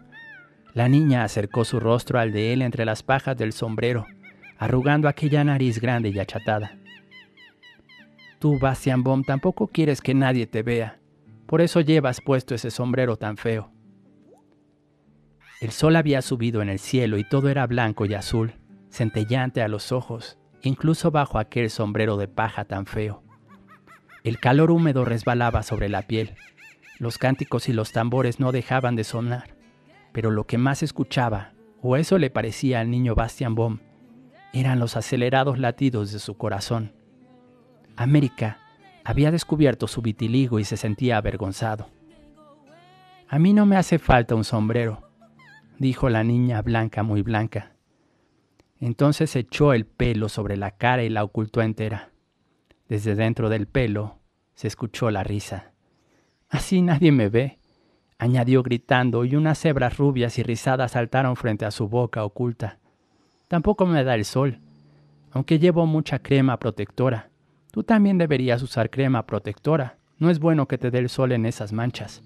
La 0.73 0.87
niña 0.87 1.23
acercó 1.23 1.65
su 1.65 1.79
rostro 1.79 2.19
al 2.19 2.31
de 2.31 2.53
él 2.53 2.61
entre 2.61 2.85
las 2.85 3.03
pajas 3.03 3.35
del 3.35 3.51
sombrero, 3.51 4.07
arrugando 4.57 5.07
aquella 5.07 5.43
nariz 5.43 5.79
grande 5.81 6.09
y 6.09 6.19
achatada. 6.19 6.78
Tú, 8.39 8.57
Bastian 8.57 9.03
Baum, 9.03 9.23
tampoco 9.23 9.67
quieres 9.67 10.01
que 10.01 10.13
nadie 10.13 10.47
te 10.47 10.63
vea. 10.63 10.99
Por 11.45 11.59
eso 11.59 11.81
llevas 11.81 12.21
puesto 12.21 12.55
ese 12.55 12.71
sombrero 12.71 13.17
tan 13.17 13.35
feo. 13.35 13.69
El 15.59 15.71
sol 15.71 15.97
había 15.97 16.21
subido 16.21 16.61
en 16.61 16.69
el 16.69 16.79
cielo 16.79 17.17
y 17.17 17.25
todo 17.27 17.49
era 17.49 17.67
blanco 17.67 18.05
y 18.05 18.13
azul, 18.13 18.53
centellante 18.89 19.61
a 19.61 19.67
los 19.67 19.91
ojos, 19.91 20.37
incluso 20.61 21.11
bajo 21.11 21.37
aquel 21.37 21.69
sombrero 21.69 22.15
de 22.15 22.29
paja 22.29 22.63
tan 22.63 22.85
feo. 22.85 23.23
El 24.23 24.39
calor 24.39 24.71
húmedo 24.71 25.03
resbalaba 25.03 25.61
sobre 25.61 25.89
la 25.89 26.03
piel. 26.03 26.35
Los 26.97 27.17
cánticos 27.17 27.67
y 27.67 27.73
los 27.73 27.91
tambores 27.91 28.39
no 28.39 28.53
dejaban 28.53 28.95
de 28.95 29.03
sonar, 29.03 29.55
pero 30.13 30.31
lo 30.31 30.45
que 30.45 30.57
más 30.57 30.81
escuchaba, 30.81 31.51
o 31.81 31.97
eso 31.97 32.17
le 32.17 32.29
parecía 32.29 32.79
al 32.79 32.89
niño 32.89 33.15
Bastian 33.15 33.55
Baum, 33.55 33.79
eran 34.53 34.79
los 34.79 34.95
acelerados 34.95 35.59
latidos 35.59 36.13
de 36.13 36.19
su 36.19 36.37
corazón. 36.37 36.98
América 37.99 38.59
había 39.03 39.29
descubierto 39.29 39.85
su 39.85 40.01
vitiligo 40.01 40.57
y 40.57 40.63
se 40.63 40.77
sentía 40.77 41.17
avergonzado. 41.17 41.89
A 43.27 43.37
mí 43.39 43.51
no 43.51 43.65
me 43.65 43.75
hace 43.75 43.99
falta 43.99 44.35
un 44.35 44.45
sombrero, 44.45 45.09
dijo 45.79 46.07
la 46.07 46.23
niña 46.23 46.61
blanca 46.61 47.03
muy 47.03 47.23
blanca. 47.23 47.73
Entonces 48.79 49.35
echó 49.35 49.73
el 49.73 49.85
pelo 49.85 50.29
sobre 50.29 50.55
la 50.55 50.71
cara 50.71 51.03
y 51.03 51.09
la 51.09 51.25
ocultó 51.25 51.61
entera. 51.61 52.11
Desde 52.87 53.15
dentro 53.15 53.49
del 53.49 53.67
pelo 53.67 54.19
se 54.55 54.69
escuchó 54.69 55.11
la 55.11 55.25
risa. 55.25 55.73
Así 56.47 56.81
nadie 56.81 57.11
me 57.11 57.27
ve, 57.27 57.59
añadió 58.17 58.63
gritando, 58.63 59.25
y 59.25 59.35
unas 59.35 59.63
hebras 59.65 59.97
rubias 59.97 60.39
y 60.39 60.43
rizadas 60.43 60.93
saltaron 60.93 61.35
frente 61.35 61.65
a 61.65 61.71
su 61.71 61.89
boca 61.89 62.23
oculta. 62.23 62.79
Tampoco 63.49 63.85
me 63.85 64.05
da 64.05 64.15
el 64.15 64.23
sol, 64.23 64.61
aunque 65.31 65.59
llevo 65.59 65.85
mucha 65.85 66.19
crema 66.19 66.57
protectora. 66.57 67.29
Tú 67.71 67.83
también 67.83 68.17
deberías 68.17 68.61
usar 68.63 68.89
crema 68.89 69.25
protectora. 69.25 69.97
No 70.17 70.29
es 70.29 70.39
bueno 70.39 70.67
que 70.67 70.77
te 70.77 70.91
dé 70.91 70.99
el 70.99 71.09
sol 71.09 71.31
en 71.31 71.45
esas 71.45 71.71
manchas. 71.71 72.23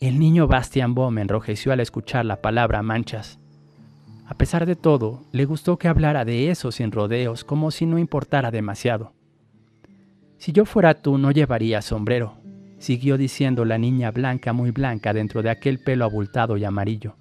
El 0.00 0.18
niño 0.18 0.46
Bastian 0.46 0.94
Baum 0.94 1.18
enrojeció 1.18 1.72
al 1.72 1.80
escuchar 1.80 2.24
la 2.24 2.42
palabra 2.42 2.82
manchas. 2.82 3.38
A 4.26 4.34
pesar 4.34 4.66
de 4.66 4.74
todo, 4.74 5.22
le 5.32 5.44
gustó 5.44 5.78
que 5.78 5.88
hablara 5.88 6.24
de 6.24 6.50
eso 6.50 6.72
sin 6.72 6.90
rodeos, 6.90 7.44
como 7.44 7.70
si 7.70 7.86
no 7.86 7.98
importara 7.98 8.50
demasiado. 8.50 9.12
Si 10.38 10.52
yo 10.52 10.64
fuera 10.64 10.94
tú, 10.94 11.16
no 11.16 11.30
llevaría 11.30 11.80
sombrero, 11.80 12.34
siguió 12.78 13.16
diciendo 13.16 13.64
la 13.64 13.78
niña 13.78 14.10
blanca 14.10 14.52
muy 14.52 14.70
blanca 14.72 15.12
dentro 15.12 15.42
de 15.42 15.50
aquel 15.50 15.78
pelo 15.78 16.04
abultado 16.04 16.56
y 16.56 16.64
amarillo. 16.64 17.16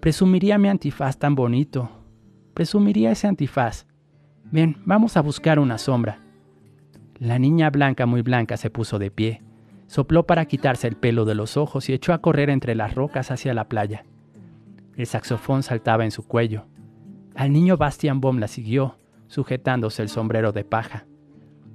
Presumiría 0.00 0.56
mi 0.58 0.68
antifaz 0.68 1.18
tan 1.18 1.34
bonito. 1.34 1.90
Presumiría 2.54 3.10
ese 3.10 3.26
antifaz. 3.26 3.87
Bien, 4.50 4.76
vamos 4.84 5.16
a 5.16 5.20
buscar 5.20 5.58
una 5.58 5.78
sombra. 5.78 6.20
La 7.18 7.38
niña 7.38 7.70
blanca 7.70 8.06
muy 8.06 8.22
blanca 8.22 8.56
se 8.56 8.70
puso 8.70 8.98
de 8.98 9.10
pie 9.10 9.42
Sopló 9.88 10.26
para 10.26 10.44
quitarse 10.44 10.86
el 10.86 10.96
pelo 10.96 11.24
de 11.24 11.34
los 11.34 11.56
ojos 11.56 11.88
y 11.88 11.94
echó 11.94 12.12
a 12.12 12.18
correr 12.18 12.50
entre 12.50 12.74
las 12.74 12.94
rocas 12.94 13.30
hacia 13.30 13.54
la 13.54 13.70
playa. 13.70 14.04
El 14.96 15.06
saxofón 15.06 15.62
saltaba 15.62 16.04
en 16.04 16.10
su 16.10 16.26
cuello. 16.26 16.66
Al 17.34 17.52
niño 17.52 17.78
Bastian 17.78 18.20
Baum 18.20 18.38
la 18.38 18.48
siguió, 18.48 18.98
sujetándose 19.28 20.02
el 20.02 20.10
sombrero 20.10 20.52
de 20.52 20.64
paja. 20.64 21.06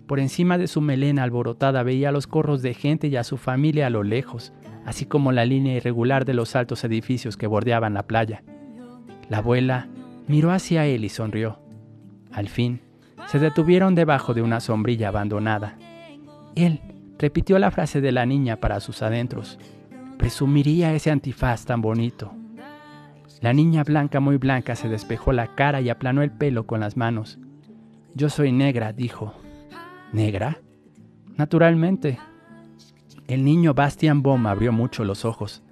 Por 0.05 0.19
encima 0.19 0.59
de 0.59 0.67
su 0.67 0.79
melena 0.79 1.23
alborotada 1.23 1.81
veía 1.81 2.11
los 2.11 2.27
corros 2.27 2.61
de 2.61 2.75
gente 2.75 3.07
y 3.07 3.15
a 3.15 3.23
su 3.23 3.37
familia 3.37 3.87
a 3.87 3.89
lo 3.89 4.03
lejos, 4.03 4.53
así 4.85 5.05
como 5.07 5.31
la 5.31 5.45
línea 5.45 5.75
irregular 5.75 6.23
de 6.23 6.35
los 6.35 6.55
altos 6.55 6.83
edificios 6.83 7.35
que 7.35 7.47
bordeaban 7.47 7.95
la 7.95 8.03
playa. 8.03 8.43
La 9.27 9.39
abuela 9.39 9.87
miró 10.27 10.51
hacia 10.51 10.85
él 10.85 11.03
y 11.03 11.09
sonrió. 11.09 11.62
Al 12.33 12.49
fin, 12.49 12.81
se 13.27 13.39
detuvieron 13.39 13.95
debajo 13.95 14.33
de 14.33 14.41
una 14.41 14.59
sombrilla 14.59 15.09
abandonada. 15.09 15.77
Él 16.55 16.81
repitió 17.19 17.59
la 17.59 17.71
frase 17.71 18.01
de 18.01 18.11
la 18.11 18.25
niña 18.25 18.57
para 18.57 18.79
sus 18.79 19.01
adentros. 19.01 19.59
Presumiría 20.17 20.93
ese 20.93 21.11
antifaz 21.11 21.65
tan 21.65 21.81
bonito. 21.81 22.33
La 23.41 23.53
niña 23.53 23.83
blanca 23.83 24.19
muy 24.19 24.37
blanca 24.37 24.75
se 24.75 24.89
despejó 24.89 25.33
la 25.33 25.55
cara 25.55 25.81
y 25.81 25.89
aplanó 25.89 26.21
el 26.21 26.31
pelo 26.31 26.65
con 26.65 26.79
las 26.79 26.97
manos. 26.97 27.39
Yo 28.15 28.29
soy 28.29 28.51
negra, 28.51 28.93
dijo. 28.93 29.33
¿Negra? 30.11 30.59
Naturalmente. 31.35 32.19
El 33.27 33.43
niño 33.43 33.73
Bastian 33.73 34.21
Baum 34.21 34.45
abrió 34.47 34.71
mucho 34.71 35.03
los 35.03 35.25
ojos. 35.25 35.63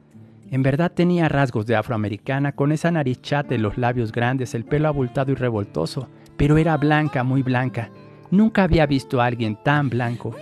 En 0.50 0.64
verdad 0.64 0.92
tenía 0.92 1.30
rasgos 1.30 1.66
de 1.66 1.76
afroamericana, 1.76 2.52
con 2.52 2.72
esa 2.72 2.92
nariz 2.92 3.22
chata 3.22 3.56
y 3.56 3.58
los 3.58 3.78
labios 3.78 4.12
grandes, 4.12 4.54
el 4.54 4.66
pelo 4.66 4.90
abultado 4.90 5.32
y 5.32 5.36
revoltoso, 5.36 6.10
pero 6.42 6.58
era 6.58 6.76
blanca, 6.76 7.24
muy 7.24 7.44
blanca. 7.44 7.92
Nunca 8.32 8.64
había 8.64 8.88
visto 8.88 9.22
a 9.22 9.26
alguien 9.26 9.60
tan 9.64 9.92
blanco. 9.92 10.36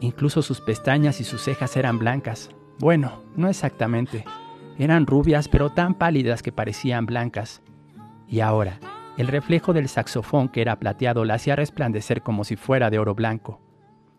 Incluso 0.00 0.40
sus 0.40 0.62
pestañas 0.62 1.20
y 1.20 1.24
sus 1.24 1.42
cejas 1.42 1.76
eran 1.76 1.98
blancas. 1.98 2.48
Bueno, 2.78 3.22
no 3.36 3.46
exactamente. 3.50 4.24
Eran 4.78 5.06
rubias 5.06 5.48
pero 5.48 5.68
tan 5.68 5.92
pálidas 5.92 6.42
que 6.42 6.50
parecían 6.50 7.04
blancas. 7.04 7.60
Y 8.26 8.40
ahora, 8.40 8.80
el 9.18 9.26
reflejo 9.28 9.74
del 9.74 9.90
saxofón 9.90 10.48
que 10.48 10.62
era 10.62 10.78
plateado 10.78 11.26
la 11.26 11.34
hacía 11.34 11.56
resplandecer 11.56 12.22
como 12.22 12.44
si 12.44 12.56
fuera 12.56 12.88
de 12.88 12.98
oro 12.98 13.14
blanco, 13.14 13.60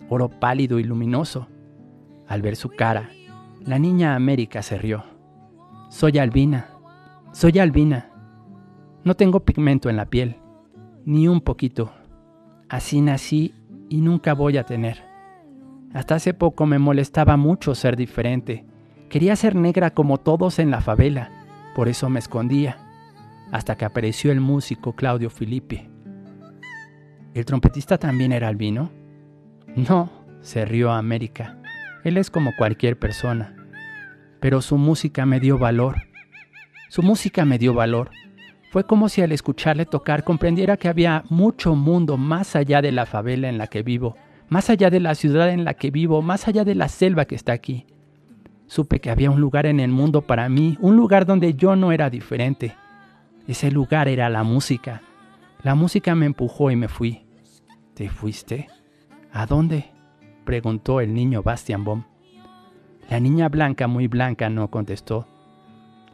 oro 0.09 0.29
pálido 0.29 0.77
y 0.77 0.83
luminoso. 0.83 1.47
Al 2.27 2.43
ver 2.43 2.55
su 2.55 2.69
cara, 2.69 3.09
la 3.65 3.79
niña 3.79 4.13
América 4.13 4.61
se 4.61 4.77
rió. 4.77 5.05
Soy 5.89 6.19
albina, 6.19 6.69
soy 7.31 7.57
albina. 7.57 8.11
No 9.03 9.15
tengo 9.15 9.39
pigmento 9.39 9.89
en 9.89 9.97
la 9.97 10.05
piel, 10.05 10.37
ni 11.07 11.29
un 11.29 11.39
poquito. 11.39 11.93
Así 12.67 12.99
nací 12.99 13.55
y 13.87 14.01
nunca 14.01 14.33
voy 14.33 14.57
a 14.57 14.65
tener. 14.65 15.05
Hasta 15.93 16.15
hace 16.15 16.33
poco 16.33 16.65
me 16.65 16.79
molestaba 16.79 17.37
mucho 17.37 17.75
ser 17.75 17.95
diferente. 17.95 18.65
Quería 19.07 19.37
ser 19.37 19.55
negra 19.55 19.91
como 19.91 20.17
todos 20.17 20.59
en 20.59 20.69
la 20.69 20.81
favela, 20.81 21.31
por 21.75 21.87
eso 21.87 22.09
me 22.09 22.19
escondía, 22.19 22.77
hasta 23.53 23.77
que 23.77 23.85
apareció 23.85 24.33
el 24.33 24.41
músico 24.41 24.97
Claudio 24.97 25.29
Filippi. 25.29 25.89
¿El 27.33 27.45
trompetista 27.45 27.97
también 27.97 28.33
era 28.33 28.49
albino? 28.49 28.91
No, 29.77 30.11
se 30.41 30.65
rió 30.65 30.91
América. 30.91 31.57
Él 32.03 32.17
es 32.17 32.29
como 32.29 32.53
cualquier 32.57 32.99
persona. 32.99 33.55
Pero 34.41 34.61
su 34.61 34.77
música 34.77 35.25
me 35.25 35.39
dio 35.39 35.57
valor. 35.57 36.01
Su 36.89 37.01
música 37.01 37.45
me 37.45 37.57
dio 37.57 37.73
valor. 37.73 38.11
Fue 38.77 38.85
como 38.85 39.09
si 39.09 39.23
al 39.23 39.31
escucharle 39.31 39.87
tocar 39.87 40.23
comprendiera 40.23 40.77
que 40.77 40.87
había 40.87 41.23
mucho 41.29 41.73
mundo 41.73 42.15
más 42.15 42.55
allá 42.55 42.79
de 42.79 42.91
la 42.91 43.07
favela 43.07 43.49
en 43.49 43.57
la 43.57 43.65
que 43.65 43.81
vivo 43.81 44.15
más 44.49 44.69
allá 44.69 44.91
de 44.91 44.99
la 44.99 45.15
ciudad 45.15 45.49
en 45.49 45.65
la 45.65 45.73
que 45.73 45.89
vivo, 45.89 46.21
más 46.21 46.47
allá 46.47 46.63
de 46.63 46.75
la 46.75 46.87
selva 46.87 47.25
que 47.25 47.33
está 47.33 47.53
aquí. 47.53 47.87
Supe 48.67 48.99
que 48.99 49.09
había 49.09 49.31
un 49.31 49.41
lugar 49.41 49.65
en 49.65 49.79
el 49.79 49.89
mundo 49.89 50.21
para 50.21 50.47
mí, 50.47 50.77
un 50.79 50.95
lugar 50.95 51.25
donde 51.25 51.55
yo 51.55 51.75
no 51.75 51.91
era 51.91 52.11
diferente. 52.11 52.75
Ese 53.47 53.71
lugar 53.71 54.07
era 54.07 54.29
la 54.29 54.43
música. 54.43 55.01
La 55.63 55.73
música 55.73 56.13
me 56.13 56.27
empujó 56.27 56.69
y 56.69 56.75
me 56.75 56.87
fui. 56.87 57.25
¿Te 57.95 58.09
fuiste? 58.09 58.67
¿A 59.31 59.47
dónde? 59.47 59.85
preguntó 60.45 61.01
el 61.01 61.15
niño 61.15 61.41
Bastian 61.41 61.83
Baum. 61.83 62.03
La 63.09 63.19
niña 63.19 63.49
blanca, 63.49 63.87
muy 63.87 64.05
blanca, 64.05 64.51
no 64.51 64.69
contestó. 64.69 65.27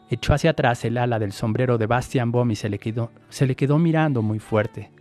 Echó 0.09 0.33
hacia 0.33 0.51
atrás 0.51 0.83
el 0.85 0.97
ala 0.97 1.19
del 1.19 1.31
sombrero 1.31 1.77
de 1.77 1.87
Bastian 1.87 2.31
Baum 2.31 2.51
y 2.51 2.55
se 2.55 2.69
le 2.69 2.77
quedó, 2.77 3.79
mirando 3.79 4.21
muy 4.21 4.39
fuerte. 4.39 4.91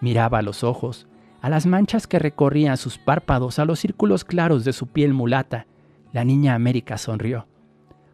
Miraba 0.00 0.38
a 0.38 0.42
los 0.42 0.64
ojos, 0.64 1.06
a 1.40 1.48
las 1.48 1.66
manchas 1.66 2.06
que 2.06 2.18
recorrían 2.18 2.76
sus 2.76 2.98
párpados, 2.98 3.58
a 3.58 3.64
los 3.64 3.78
círculos 3.78 4.24
claros 4.24 4.64
de 4.64 4.72
su 4.72 4.88
piel 4.88 5.14
mulata. 5.14 5.66
La 6.12 6.24
niña 6.24 6.54
América 6.54 6.98
sonrió. 6.98 7.46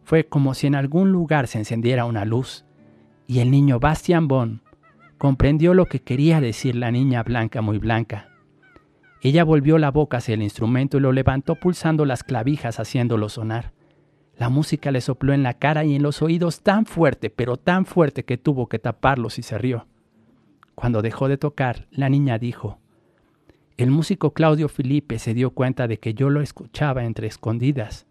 Fue 0.05 0.27
como 0.27 0.55
si 0.55 0.67
en 0.67 0.75
algún 0.75 1.13
lugar 1.13 1.47
se 1.47 1.59
encendiera 1.59 2.05
una 2.05 2.25
luz, 2.25 2.65
y 3.27 3.41
el 3.41 3.51
niño 3.51 3.79
Bastian 3.79 4.29
Bon 4.29 4.63
comprendió 5.19 5.75
lo 5.75 5.85
que 5.87 6.01
quería 6.01 6.41
decir 6.41 6.75
la 6.75 6.91
niña 6.91 7.23
blanca 7.23 7.61
muy 7.61 7.79
blanca. 7.79 8.31
Ella 9.23 9.45
volvió 9.45 9.77
la 9.77 9.91
boca 9.91 10.17
hacia 10.17 10.35
el 10.35 10.43
instrumento 10.43 10.97
y 10.97 11.01
lo 11.01 11.13
levantó 11.13 11.57
pulsando 11.57 12.07
las 12.07 12.25
clavijas 12.25 12.81
haciéndolo 12.81 13.29
sonar. 13.29 13.73
La 14.41 14.49
música 14.49 14.91
le 14.91 15.03
sopló 15.03 15.35
en 15.35 15.43
la 15.43 15.53
cara 15.53 15.85
y 15.85 15.95
en 15.95 16.03
los 16.03 16.23
oídos 16.23 16.63
tan 16.63 16.87
fuerte, 16.87 17.29
pero 17.29 17.59
tan 17.59 17.85
fuerte 17.85 18.25
que 18.25 18.39
tuvo 18.39 18.71
que 18.71 18.79
taparlos 18.79 19.39
y 19.39 19.43
se 19.43 19.59
rió. 19.59 19.87
Cuando 20.75 21.03
dejó 21.03 21.29
de 21.29 21.37
tocar, 21.37 21.89
la 21.91 22.09
niña 22.09 22.39
dijo, 22.39 22.79
el 23.77 23.91
músico 23.91 24.33
Claudio 24.33 24.71
Felipe 24.71 25.19
se 25.19 25.35
dio 25.35 25.51
cuenta 25.51 25.87
de 25.87 25.99
que 25.99 26.15
yo 26.15 26.31
lo 26.31 26.41
escuchaba 26.41 27.05
entre 27.05 27.27
escondidas. 27.27 28.07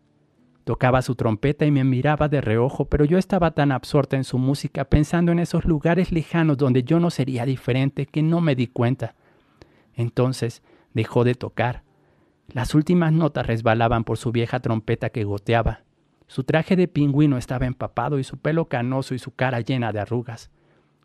Tocaba 0.65 1.01
su 1.01 1.15
trompeta 1.15 1.65
y 1.65 1.71
me 1.71 1.83
miraba 1.83 2.29
de 2.29 2.41
reojo, 2.41 2.85
pero 2.85 3.05
yo 3.05 3.17
estaba 3.17 3.49
tan 3.49 3.71
absorta 3.71 4.15
en 4.15 4.23
su 4.23 4.37
música 4.37 4.85
pensando 4.85 5.31
en 5.31 5.39
esos 5.39 5.65
lugares 5.65 6.11
lejanos 6.11 6.59
donde 6.59 6.83
yo 6.83 6.99
no 6.99 7.09
sería 7.09 7.43
diferente 7.43 8.05
que 8.05 8.21
no 8.21 8.39
me 8.39 8.53
di 8.53 8.67
cuenta. 8.67 9.15
Entonces 9.95 10.61
dejó 10.93 11.23
de 11.23 11.33
tocar. 11.33 11.81
Las 12.49 12.75
últimas 12.75 13.13
notas 13.13 13.47
resbalaban 13.47 14.03
por 14.03 14.19
su 14.19 14.31
vieja 14.31 14.59
trompeta 14.59 15.09
que 15.09 15.23
goteaba. 15.23 15.88
Su 16.29 16.43
traje 16.43 16.75
de 16.75 16.87
pingüino 16.87 17.39
estaba 17.39 17.65
empapado 17.65 18.19
y 18.19 18.23
su 18.23 18.37
pelo 18.37 18.65
canoso 18.65 19.15
y 19.15 19.19
su 19.19 19.33
cara 19.33 19.61
llena 19.61 19.91
de 19.91 19.99
arrugas. 19.99 20.51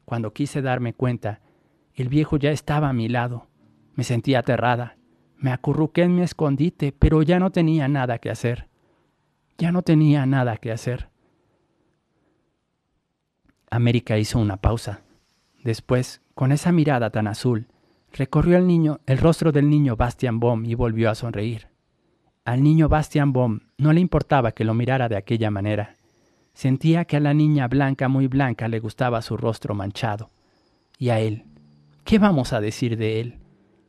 Cuando 0.05 0.35
quise 0.35 0.61
darme 0.61 0.93
cuenta, 0.93 1.41
el 1.95 2.11
viejo 2.11 2.37
ya 2.37 2.51
estaba 2.51 2.91
a 2.91 2.93
mi 2.93 3.09
lado. 3.09 3.47
Me 3.95 4.05
sentí 4.05 4.35
aterrada. 4.35 4.99
Me 5.39 5.51
acurruqué 5.51 6.03
en 6.03 6.15
mi 6.15 6.21
escondite, 6.21 6.93
pero 6.93 7.23
ya 7.23 7.39
no 7.39 7.51
tenía 7.53 7.89
nada 7.89 8.19
que 8.19 8.29
hacer. 8.29 8.69
Ya 9.57 9.73
no 9.73 9.81
tenía 9.81 10.27
nada 10.27 10.59
que 10.59 10.71
hacer. 10.71 11.09
América 13.71 14.19
hizo 14.19 14.39
una 14.39 14.59
pausa. 14.59 15.05
Después, 15.63 16.21
con 16.35 16.53
esa 16.53 16.71
mirada 16.71 17.09
tan 17.09 17.29
azul, 17.29 17.69
recorrió 18.13 18.59
el 18.59 18.67
niño, 18.67 19.01
el 19.07 19.17
rostro 19.17 19.53
del 19.53 19.71
niño 19.71 19.97
Bastian 19.97 20.39
Baum 20.39 20.67
y 20.67 20.75
volvió 20.75 21.09
a 21.09 21.15
sonreír. 21.15 21.74
Al 22.45 22.63
niño 22.63 22.91
Bastian 22.91 23.33
Baum 23.33 23.61
no 23.79 23.95
le 23.95 24.01
importaba 24.01 24.53
que 24.53 24.65
lo 24.65 24.75
mirara 24.75 25.09
de 25.09 25.17
aquella 25.17 25.51
manera. 25.51 25.97
Sentía 26.53 27.07
que 27.07 27.17
a 27.17 27.21
la 27.21 27.33
niña 27.33 27.69
blanca, 27.69 28.07
muy 28.09 28.27
blanca, 28.27 28.69
le 28.69 28.81
gustaba 28.81 29.23
su 29.23 29.39
rostro 29.39 29.75
manchado. 29.75 30.31
Y 30.99 31.09
a 31.09 31.21
él, 31.21 31.45
¿qué 32.05 32.19
vamos 32.19 32.53
a 32.53 32.61
decir 32.61 32.99
de 32.99 33.21
él? 33.21 33.39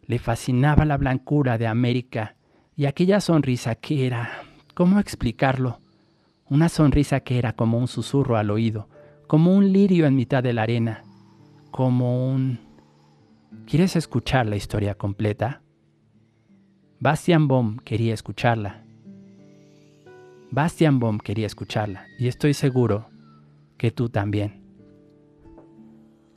Le 0.08 0.20
fascinaba 0.20 0.86
la 0.86 0.96
blancura 0.96 1.58
de 1.58 1.68
América 1.68 2.38
y 2.78 2.86
aquella 2.86 3.20
sonrisa 3.20 3.76
que 3.76 4.08
era, 4.08 4.44
¿cómo 4.74 5.02
explicarlo? 5.02 5.80
Una 6.50 6.70
sonrisa 6.70 7.20
que 7.20 7.38
era 7.38 7.54
como 7.54 7.78
un 7.78 7.90
susurro 7.90 8.38
al 8.38 8.52
oído, 8.52 8.88
como 9.28 9.54
un 9.54 9.74
lirio 9.74 10.06
en 10.06 10.16
mitad 10.16 10.42
de 10.42 10.54
la 10.54 10.64
arena, 10.64 11.04
como 11.72 12.32
un... 12.32 12.60
¿Quieres 13.66 13.98
escuchar 13.98 14.46
la 14.46 14.56
historia 14.56 14.96
completa? 14.96 15.62
Bastian 17.00 17.48
Baum 17.48 17.78
quería 17.78 18.14
escucharla. 18.14 18.84
Bastian 20.52 21.00
Baum 21.00 21.18
quería 21.18 21.46
escucharla 21.46 22.08
y 22.18 22.28
estoy 22.28 22.54
seguro 22.54 23.10
que 23.78 23.92
tú 23.92 24.10
también. 24.10 24.62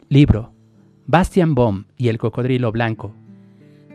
Libro 0.08 0.52
Bastian 1.06 1.54
Baum 1.54 1.84
y 1.96 2.08
el 2.08 2.18
cocodrilo 2.18 2.72
blanco 2.72 3.14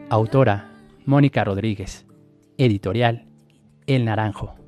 Autora, 0.09 0.71
Mónica 1.05 1.43
Rodríguez. 1.43 2.05
Editorial, 2.57 3.25
El 3.87 4.05
Naranjo. 4.05 4.62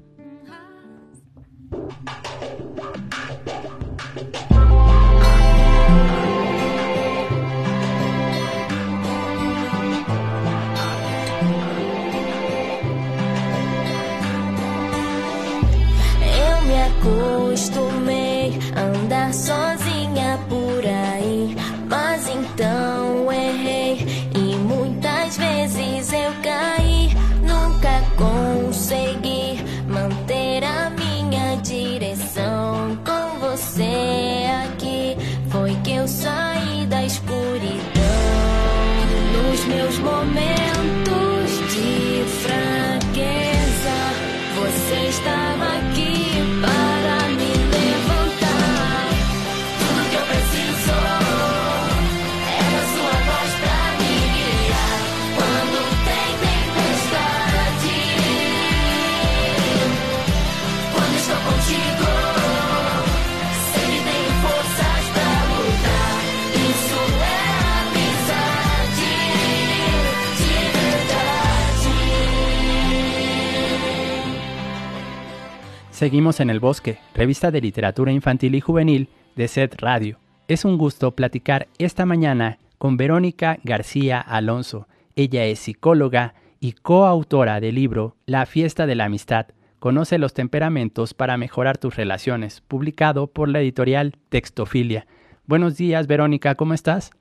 Seguimos 76.05 76.39
en 76.39 76.51
El 76.51 76.59
Bosque, 76.59 76.99
revista 77.15 77.49
de 77.49 77.61
literatura 77.61 78.11
infantil 78.11 78.53
y 78.53 78.61
juvenil 78.61 79.09
de 79.35 79.47
SED 79.47 79.71
Radio. 79.79 80.19
Es 80.47 80.63
un 80.63 80.77
gusto 80.77 81.15
platicar 81.15 81.67
esta 81.79 82.05
mañana 82.05 82.59
con 82.77 82.95
Verónica 82.95 83.57
García 83.63 84.21
Alonso. 84.21 84.87
Ella 85.15 85.45
es 85.45 85.57
psicóloga 85.57 86.35
y 86.59 86.73
coautora 86.73 87.59
del 87.59 87.73
libro 87.73 88.17
La 88.27 88.45
fiesta 88.45 88.85
de 88.85 88.93
la 88.93 89.05
amistad. 89.05 89.47
Conoce 89.79 90.19
los 90.19 90.35
temperamentos 90.35 91.15
para 91.15 91.37
mejorar 91.37 91.79
tus 91.79 91.95
relaciones, 91.95 92.61
publicado 92.61 93.25
por 93.25 93.49
la 93.49 93.61
editorial 93.61 94.13
Textofilia. 94.29 95.07
Buenos 95.47 95.75
días, 95.75 96.05
Verónica, 96.05 96.53
¿cómo 96.53 96.75
estás? 96.75 97.13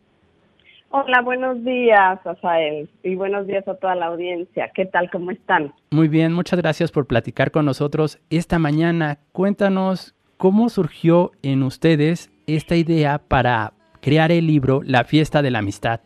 Hola, 0.97 1.23
buenos 1.23 1.65
días, 1.65 2.25
Asael, 2.25 2.89
y 3.03 3.17
buenos 3.17 3.49
días 3.49 3.67
a 3.67 3.75
toda 3.75 3.97
la 3.97 4.07
audiencia. 4.07 4.71
¿Qué 4.73 4.87
tal? 4.87 5.11
¿Cómo 5.11 5.33
están? 5.33 5.73
Muy 5.91 6.07
bien, 6.07 6.33
muchas 6.33 6.61
gracias 6.61 6.93
por 6.93 7.09
platicar 7.09 7.51
con 7.51 7.65
nosotros 7.65 8.21
esta 8.31 8.61
mañana. 8.61 9.19
Cuéntanos 9.33 10.15
cómo 10.37 10.69
surgió 10.69 11.33
en 11.43 11.65
ustedes 11.65 12.31
esta 12.47 12.77
idea 12.77 13.19
para 13.19 13.73
crear 14.03 14.31
el 14.31 14.47
libro 14.47 14.83
La 14.85 15.03
fiesta 15.03 15.43
de 15.43 15.51
la 15.51 15.59
amistad. 15.59 15.99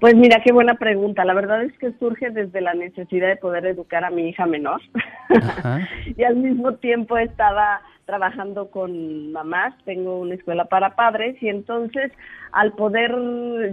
Pues 0.00 0.16
mira, 0.16 0.42
qué 0.44 0.52
buena 0.52 0.74
pregunta. 0.74 1.24
La 1.24 1.34
verdad 1.34 1.62
es 1.62 1.78
que 1.78 1.92
surge 2.00 2.30
desde 2.30 2.60
la 2.60 2.74
necesidad 2.74 3.28
de 3.28 3.36
poder 3.36 3.66
educar 3.66 4.04
a 4.04 4.10
mi 4.10 4.30
hija 4.30 4.46
menor. 4.46 4.80
Y 6.16 6.24
al 6.24 6.34
mismo 6.34 6.74
tiempo 6.74 7.16
estaba 7.16 7.82
trabajando 8.08 8.70
con 8.70 9.32
mamás, 9.32 9.74
tengo 9.84 10.18
una 10.18 10.34
escuela 10.34 10.64
para 10.64 10.96
padres 10.96 11.36
y 11.42 11.48
entonces 11.50 12.10
al 12.52 12.72
poder 12.72 13.12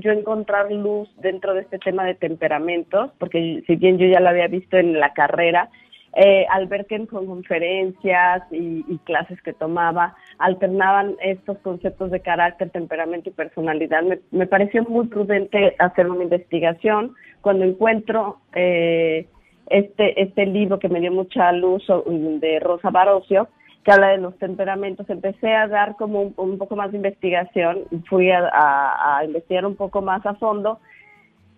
yo 0.02 0.12
encontrar 0.12 0.70
luz 0.74 1.08
dentro 1.22 1.54
de 1.54 1.62
este 1.62 1.80
tema 1.80 2.04
de 2.04 2.16
temperamentos, 2.16 3.12
porque 3.18 3.64
si 3.66 3.76
bien 3.78 3.98
yo 3.98 4.08
ya 4.08 4.20
lo 4.20 4.28
había 4.28 4.50
visto 4.50 4.76
en 4.76 5.00
la 5.00 5.14
carrera, 5.14 5.70
eh, 6.18 6.46
al 6.52 6.68
ver 6.68 6.86
que 6.86 6.96
en 6.96 7.06
conferencias 7.06 8.44
y, 8.52 8.84
clases 9.06 9.42
que 9.42 9.54
tomaba 9.54 10.16
alternaban 10.38 11.16
estos 11.22 11.58
conceptos 11.60 12.12
de 12.12 12.20
carácter, 12.20 12.72
temperamento 12.72 13.30
y 13.30 13.34
personalidad, 13.34 14.04
me, 14.04 14.20
me 14.32 14.48
pareció 14.48 14.84
muy 14.84 15.08
prudente 15.08 15.78
hacer 15.80 16.10
una 16.10 16.24
investigación. 16.24 17.14
Cuando 17.40 17.64
encuentro 17.64 18.40
eh, 18.54 19.28
este, 19.68 20.22
este 20.22 20.46
libro 20.46 20.78
que 20.78 20.90
me 20.90 21.00
dio 21.00 21.12
mucha 21.12 21.54
luz 21.54 21.86
de 22.06 22.60
Rosa 22.60 22.90
Barocio, 22.90 23.48
que 23.86 23.92
habla 23.92 24.10
de 24.10 24.18
los 24.18 24.36
temperamentos, 24.40 25.08
empecé 25.12 25.54
a 25.54 25.68
dar 25.68 25.96
como 25.96 26.20
un, 26.24 26.34
un 26.38 26.58
poco 26.58 26.76
más 26.76 26.92
de 26.92 26.98
investigación, 26.98 27.84
fui 28.10 28.32
a, 28.32 28.50
a, 28.52 29.20
a, 29.20 29.26
investigar 29.26 29.64
un 29.64 29.76
poco 29.76 30.02
más 30.02 30.26
a 30.26 30.34
fondo. 30.34 30.80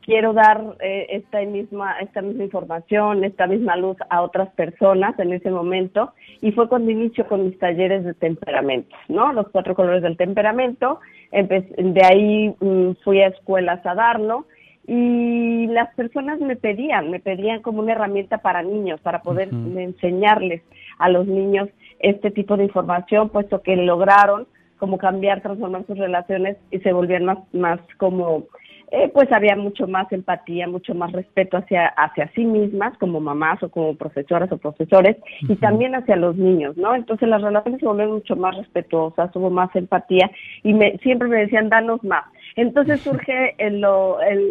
Quiero 0.01 0.34
dar 0.34 0.61
eh, 0.82 1.07
esta 1.09 1.41
misma 1.41 1.99
esta 1.99 2.21
misma 2.21 2.43
información, 2.43 3.23
esta 3.23 3.47
misma 3.47 3.78
luz 3.78 3.97
a 4.09 4.21
otras 4.21 4.49
personas 4.51 5.17
en 5.19 5.34
ese 5.34 5.49
momento 5.51 6.13
y 6.41 6.51
fue 6.51 6.67
cuando 6.69 6.91
inicio 6.91 7.28
con 7.28 7.45
mis 7.45 7.57
talleres 7.59 8.03
de 8.03 8.13
temperamentos, 8.13 8.97
¿no? 9.07 9.32
Los 9.32 9.47
cuatro 9.49 9.73
colores 9.75 10.01
del 10.03 10.17
temperamento. 10.17 10.99
Empecé, 11.32 11.73
de 11.78 12.05
ahí 12.05 12.55
mm, 12.59 13.03
fui 13.03 13.21
a 13.21 13.28
escuelas 13.28 13.86
a 13.86 13.95
darlo 13.95 14.47
y 14.86 15.67
las 15.67 15.93
personas 15.95 16.39
me 16.39 16.55
pedían, 16.55 17.09
me 17.09 17.19
pedían 17.19 17.61
como 17.61 17.82
una 17.82 17.91
herramienta 17.91 18.38
para 18.38 18.63
niños, 18.63 19.01
para 19.01 19.21
poder 19.21 19.49
uh 19.53 19.57
-huh. 19.57 19.80
enseñarles 19.82 20.61
a 20.99 21.09
los 21.09 21.28
niños 21.28 21.67
este 21.99 22.31
tipo 22.31 22.57
de 22.57 22.65
información, 22.65 23.29
puesto 23.29 23.61
que 23.61 23.75
lograron 23.75 24.47
como 24.77 24.97
cambiar, 24.97 25.41
transformar 25.41 25.85
sus 25.87 25.97
relaciones 25.97 26.57
y 26.71 26.79
se 26.79 26.93
volvían 26.93 27.25
más, 27.25 27.39
más 27.51 27.79
como, 27.97 28.45
eh, 28.91 29.09
pues 29.13 29.31
había 29.31 29.55
mucho 29.55 29.87
más 29.87 30.11
empatía, 30.11 30.67
mucho 30.67 30.93
más 30.93 31.11
respeto 31.11 31.57
hacia, 31.57 31.87
hacia 31.87 32.31
sí 32.35 32.45
mismas 32.45 32.97
como 32.99 33.19
mamás 33.19 33.61
o 33.63 33.69
como 33.69 33.95
profesoras 33.95 34.51
o 34.51 34.57
profesores 34.57 35.17
uh 35.17 35.45
-huh. 35.45 35.53
y 35.53 35.55
también 35.55 35.95
hacia 35.95 36.15
los 36.15 36.35
niños, 36.35 36.77
¿no? 36.77 36.95
Entonces 36.95 37.27
las 37.27 37.41
relaciones 37.41 37.79
se 37.79 37.87
volvieron 37.87 38.15
mucho 38.15 38.35
más 38.35 38.55
respetuosas, 38.55 39.35
hubo 39.35 39.49
más 39.49 39.75
empatía 39.75 40.29
y 40.63 40.73
me, 40.73 40.97
siempre 40.99 41.27
me 41.27 41.39
decían, 41.39 41.69
danos 41.69 42.03
más. 42.03 42.25
Entonces 42.55 43.01
surge 43.01 43.55
el, 43.57 43.83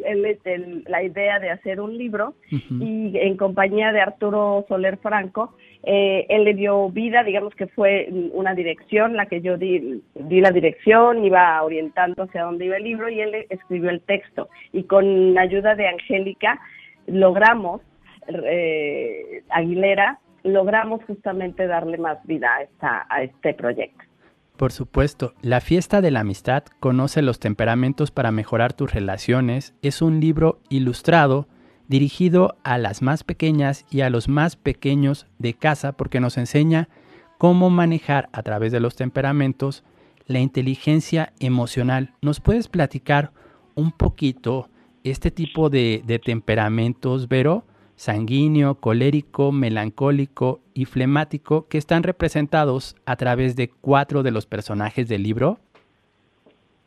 el, 0.05 0.85
la 0.87 1.03
idea 1.03 1.39
de 1.39 1.51
hacer 1.51 1.81
un 1.81 1.97
libro 1.97 2.35
uh 2.53 2.57
-huh. 2.57 3.13
y 3.13 3.19
en 3.19 3.37
compañía 3.37 3.93
de 3.93 4.01
Arturo 4.01 4.65
Soler 4.69 4.97
Franco, 4.99 5.55
eh, 5.83 6.27
él 6.29 6.45
le 6.45 6.55
dio 6.55 6.91
vida, 6.91 7.23
digamos 7.23 7.55
que 7.55 7.69
fue 7.69 8.09
una 8.33 8.55
dirección, 8.55 9.17
la 9.17 9.27
que 9.27 9.41
yo 9.41 9.57
di, 9.57 10.03
di 10.15 10.41
la 10.41 10.51
dirección, 10.51 11.25
iba 11.25 11.63
orientando 11.63 12.25
hacia 12.25 12.43
dónde 12.43 12.65
iba 12.65 12.77
el 12.77 12.85
libro 12.85 13.09
y 13.09 13.21
él 13.21 13.47
escribió 13.51 13.91
el 13.91 14.01
texto. 14.01 14.49
Y 14.73 14.85
con 14.85 15.39
ayuda 15.39 15.75
de 15.77 15.87
Angélica 15.87 16.61
logramos, 17.07 17.83
eh, 18.29 19.43
Aguilera, 19.51 20.19
logramos 20.43 21.05
justamente 21.05 21.67
darle 21.67 21.99
más 21.99 22.19
vida 22.27 22.55
a, 22.57 22.63
esta, 22.63 23.07
a 23.09 23.23
este 23.23 23.55
proyecto. 23.55 24.05
Por 24.57 24.73
supuesto, 24.73 25.35
La 25.43 25.61
fiesta 25.61 26.01
de 26.01 26.11
la 26.11 26.21
amistad 26.21 26.65
conoce 26.81 27.21
los 27.21 27.39
temperamentos 27.39 28.11
para 28.11 28.33
mejorar 28.33 28.73
tus 28.73 28.93
relaciones 28.93 29.75
es 29.83 30.01
un 30.01 30.19
libro 30.19 30.61
ilustrado 30.71 31.47
dirigido 31.89 32.57
a 32.65 32.79
las 32.79 33.03
más 33.03 33.23
pequeñas 33.23 33.85
y 33.91 34.01
a 34.01 34.11
los 34.11 34.29
más 34.29 34.57
pequeños 34.57 35.27
de 35.39 35.55
casa 35.55 35.93
porque 35.93 36.21
nos 36.21 36.39
enseña 36.39 36.89
cómo 37.39 37.69
manejar 37.69 38.29
a 38.33 38.43
través 38.43 38.73
de 38.73 38.81
los 38.81 38.97
temperamentos 38.97 39.85
la 40.27 40.41
inteligencia 40.41 41.33
emocional. 41.39 42.15
¿Nos 42.23 42.41
puedes 42.41 42.69
platicar 42.69 43.33
un 43.75 43.93
poquito 43.93 44.71
este 45.05 45.31
tipo 45.31 45.69
de, 45.69 46.03
de 46.05 46.19
temperamentos, 46.19 47.29
Vero? 47.29 47.65
Sanguíneo, 47.97 48.77
colérico, 48.77 49.53
melancólico 49.53 50.61
y 50.75 50.85
flemático 50.85 51.67
que 51.69 51.79
están 51.79 52.03
representados 52.03 52.95
a 53.07 53.17
través 53.17 53.57
de 53.57 53.69
cuatro 53.69 54.23
de 54.23 54.31
los 54.31 54.47
personajes 54.47 55.09
del 55.09 55.23
libro? 55.23 55.59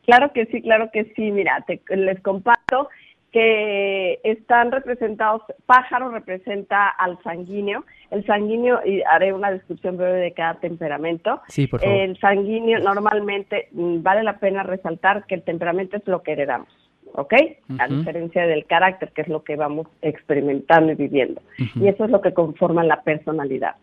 Claro 0.06 0.32
que 0.34 0.46
sí, 0.46 0.62
claro 0.62 0.90
que 0.92 1.12
sí. 1.16 1.32
Mira, 1.32 1.64
te, 1.68 1.82
les 1.96 2.20
comparto 2.22 2.90
que 3.32 4.20
están 4.24 4.72
representados, 4.72 5.44
pájaro 5.68 6.10
representa 6.10 6.90
al 6.90 7.22
sanguíneo, 7.22 7.86
el 8.10 8.26
sanguíneo, 8.26 8.80
y 8.84 9.04
haré 9.04 9.34
una 9.34 9.52
descripción 9.52 9.98
breve 9.98 10.20
de 10.20 10.34
cada 10.34 10.56
temperamento. 10.56 11.42
Sí, 11.48 11.68
por 11.68 11.80
favor. 11.82 11.96
El 11.96 12.18
sanguíneo 12.18 12.80
normalmente 12.80 13.70
vale 13.72 14.24
la 14.24 14.40
pena 14.40 14.64
resaltar 14.64 15.26
que 15.28 15.36
el 15.36 15.44
temperamento 15.44 15.98
es 15.98 16.08
lo 16.08 16.24
que 16.24 16.32
heredamos. 16.32 16.89
¿Ok? 17.14 17.34
Uh 17.34 17.74
-huh. 17.74 17.82
A 17.82 17.88
diferencia 17.88 18.48
del 18.48 18.66
carácter, 18.66 19.12
que 19.14 19.22
es 19.22 19.28
lo 19.28 19.44
que 19.44 19.56
vamos 19.56 19.88
experimentando 20.02 20.92
y 20.92 20.96
viviendo. 20.96 21.42
Uh 21.60 21.64
-huh. 21.64 21.84
Y 21.84 21.88
eso 21.88 22.06
es 22.06 22.12
lo 22.12 22.22
que 22.22 22.34
conforma 22.34 22.84
la 22.84 23.02
personalidad, 23.04 23.76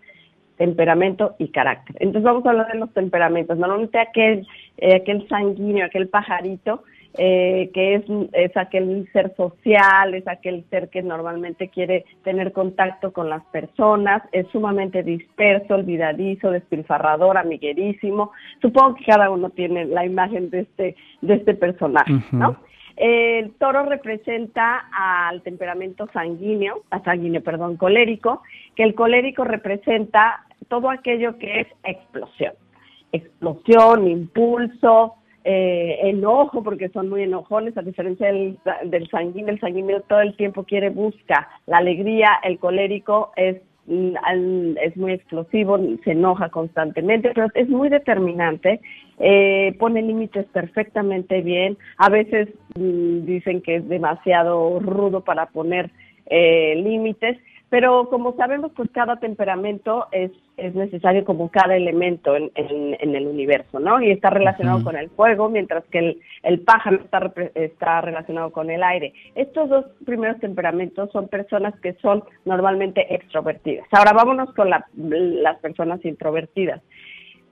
temperamento 0.56 1.34
y 1.38 1.48
carácter. 1.48 1.96
Entonces 2.00 2.24
vamos 2.24 2.46
a 2.46 2.50
hablar 2.50 2.72
de 2.72 2.78
los 2.78 2.92
temperamentos. 2.92 3.58
Normalmente 3.58 3.98
aquel, 3.98 4.46
eh, 4.78 4.96
aquel 4.96 5.26
sanguíneo, 5.28 5.86
aquel 5.86 6.08
pajarito, 6.08 6.82
eh, 7.18 7.70
que 7.72 7.94
es, 7.94 8.04
es 8.32 8.54
aquel 8.56 9.08
ser 9.12 9.34
social, 9.36 10.14
es 10.14 10.28
aquel 10.28 10.64
ser 10.68 10.90
que 10.90 11.02
normalmente 11.02 11.68
quiere 11.68 12.04
tener 12.24 12.52
contacto 12.52 13.12
con 13.12 13.30
las 13.30 13.42
personas, 13.46 14.22
es 14.32 14.46
sumamente 14.48 15.02
disperso, 15.02 15.76
olvidadizo, 15.76 16.50
despilfarrador, 16.50 17.38
amiguerísimo. 17.38 18.32
Supongo 18.60 18.96
que 18.96 19.04
cada 19.06 19.30
uno 19.30 19.48
tiene 19.50 19.86
la 19.86 20.04
imagen 20.04 20.50
de 20.50 20.60
este, 20.60 20.96
de 21.22 21.34
este 21.34 21.54
personaje, 21.54 22.12
uh 22.12 22.16
-huh. 22.16 22.38
¿no? 22.38 22.56
El 22.96 23.52
toro 23.54 23.84
representa 23.84 24.88
al 24.90 25.42
temperamento 25.42 26.06
sanguíneo, 26.12 26.82
a 26.90 27.02
sanguíneo, 27.02 27.42
perdón, 27.42 27.76
colérico, 27.76 28.42
que 28.74 28.84
el 28.84 28.94
colérico 28.94 29.44
representa 29.44 30.46
todo 30.68 30.90
aquello 30.90 31.36
que 31.38 31.60
es 31.60 31.66
explosión. 31.84 32.54
Explosión, 33.12 34.08
impulso, 34.08 35.14
eh, 35.44 35.98
enojo, 36.02 36.62
porque 36.62 36.88
son 36.88 37.08
muy 37.08 37.22
enojones, 37.22 37.76
a 37.76 37.82
diferencia 37.82 38.28
del, 38.28 38.58
del 38.86 39.08
sanguíneo, 39.10 39.54
el 39.54 39.60
sanguíneo 39.60 40.00
todo 40.02 40.20
el 40.20 40.34
tiempo 40.36 40.64
quiere, 40.64 40.90
busca 40.90 41.48
la 41.66 41.78
alegría, 41.78 42.30
el 42.42 42.58
colérico 42.58 43.32
es 43.36 43.58
es 43.88 44.96
muy 44.96 45.12
explosivo, 45.12 45.78
se 46.02 46.10
enoja 46.12 46.48
constantemente, 46.48 47.30
pero 47.34 47.46
es 47.54 47.68
muy 47.68 47.88
determinante, 47.88 48.80
eh, 49.18 49.74
pone 49.78 50.02
límites 50.02 50.46
perfectamente 50.52 51.42
bien, 51.42 51.76
a 51.98 52.08
veces 52.08 52.48
mmm, 52.78 53.24
dicen 53.24 53.62
que 53.62 53.76
es 53.76 53.88
demasiado 53.88 54.78
rudo 54.80 55.20
para 55.22 55.46
poner 55.46 55.90
eh, 56.26 56.74
límites, 56.76 57.38
pero 57.68 58.08
como 58.10 58.36
sabemos, 58.36 58.70
pues 58.76 58.88
cada 58.92 59.16
temperamento 59.16 60.06
es, 60.12 60.30
es 60.56 60.72
necesario 60.76 61.24
como 61.24 61.50
cada 61.50 61.74
elemento 61.74 62.36
en, 62.36 62.52
en, 62.54 62.96
en 63.00 63.16
el 63.16 63.26
universo, 63.26 63.80
¿no? 63.80 64.00
Y 64.00 64.12
está 64.12 64.30
relacionado 64.30 64.78
uh 64.78 64.80
-huh. 64.82 64.84
con 64.84 64.96
el 64.96 65.10
fuego, 65.10 65.48
mientras 65.48 65.84
que 65.86 65.98
el, 65.98 66.20
el 66.44 66.60
pájaro 66.60 66.98
está, 66.98 67.32
está 67.56 68.02
relacionado 68.02 68.52
con 68.52 68.70
el 68.70 68.84
aire. 68.84 69.12
Estos 69.34 69.68
dos 69.68 69.84
primeros 70.04 70.38
temperamentos 70.38 71.10
son 71.10 71.26
personas 71.26 71.74
que 71.80 71.94
son 71.94 72.22
normalmente 72.44 73.12
extrovertidas. 73.12 73.86
Ahora 73.90 74.12
vámonos 74.12 74.54
con 74.54 74.70
la, 74.70 74.86
las 74.94 75.58
personas 75.58 76.04
introvertidas. 76.04 76.80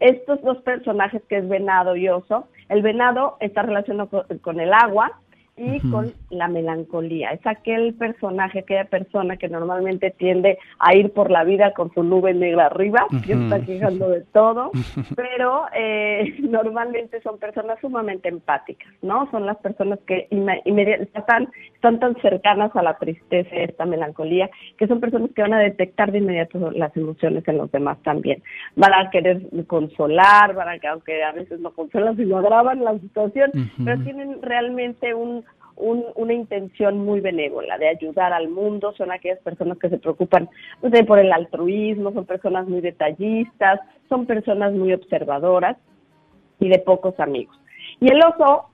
Estos 0.01 0.42
dos 0.42 0.59
personajes 0.59 1.22
que 1.28 1.38
es 1.38 1.49
venado 1.49 1.97
y 1.97 2.09
oso, 2.09 2.49
el 2.68 2.82
venado 2.82 3.36
está 3.40 3.62
relacionado 3.62 4.09
con, 4.09 4.38
con 4.38 4.61
el 4.61 4.72
agua, 4.72 5.20
y 5.57 5.62
uh 5.62 5.72
-huh. 5.74 5.90
con 5.90 6.12
la 6.30 6.48
melancolía. 6.48 7.30
Es 7.30 7.46
aquel 7.46 7.94
personaje, 7.94 8.61
aquella 8.61 8.86
persona 8.86 9.36
que 9.36 9.48
normalmente 9.48 10.11
tiende 10.11 10.59
a 10.80 10.96
ir 10.96 11.12
por 11.12 11.30
la 11.30 11.44
vida 11.44 11.72
con 11.74 11.92
su 11.94 12.02
nube 12.02 12.34
negra 12.34 12.66
arriba, 12.66 13.07
uh 13.11 13.14
-huh. 13.14 13.24
que 13.24 13.32
está 13.34 13.61
quejando 13.64 14.09
de 14.09 14.22
todo, 14.32 14.72
pero 15.16 15.66
eh, 15.74 16.34
normalmente 16.40 17.20
son 17.22 17.38
personas 17.38 17.78
sumamente 17.80 18.28
empáticas, 18.28 18.88
¿no? 19.02 19.30
Son 19.30 19.46
las 19.46 19.57
personas 19.59 20.00
que 20.07 20.26
están, 21.14 21.48
están 21.74 22.00
tan 22.00 22.16
cercanas 22.16 22.74
a 22.74 22.82
la 22.82 22.94
tristeza, 22.98 23.55
esta 23.55 23.84
melancolía, 23.84 24.50
que 24.76 24.88
son 24.88 25.00
personas 25.00 25.30
que 25.34 25.42
van 25.42 25.55
a 25.55 25.61
detectar 25.61 26.11
de 26.11 26.18
inmediato 26.18 26.72
las 26.72 26.96
emociones 26.96 27.46
en 27.46 27.59
los 27.59 27.70
demás 27.70 27.98
también. 28.02 28.42
Van 28.74 28.92
a 28.92 29.11
querer 29.11 29.42
consolar, 29.68 30.55
van 30.55 30.68
a, 30.68 30.90
aunque 30.90 31.22
a 31.22 31.32
veces 31.32 31.61
no 31.61 31.70
consolan, 31.72 32.16
sino 32.16 32.38
agravan 32.38 32.82
la 32.82 32.98
situación, 32.98 33.50
uh 33.55 33.59
-huh. 33.59 33.84
pero 33.84 34.02
tienen 34.02 34.42
realmente 34.42 35.14
un 35.14 35.44
un, 35.76 36.04
una 36.14 36.32
intención 36.32 36.98
muy 36.98 37.20
benévola 37.20 37.78
de 37.78 37.88
ayudar 37.88 38.32
al 38.32 38.48
mundo, 38.48 38.92
son 38.96 39.12
aquellas 39.12 39.40
personas 39.40 39.78
que 39.78 39.88
se 39.88 39.98
preocupan 39.98 40.48
pues, 40.80 40.92
de, 40.92 41.04
por 41.04 41.18
el 41.18 41.32
altruismo, 41.32 42.12
son 42.12 42.24
personas 42.24 42.68
muy 42.68 42.80
detallistas, 42.80 43.80
son 44.08 44.26
personas 44.26 44.72
muy 44.72 44.92
observadoras 44.92 45.76
y 46.60 46.68
de 46.68 46.78
pocos 46.78 47.18
amigos. 47.18 47.58
Y 48.00 48.08
el 48.10 48.20
oso, 48.22 48.66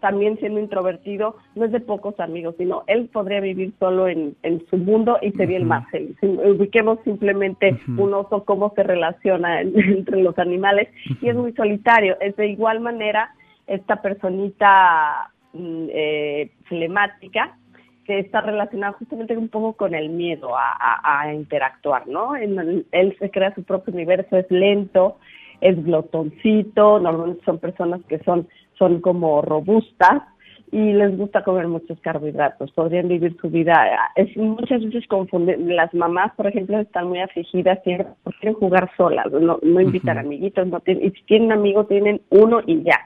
también 0.00 0.38
siendo 0.38 0.60
introvertido, 0.60 1.36
no 1.54 1.64
es 1.64 1.72
de 1.72 1.80
pocos 1.80 2.18
amigos, 2.20 2.54
sino 2.58 2.84
él 2.86 3.08
podría 3.12 3.40
vivir 3.40 3.72
solo 3.78 4.06
en, 4.08 4.36
en 4.42 4.64
su 4.66 4.76
mundo 4.76 5.18
y 5.22 5.32
sería 5.32 5.56
uh 5.56 5.60
-huh. 5.60 5.62
el 5.62 5.66
más 5.66 5.90
feliz. 5.90 6.16
Ubiquemos 6.22 6.98
simplemente 7.04 7.72
uh 7.72 7.90
-huh. 7.90 8.02
un 8.02 8.14
oso, 8.14 8.44
cómo 8.44 8.72
se 8.74 8.82
relaciona 8.82 9.62
en, 9.62 9.72
entre 9.98 10.22
los 10.22 10.38
animales, 10.38 10.88
uh 10.88 11.12
-huh. 11.14 11.18
y 11.22 11.28
es 11.30 11.36
muy 11.36 11.52
solitario. 11.54 12.16
Es 12.20 12.36
de 12.36 12.48
igual 12.48 12.80
manera 12.80 13.30
esta 13.66 14.02
personita 14.02 15.30
eh, 15.54 16.50
flemática, 16.64 17.56
que 18.04 18.18
está 18.18 18.42
relacionada 18.42 18.92
justamente 18.94 19.36
un 19.36 19.48
poco 19.48 19.72
con 19.74 19.94
el 19.94 20.10
miedo 20.10 20.50
a, 20.54 21.32
interactuar, 21.32 22.06
¿no? 22.06 22.36
él 22.36 23.16
se 23.18 23.30
crea 23.30 23.54
su 23.54 23.62
propio 23.62 23.94
universo, 23.94 24.36
es 24.36 24.50
lento, 24.50 25.16
es 25.60 25.82
glotoncito, 25.82 27.00
normalmente 27.00 27.44
son 27.44 27.58
personas 27.58 28.02
que 28.08 28.18
son, 28.20 28.46
son 28.78 29.00
como 29.00 29.40
robustas 29.40 30.22
y 30.70 30.92
les 30.92 31.16
gusta 31.16 31.44
comer 31.44 31.68
muchos 31.68 31.98
carbohidratos, 32.00 32.70
podrían 32.72 33.08
vivir 33.08 33.36
su 33.40 33.48
vida, 33.48 34.10
es, 34.16 34.36
muchas 34.36 34.84
veces 34.84 35.06
confunden, 35.06 35.74
las 35.74 35.94
mamás, 35.94 36.32
por 36.34 36.46
ejemplo, 36.46 36.78
están 36.78 37.08
muy 37.08 37.20
afligidas, 37.20 37.78
quieren, 37.84 38.08
quieren 38.40 38.58
jugar 38.58 38.90
solas, 38.96 39.30
no, 39.30 39.58
no 39.62 39.80
invitan 39.80 40.18
amiguitos, 40.18 40.66
no 40.66 40.80
tienen, 40.80 41.06
y 41.06 41.10
si 41.12 41.22
tienen 41.24 41.46
un 41.46 41.52
amigo 41.52 41.86
tienen 41.86 42.20
uno 42.30 42.60
y 42.66 42.82
ya. 42.82 43.00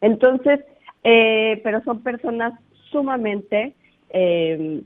Entonces, 0.00 0.60
eh, 1.04 1.60
pero 1.62 1.82
son 1.84 2.02
personas 2.02 2.54
sumamente, 2.90 3.74
eh, 4.10 4.80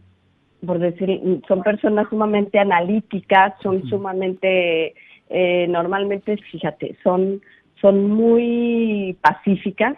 por 0.67 0.81
decir, 0.81 1.41
son 1.47 1.63
personas 1.63 2.09
sumamente 2.11 2.59
analíticas, 2.59 3.55
son 3.63 3.89
sumamente, 3.89 4.95
eh, 5.31 5.67
normalmente, 5.69 6.37
fíjate, 6.51 6.97
son, 7.05 7.41
son 7.81 8.11
muy 8.11 9.17
pacíficas, 9.21 9.97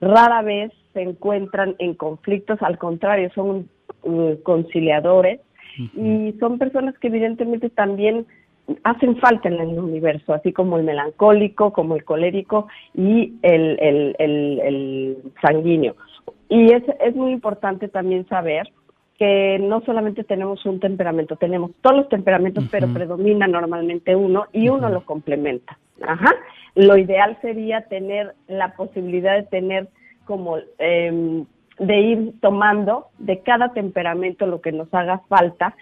rara 0.00 0.42
vez 0.42 0.72
se 0.94 1.02
encuentran 1.02 1.76
en 1.78 1.94
conflictos, 1.94 2.62
al 2.62 2.78
contrario, 2.78 3.30
son 3.34 3.68
uh, 4.02 4.36
conciliadores 4.42 5.40
y 5.96 6.32
son 6.38 6.58
personas 6.58 6.96
que 6.98 7.08
evidentemente 7.08 7.68
también 7.68 8.26
hacen 8.82 9.16
falta 9.18 9.48
en 9.48 9.60
el 9.60 9.78
universo, 9.78 10.32
así 10.32 10.52
como 10.52 10.78
el 10.78 10.84
melancólico, 10.84 11.72
como 11.72 11.96
el 11.96 12.04
colérico 12.04 12.68
y 12.94 13.34
el, 13.42 13.78
el, 13.80 14.16
el, 14.18 15.16
sanguíneo. 15.42 15.96
Y 16.48 16.72
es, 16.72 16.82
es 17.00 17.14
muy 17.14 17.32
importante 17.32 17.88
también 17.88 18.26
saber 18.28 18.70
que 19.18 19.58
no 19.60 19.80
solamente 19.82 20.24
tenemos 20.24 20.64
un 20.66 20.80
temperamento, 20.80 21.36
tenemos 21.36 21.70
todos 21.82 21.96
los 21.96 22.08
temperamentos, 22.08 22.64
pero 22.70 22.92
predomina 22.92 23.46
normalmente 23.46 24.16
uno 24.16 24.46
y 24.52 24.68
uno 24.68 24.88
lo 24.88 25.04
complementa. 25.04 25.78
Ajá. 26.02 26.34
Lo 26.74 26.96
ideal 26.96 27.38
sería 27.40 27.82
tener 27.82 28.34
la 28.48 28.74
posibilidad 28.74 29.36
de 29.36 29.44
tener 29.44 29.88
como 30.24 30.56
eh, 30.78 31.44
de 31.78 32.00
ir 32.00 32.32
tomando 32.40 33.06
de 33.18 33.40
cada 33.40 33.72
temperamento 33.72 34.46
lo 34.46 34.60
que 34.60 34.72
nos 34.72 34.92
haga 34.92 35.18
falta 35.28 35.76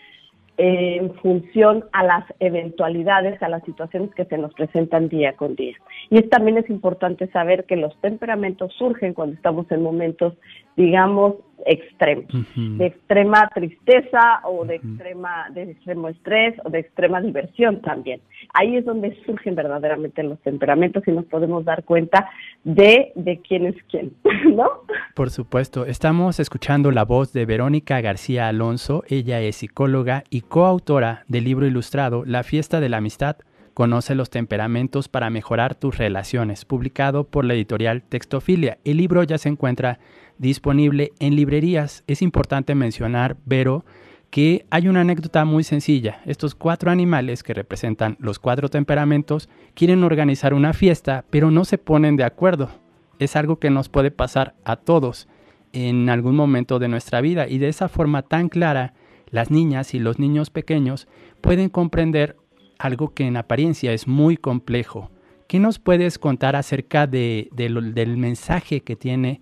en 0.58 1.14
función 1.14 1.84
a 1.92 2.04
las 2.04 2.24
eventualidades, 2.38 3.42
a 3.42 3.48
las 3.48 3.64
situaciones 3.64 4.14
que 4.14 4.26
se 4.26 4.36
nos 4.38 4.52
presentan 4.54 5.08
día 5.08 5.34
con 5.34 5.54
día. 5.56 5.76
Y 6.10 6.20
también 6.22 6.58
es 6.58 6.68
importante 6.68 7.26
saber 7.28 7.64
que 7.64 7.76
los 7.76 7.98
temperamentos 8.00 8.72
surgen 8.74 9.14
cuando 9.14 9.34
estamos 9.34 9.70
en 9.70 9.82
momentos, 9.82 10.34
digamos, 10.76 11.36
extremos, 11.66 12.26
de 12.56 12.86
extrema 12.86 13.48
tristeza 13.54 14.40
o 14.44 14.64
de 14.64 14.76
extrema, 14.76 15.48
de 15.50 15.70
extremo 15.72 16.08
estrés 16.08 16.54
o 16.64 16.70
de 16.70 16.80
extrema 16.80 17.20
diversión 17.20 17.80
también. 17.80 18.20
Ahí 18.54 18.76
es 18.76 18.84
donde 18.84 19.16
surgen 19.24 19.54
verdaderamente 19.54 20.22
los 20.22 20.38
temperamentos 20.40 21.02
y 21.06 21.12
nos 21.12 21.24
podemos 21.26 21.64
dar 21.64 21.84
cuenta 21.84 22.28
de, 22.64 23.12
de 23.14 23.40
quién 23.40 23.66
es 23.66 23.76
quién, 23.90 24.12
¿no? 24.56 24.68
Por 25.14 25.30
supuesto, 25.30 25.86
estamos 25.86 26.40
escuchando 26.40 26.90
la 26.90 27.04
voz 27.04 27.32
de 27.32 27.46
Verónica 27.46 28.00
García 28.00 28.48
Alonso, 28.48 29.04
ella 29.08 29.40
es 29.40 29.56
psicóloga 29.56 30.24
y 30.30 30.42
coautora 30.42 31.24
del 31.28 31.44
libro 31.44 31.66
ilustrado 31.66 32.24
La 32.24 32.42
fiesta 32.42 32.80
de 32.80 32.88
la 32.88 32.98
amistad, 32.98 33.36
Conoce 33.74 34.14
los 34.14 34.28
temperamentos 34.28 35.08
para 35.08 35.30
mejorar 35.30 35.74
tus 35.74 35.96
relaciones, 35.96 36.66
publicado 36.66 37.24
por 37.24 37.44
la 37.44 37.54
editorial 37.54 38.02
Textofilia. 38.02 38.78
El 38.84 38.98
libro 38.98 39.22
ya 39.22 39.38
se 39.38 39.48
encuentra 39.48 39.98
disponible 40.36 41.12
en 41.20 41.36
librerías. 41.36 42.04
Es 42.06 42.20
importante 42.20 42.74
mencionar, 42.74 43.36
Vero, 43.46 43.86
que 44.28 44.66
hay 44.70 44.88
una 44.88 45.02
anécdota 45.02 45.44
muy 45.44 45.64
sencilla. 45.64 46.20
Estos 46.26 46.54
cuatro 46.54 46.90
animales 46.90 47.42
que 47.42 47.54
representan 47.54 48.16
los 48.18 48.38
cuatro 48.38 48.68
temperamentos 48.68 49.48
quieren 49.74 50.04
organizar 50.04 50.52
una 50.52 50.74
fiesta, 50.74 51.24
pero 51.30 51.50
no 51.50 51.64
se 51.64 51.78
ponen 51.78 52.16
de 52.16 52.24
acuerdo. 52.24 52.70
Es 53.18 53.36
algo 53.36 53.56
que 53.56 53.70
nos 53.70 53.88
puede 53.88 54.10
pasar 54.10 54.54
a 54.64 54.76
todos 54.76 55.28
en 55.72 56.10
algún 56.10 56.36
momento 56.36 56.78
de 56.78 56.88
nuestra 56.88 57.20
vida 57.20 57.48
y 57.48 57.58
de 57.58 57.68
esa 57.68 57.88
forma 57.88 58.22
tan 58.22 58.48
clara, 58.48 58.94
las 59.30 59.50
niñas 59.50 59.94
y 59.94 59.98
los 59.98 60.18
niños 60.18 60.50
pequeños 60.50 61.08
pueden 61.40 61.70
comprender 61.70 62.36
algo 62.82 63.14
que 63.14 63.26
en 63.26 63.36
apariencia 63.36 63.92
es 63.92 64.06
muy 64.06 64.36
complejo. 64.36 65.10
¿Qué 65.48 65.58
nos 65.58 65.78
puedes 65.78 66.18
contar 66.18 66.56
acerca 66.56 67.06
de, 67.06 67.48
del 67.52 68.16
mensaje 68.16 68.80
que 68.80 68.96
tiene 68.96 69.40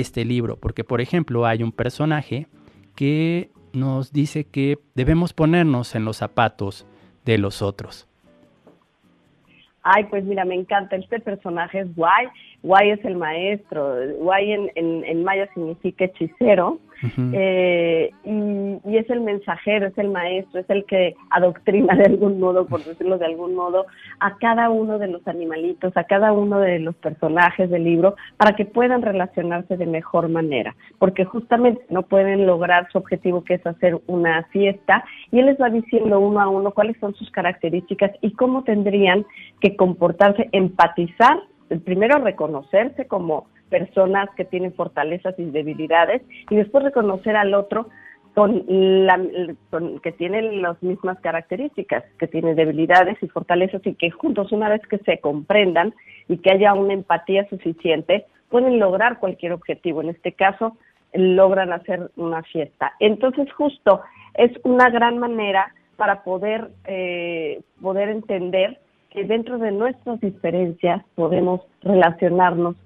este 0.00 0.24
libro, 0.24 0.56
porque 0.56 0.84
por 0.84 1.00
ejemplo 1.00 1.46
hay 1.46 1.62
un 1.62 1.72
personaje 1.72 2.46
que 2.96 3.50
nos 3.72 4.12
dice 4.12 4.44
que 4.44 4.78
debemos 4.94 5.32
ponernos 5.32 5.94
en 5.94 6.04
los 6.04 6.16
zapatos 6.16 6.86
de 7.24 7.38
los 7.38 7.62
otros. 7.62 8.08
Ay, 9.82 10.04
pues 10.04 10.24
mira, 10.24 10.44
me 10.44 10.54
encanta. 10.54 10.96
Este 10.96 11.18
personaje 11.18 11.80
es 11.80 11.94
Guay. 11.96 12.28
Guay 12.62 12.90
es 12.90 13.04
el 13.04 13.16
maestro. 13.16 13.96
Guay 14.18 14.52
en, 14.52 14.70
en, 14.76 15.04
en 15.04 15.24
maya 15.24 15.48
significa 15.54 16.04
hechicero. 16.04 16.78
Eh, 17.32 18.10
y, 18.24 18.96
es 18.96 19.08
el 19.10 19.20
mensajero, 19.20 19.88
es 19.88 19.98
el 19.98 20.10
maestro, 20.10 20.60
es 20.60 20.70
el 20.70 20.84
que 20.84 21.14
adoctrina 21.30 21.94
de 21.94 22.04
algún 22.04 22.38
modo, 22.38 22.66
por 22.66 22.84
decirlo 22.84 23.18
de 23.18 23.26
algún 23.26 23.54
modo, 23.54 23.86
a 24.20 24.36
cada 24.36 24.70
uno 24.70 24.98
de 24.98 25.08
los 25.08 25.26
animalitos, 25.26 25.96
a 25.96 26.04
cada 26.04 26.32
uno 26.32 26.60
de 26.60 26.78
los 26.78 26.94
personajes 26.96 27.70
del 27.70 27.84
libro, 27.84 28.14
para 28.36 28.54
que 28.54 28.64
puedan 28.64 29.02
relacionarse 29.02 29.76
de 29.76 29.86
mejor 29.86 30.28
manera, 30.28 30.74
porque 30.98 31.24
justamente 31.24 31.84
no 31.90 32.02
pueden 32.02 32.46
lograr 32.46 32.88
su 32.92 32.98
objetivo 32.98 33.42
que 33.44 33.54
es 33.54 33.66
hacer 33.66 34.00
una 34.06 34.44
fiesta, 34.44 35.04
y 35.30 35.40
él 35.40 35.46
les 35.46 35.60
va 35.60 35.70
diciendo 35.70 36.20
uno 36.20 36.40
a 36.40 36.48
uno 36.48 36.70
cuáles 36.72 36.96
son 36.98 37.14
sus 37.14 37.30
características 37.30 38.12
y 38.20 38.32
cómo 38.32 38.62
tendrían 38.64 39.24
que 39.60 39.76
comportarse, 39.76 40.48
empatizar, 40.52 41.40
primero 41.84 42.18
reconocerse 42.18 43.06
como 43.06 43.46
personas 43.72 44.28
que 44.36 44.44
tienen 44.44 44.74
fortalezas 44.74 45.34
y 45.38 45.44
debilidades 45.46 46.20
y 46.50 46.56
después 46.56 46.84
reconocer 46.84 47.36
al 47.36 47.54
otro 47.54 47.88
con 48.34 48.64
la, 48.68 49.18
que 50.02 50.12
tiene 50.12 50.42
las 50.60 50.82
mismas 50.82 51.18
características, 51.20 52.04
que 52.18 52.26
tiene 52.26 52.54
debilidades 52.54 53.16
y 53.22 53.28
fortalezas 53.28 53.80
y 53.86 53.94
que 53.94 54.10
juntos 54.10 54.52
una 54.52 54.68
vez 54.68 54.82
que 54.88 54.98
se 54.98 55.18
comprendan 55.20 55.94
y 56.28 56.36
que 56.38 56.52
haya 56.52 56.74
una 56.74 56.92
empatía 56.92 57.48
suficiente, 57.48 58.26
pueden 58.50 58.78
lograr 58.78 59.18
cualquier 59.18 59.52
objetivo. 59.52 60.02
En 60.02 60.10
este 60.10 60.32
caso, 60.32 60.76
logran 61.14 61.72
hacer 61.72 62.10
una 62.16 62.42
fiesta. 62.42 62.92
Entonces, 63.00 63.50
justo 63.52 64.02
es 64.34 64.50
una 64.64 64.88
gran 64.90 65.18
manera 65.18 65.74
para 65.96 66.22
poder, 66.22 66.70
eh, 66.86 67.60
poder 67.80 68.08
entender 68.10 68.78
que 69.10 69.24
dentro 69.24 69.58
de 69.58 69.72
nuestras 69.72 70.20
diferencias 70.20 71.02
podemos 71.14 71.60
relacionarnos 71.82 72.76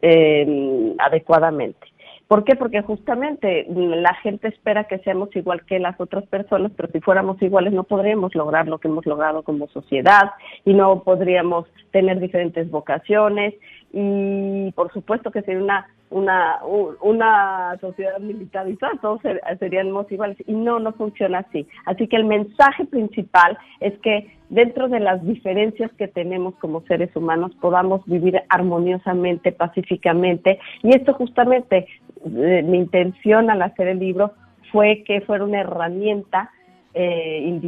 eh, 0.00 0.94
adecuadamente. 0.98 1.92
¿Por 2.32 2.44
qué? 2.44 2.56
Porque 2.56 2.80
justamente 2.80 3.66
la 3.68 4.14
gente 4.14 4.48
espera 4.48 4.84
que 4.84 4.98
seamos 5.00 5.28
igual 5.36 5.66
que 5.66 5.78
las 5.78 6.00
otras 6.00 6.24
personas, 6.28 6.72
pero 6.74 6.88
si 6.90 6.98
fuéramos 7.00 7.42
iguales 7.42 7.74
no 7.74 7.84
podríamos 7.84 8.34
lograr 8.34 8.68
lo 8.68 8.78
que 8.78 8.88
hemos 8.88 9.04
logrado 9.04 9.42
como 9.42 9.68
sociedad 9.68 10.30
y 10.64 10.72
no 10.72 11.02
podríamos 11.02 11.66
tener 11.90 12.20
diferentes 12.20 12.70
vocaciones 12.70 13.52
y 13.92 14.72
por 14.72 14.92
supuesto 14.92 15.30
que 15.30 15.42
sería 15.42 15.62
una 15.62 15.86
una 16.10 16.58
una 17.00 17.76
sociedad 17.80 18.18
militarizada, 18.18 18.92
todos 19.00 19.20
seríamos 19.58 20.10
iguales 20.10 20.36
y 20.46 20.52
no, 20.52 20.78
no 20.78 20.92
funciona 20.92 21.38
así. 21.38 21.66
Así 21.86 22.06
que 22.06 22.16
el 22.16 22.24
mensaje 22.24 22.84
principal 22.84 23.58
es 23.80 23.98
que 24.00 24.30
dentro 24.50 24.88
de 24.88 25.00
las 25.00 25.24
diferencias 25.24 25.90
que 25.94 26.08
tenemos 26.08 26.54
como 26.56 26.82
seres 26.82 27.14
humanos 27.16 27.52
podamos 27.60 28.04
vivir 28.06 28.42
armoniosamente, 28.48 29.52
pacíficamente 29.52 30.58
y 30.82 30.94
esto 30.94 31.14
justamente 31.14 31.86
eh, 32.24 32.62
mi 32.62 32.78
intención 32.78 33.50
al 33.50 33.62
hacer 33.62 33.88
el 33.88 33.98
libro 33.98 34.32
fue 34.70 35.02
que 35.06 35.20
fuera 35.22 35.44
una 35.44 35.60
herramienta 35.60 36.50
eh, 36.94 37.58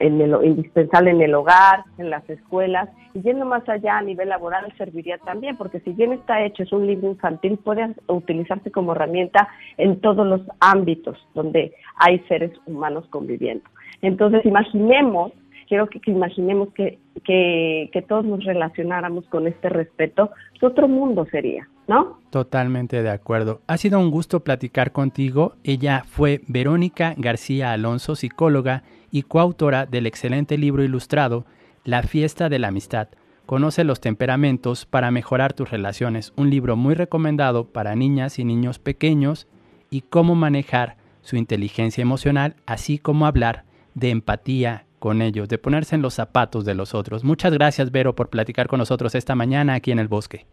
indispensable 0.00 1.10
en 1.10 1.22
el 1.22 1.34
hogar, 1.34 1.84
en 1.98 2.10
las 2.10 2.28
escuelas, 2.28 2.88
y 3.14 3.22
yendo 3.22 3.46
más 3.46 3.66
allá 3.68 3.98
a 3.98 4.02
nivel 4.02 4.28
laboral 4.28 4.72
serviría 4.76 5.18
también, 5.18 5.56
porque 5.56 5.80
si 5.80 5.92
bien 5.92 6.12
está 6.12 6.44
hecho, 6.44 6.62
es 6.62 6.72
un 6.72 6.86
libro 6.86 7.08
infantil, 7.08 7.58
puede 7.58 7.94
utilizarse 8.08 8.70
como 8.70 8.92
herramienta 8.92 9.48
en 9.78 10.00
todos 10.00 10.26
los 10.26 10.42
ámbitos 10.60 11.18
donde 11.34 11.72
hay 11.96 12.18
seres 12.28 12.52
humanos 12.66 13.06
conviviendo. 13.10 13.64
Entonces, 14.02 14.44
imaginemos 14.44 15.32
quiero 15.66 15.88
que, 15.88 16.00
imaginemos 16.06 16.72
que, 16.74 16.98
que, 17.24 17.90
que, 17.92 18.02
todos 18.02 18.24
nos 18.24 18.44
relacionáramos 18.44 19.26
con 19.26 19.46
este 19.46 19.68
respeto, 19.68 20.30
otro 20.62 20.88
mundo 20.88 21.26
sería, 21.30 21.68
¿no? 21.86 22.18
Totalmente 22.30 23.02
de 23.02 23.10
acuerdo. 23.10 23.60
Ha 23.66 23.76
sido 23.76 23.98
un 23.98 24.10
gusto 24.10 24.40
platicar 24.40 24.92
contigo. 24.92 25.54
Ella 25.64 26.04
fue 26.06 26.40
Verónica 26.48 27.14
García 27.16 27.72
Alonso, 27.72 28.14
psicóloga 28.14 28.84
y 29.10 29.22
coautora 29.22 29.86
del 29.86 30.06
excelente 30.06 30.58
libro 30.58 30.82
ilustrado 30.82 31.44
La 31.84 32.02
fiesta 32.02 32.48
de 32.48 32.58
la 32.58 32.68
amistad. 32.68 33.08
Conoce 33.46 33.84
los 33.84 34.00
temperamentos 34.00 34.86
para 34.86 35.10
mejorar 35.10 35.52
tus 35.52 35.70
relaciones. 35.70 36.32
Un 36.36 36.50
libro 36.50 36.76
muy 36.76 36.94
recomendado 36.94 37.66
para 37.66 37.94
niñas 37.94 38.38
y 38.38 38.44
niños 38.44 38.78
pequeños 38.78 39.46
y 39.90 40.00
cómo 40.00 40.34
manejar 40.34 40.96
su 41.20 41.36
inteligencia 41.36 42.02
emocional, 42.02 42.56
así 42.66 42.98
como 42.98 43.26
hablar 43.26 43.64
de 43.94 44.10
empatía 44.10 44.84
con 44.98 45.22
ellos, 45.22 45.48
de 45.48 45.58
ponerse 45.58 45.94
en 45.94 46.02
los 46.02 46.14
zapatos 46.14 46.64
de 46.64 46.74
los 46.74 46.94
otros. 46.94 47.24
Muchas 47.24 47.52
gracias, 47.52 47.90
Vero, 47.90 48.14
por 48.14 48.28
platicar 48.28 48.66
con 48.66 48.78
nosotros 48.78 49.14
esta 49.14 49.34
mañana 49.34 49.74
aquí 49.74 49.92
en 49.92 49.98
el 49.98 50.08
bosque. 50.08 50.46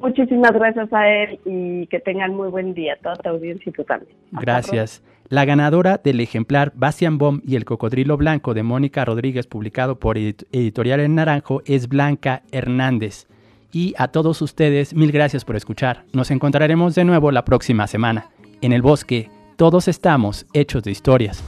Muchísimas 0.00 0.52
gracias 0.52 0.92
a 0.92 1.08
él 1.08 1.40
y 1.44 1.86
que 1.88 1.98
tengan 2.00 2.34
muy 2.34 2.48
buen 2.48 2.72
día, 2.72 2.96
toda 3.02 3.16
tu 3.16 3.28
audiencia 3.30 3.70
y 3.70 3.72
tú 3.72 3.84
también. 3.84 4.14
Hasta 4.26 4.40
Gracias. 4.40 5.02
La 5.28 5.44
ganadora 5.44 6.00
del 6.02 6.20
ejemplar 6.20 6.72
Bastian 6.74 7.18
Bomb 7.18 7.42
y 7.46 7.56
el 7.56 7.66
cocodrilo 7.66 8.16
blanco 8.16 8.54
de 8.54 8.62
Mónica 8.62 9.04
Rodríguez, 9.04 9.46
publicado 9.46 9.98
por 9.98 10.16
Edit- 10.16 10.46
Editorial 10.52 11.00
El 11.00 11.14
Naranjo, 11.14 11.62
es 11.66 11.88
Blanca 11.88 12.42
Hernández. 12.50 13.26
Y 13.70 13.94
a 13.98 14.08
todos 14.08 14.40
ustedes, 14.40 14.94
mil 14.94 15.12
gracias 15.12 15.44
por 15.44 15.56
escuchar. 15.56 16.04
Nos 16.14 16.30
encontraremos 16.30 16.94
de 16.94 17.04
nuevo 17.04 17.30
la 17.30 17.44
próxima 17.44 17.86
semana. 17.86 18.30
En 18.62 18.72
el 18.72 18.80
bosque, 18.80 19.30
todos 19.56 19.86
estamos 19.86 20.46
hechos 20.54 20.82
de 20.84 20.92
historias. 20.92 21.42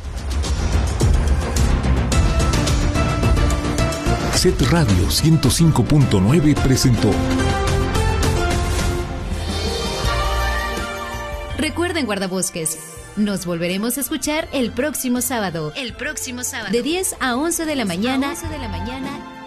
Set 4.35 4.61
Radio 4.71 5.07
105.9 5.09 6.55
presentó 6.63 7.11
Recuerden, 11.59 12.07
guardabosques, 12.07 12.79
nos 13.17 13.47
volveremos 13.47 13.99
a 13.99 14.01
escuchar 14.01 14.49
el 14.53 14.73
próximo 14.73 15.21
sábado. 15.21 15.73
El 15.77 15.95
próximo 15.95 16.45
sábado. 16.45 16.73
De 16.73 16.83
10 16.83 17.17
a 17.21 17.37
11 17.37 17.65
de 17.65 17.77
la 17.77 17.85
mañana. 17.85 18.35
de 18.35 18.59
la 18.59 18.69
mañana 18.69 19.40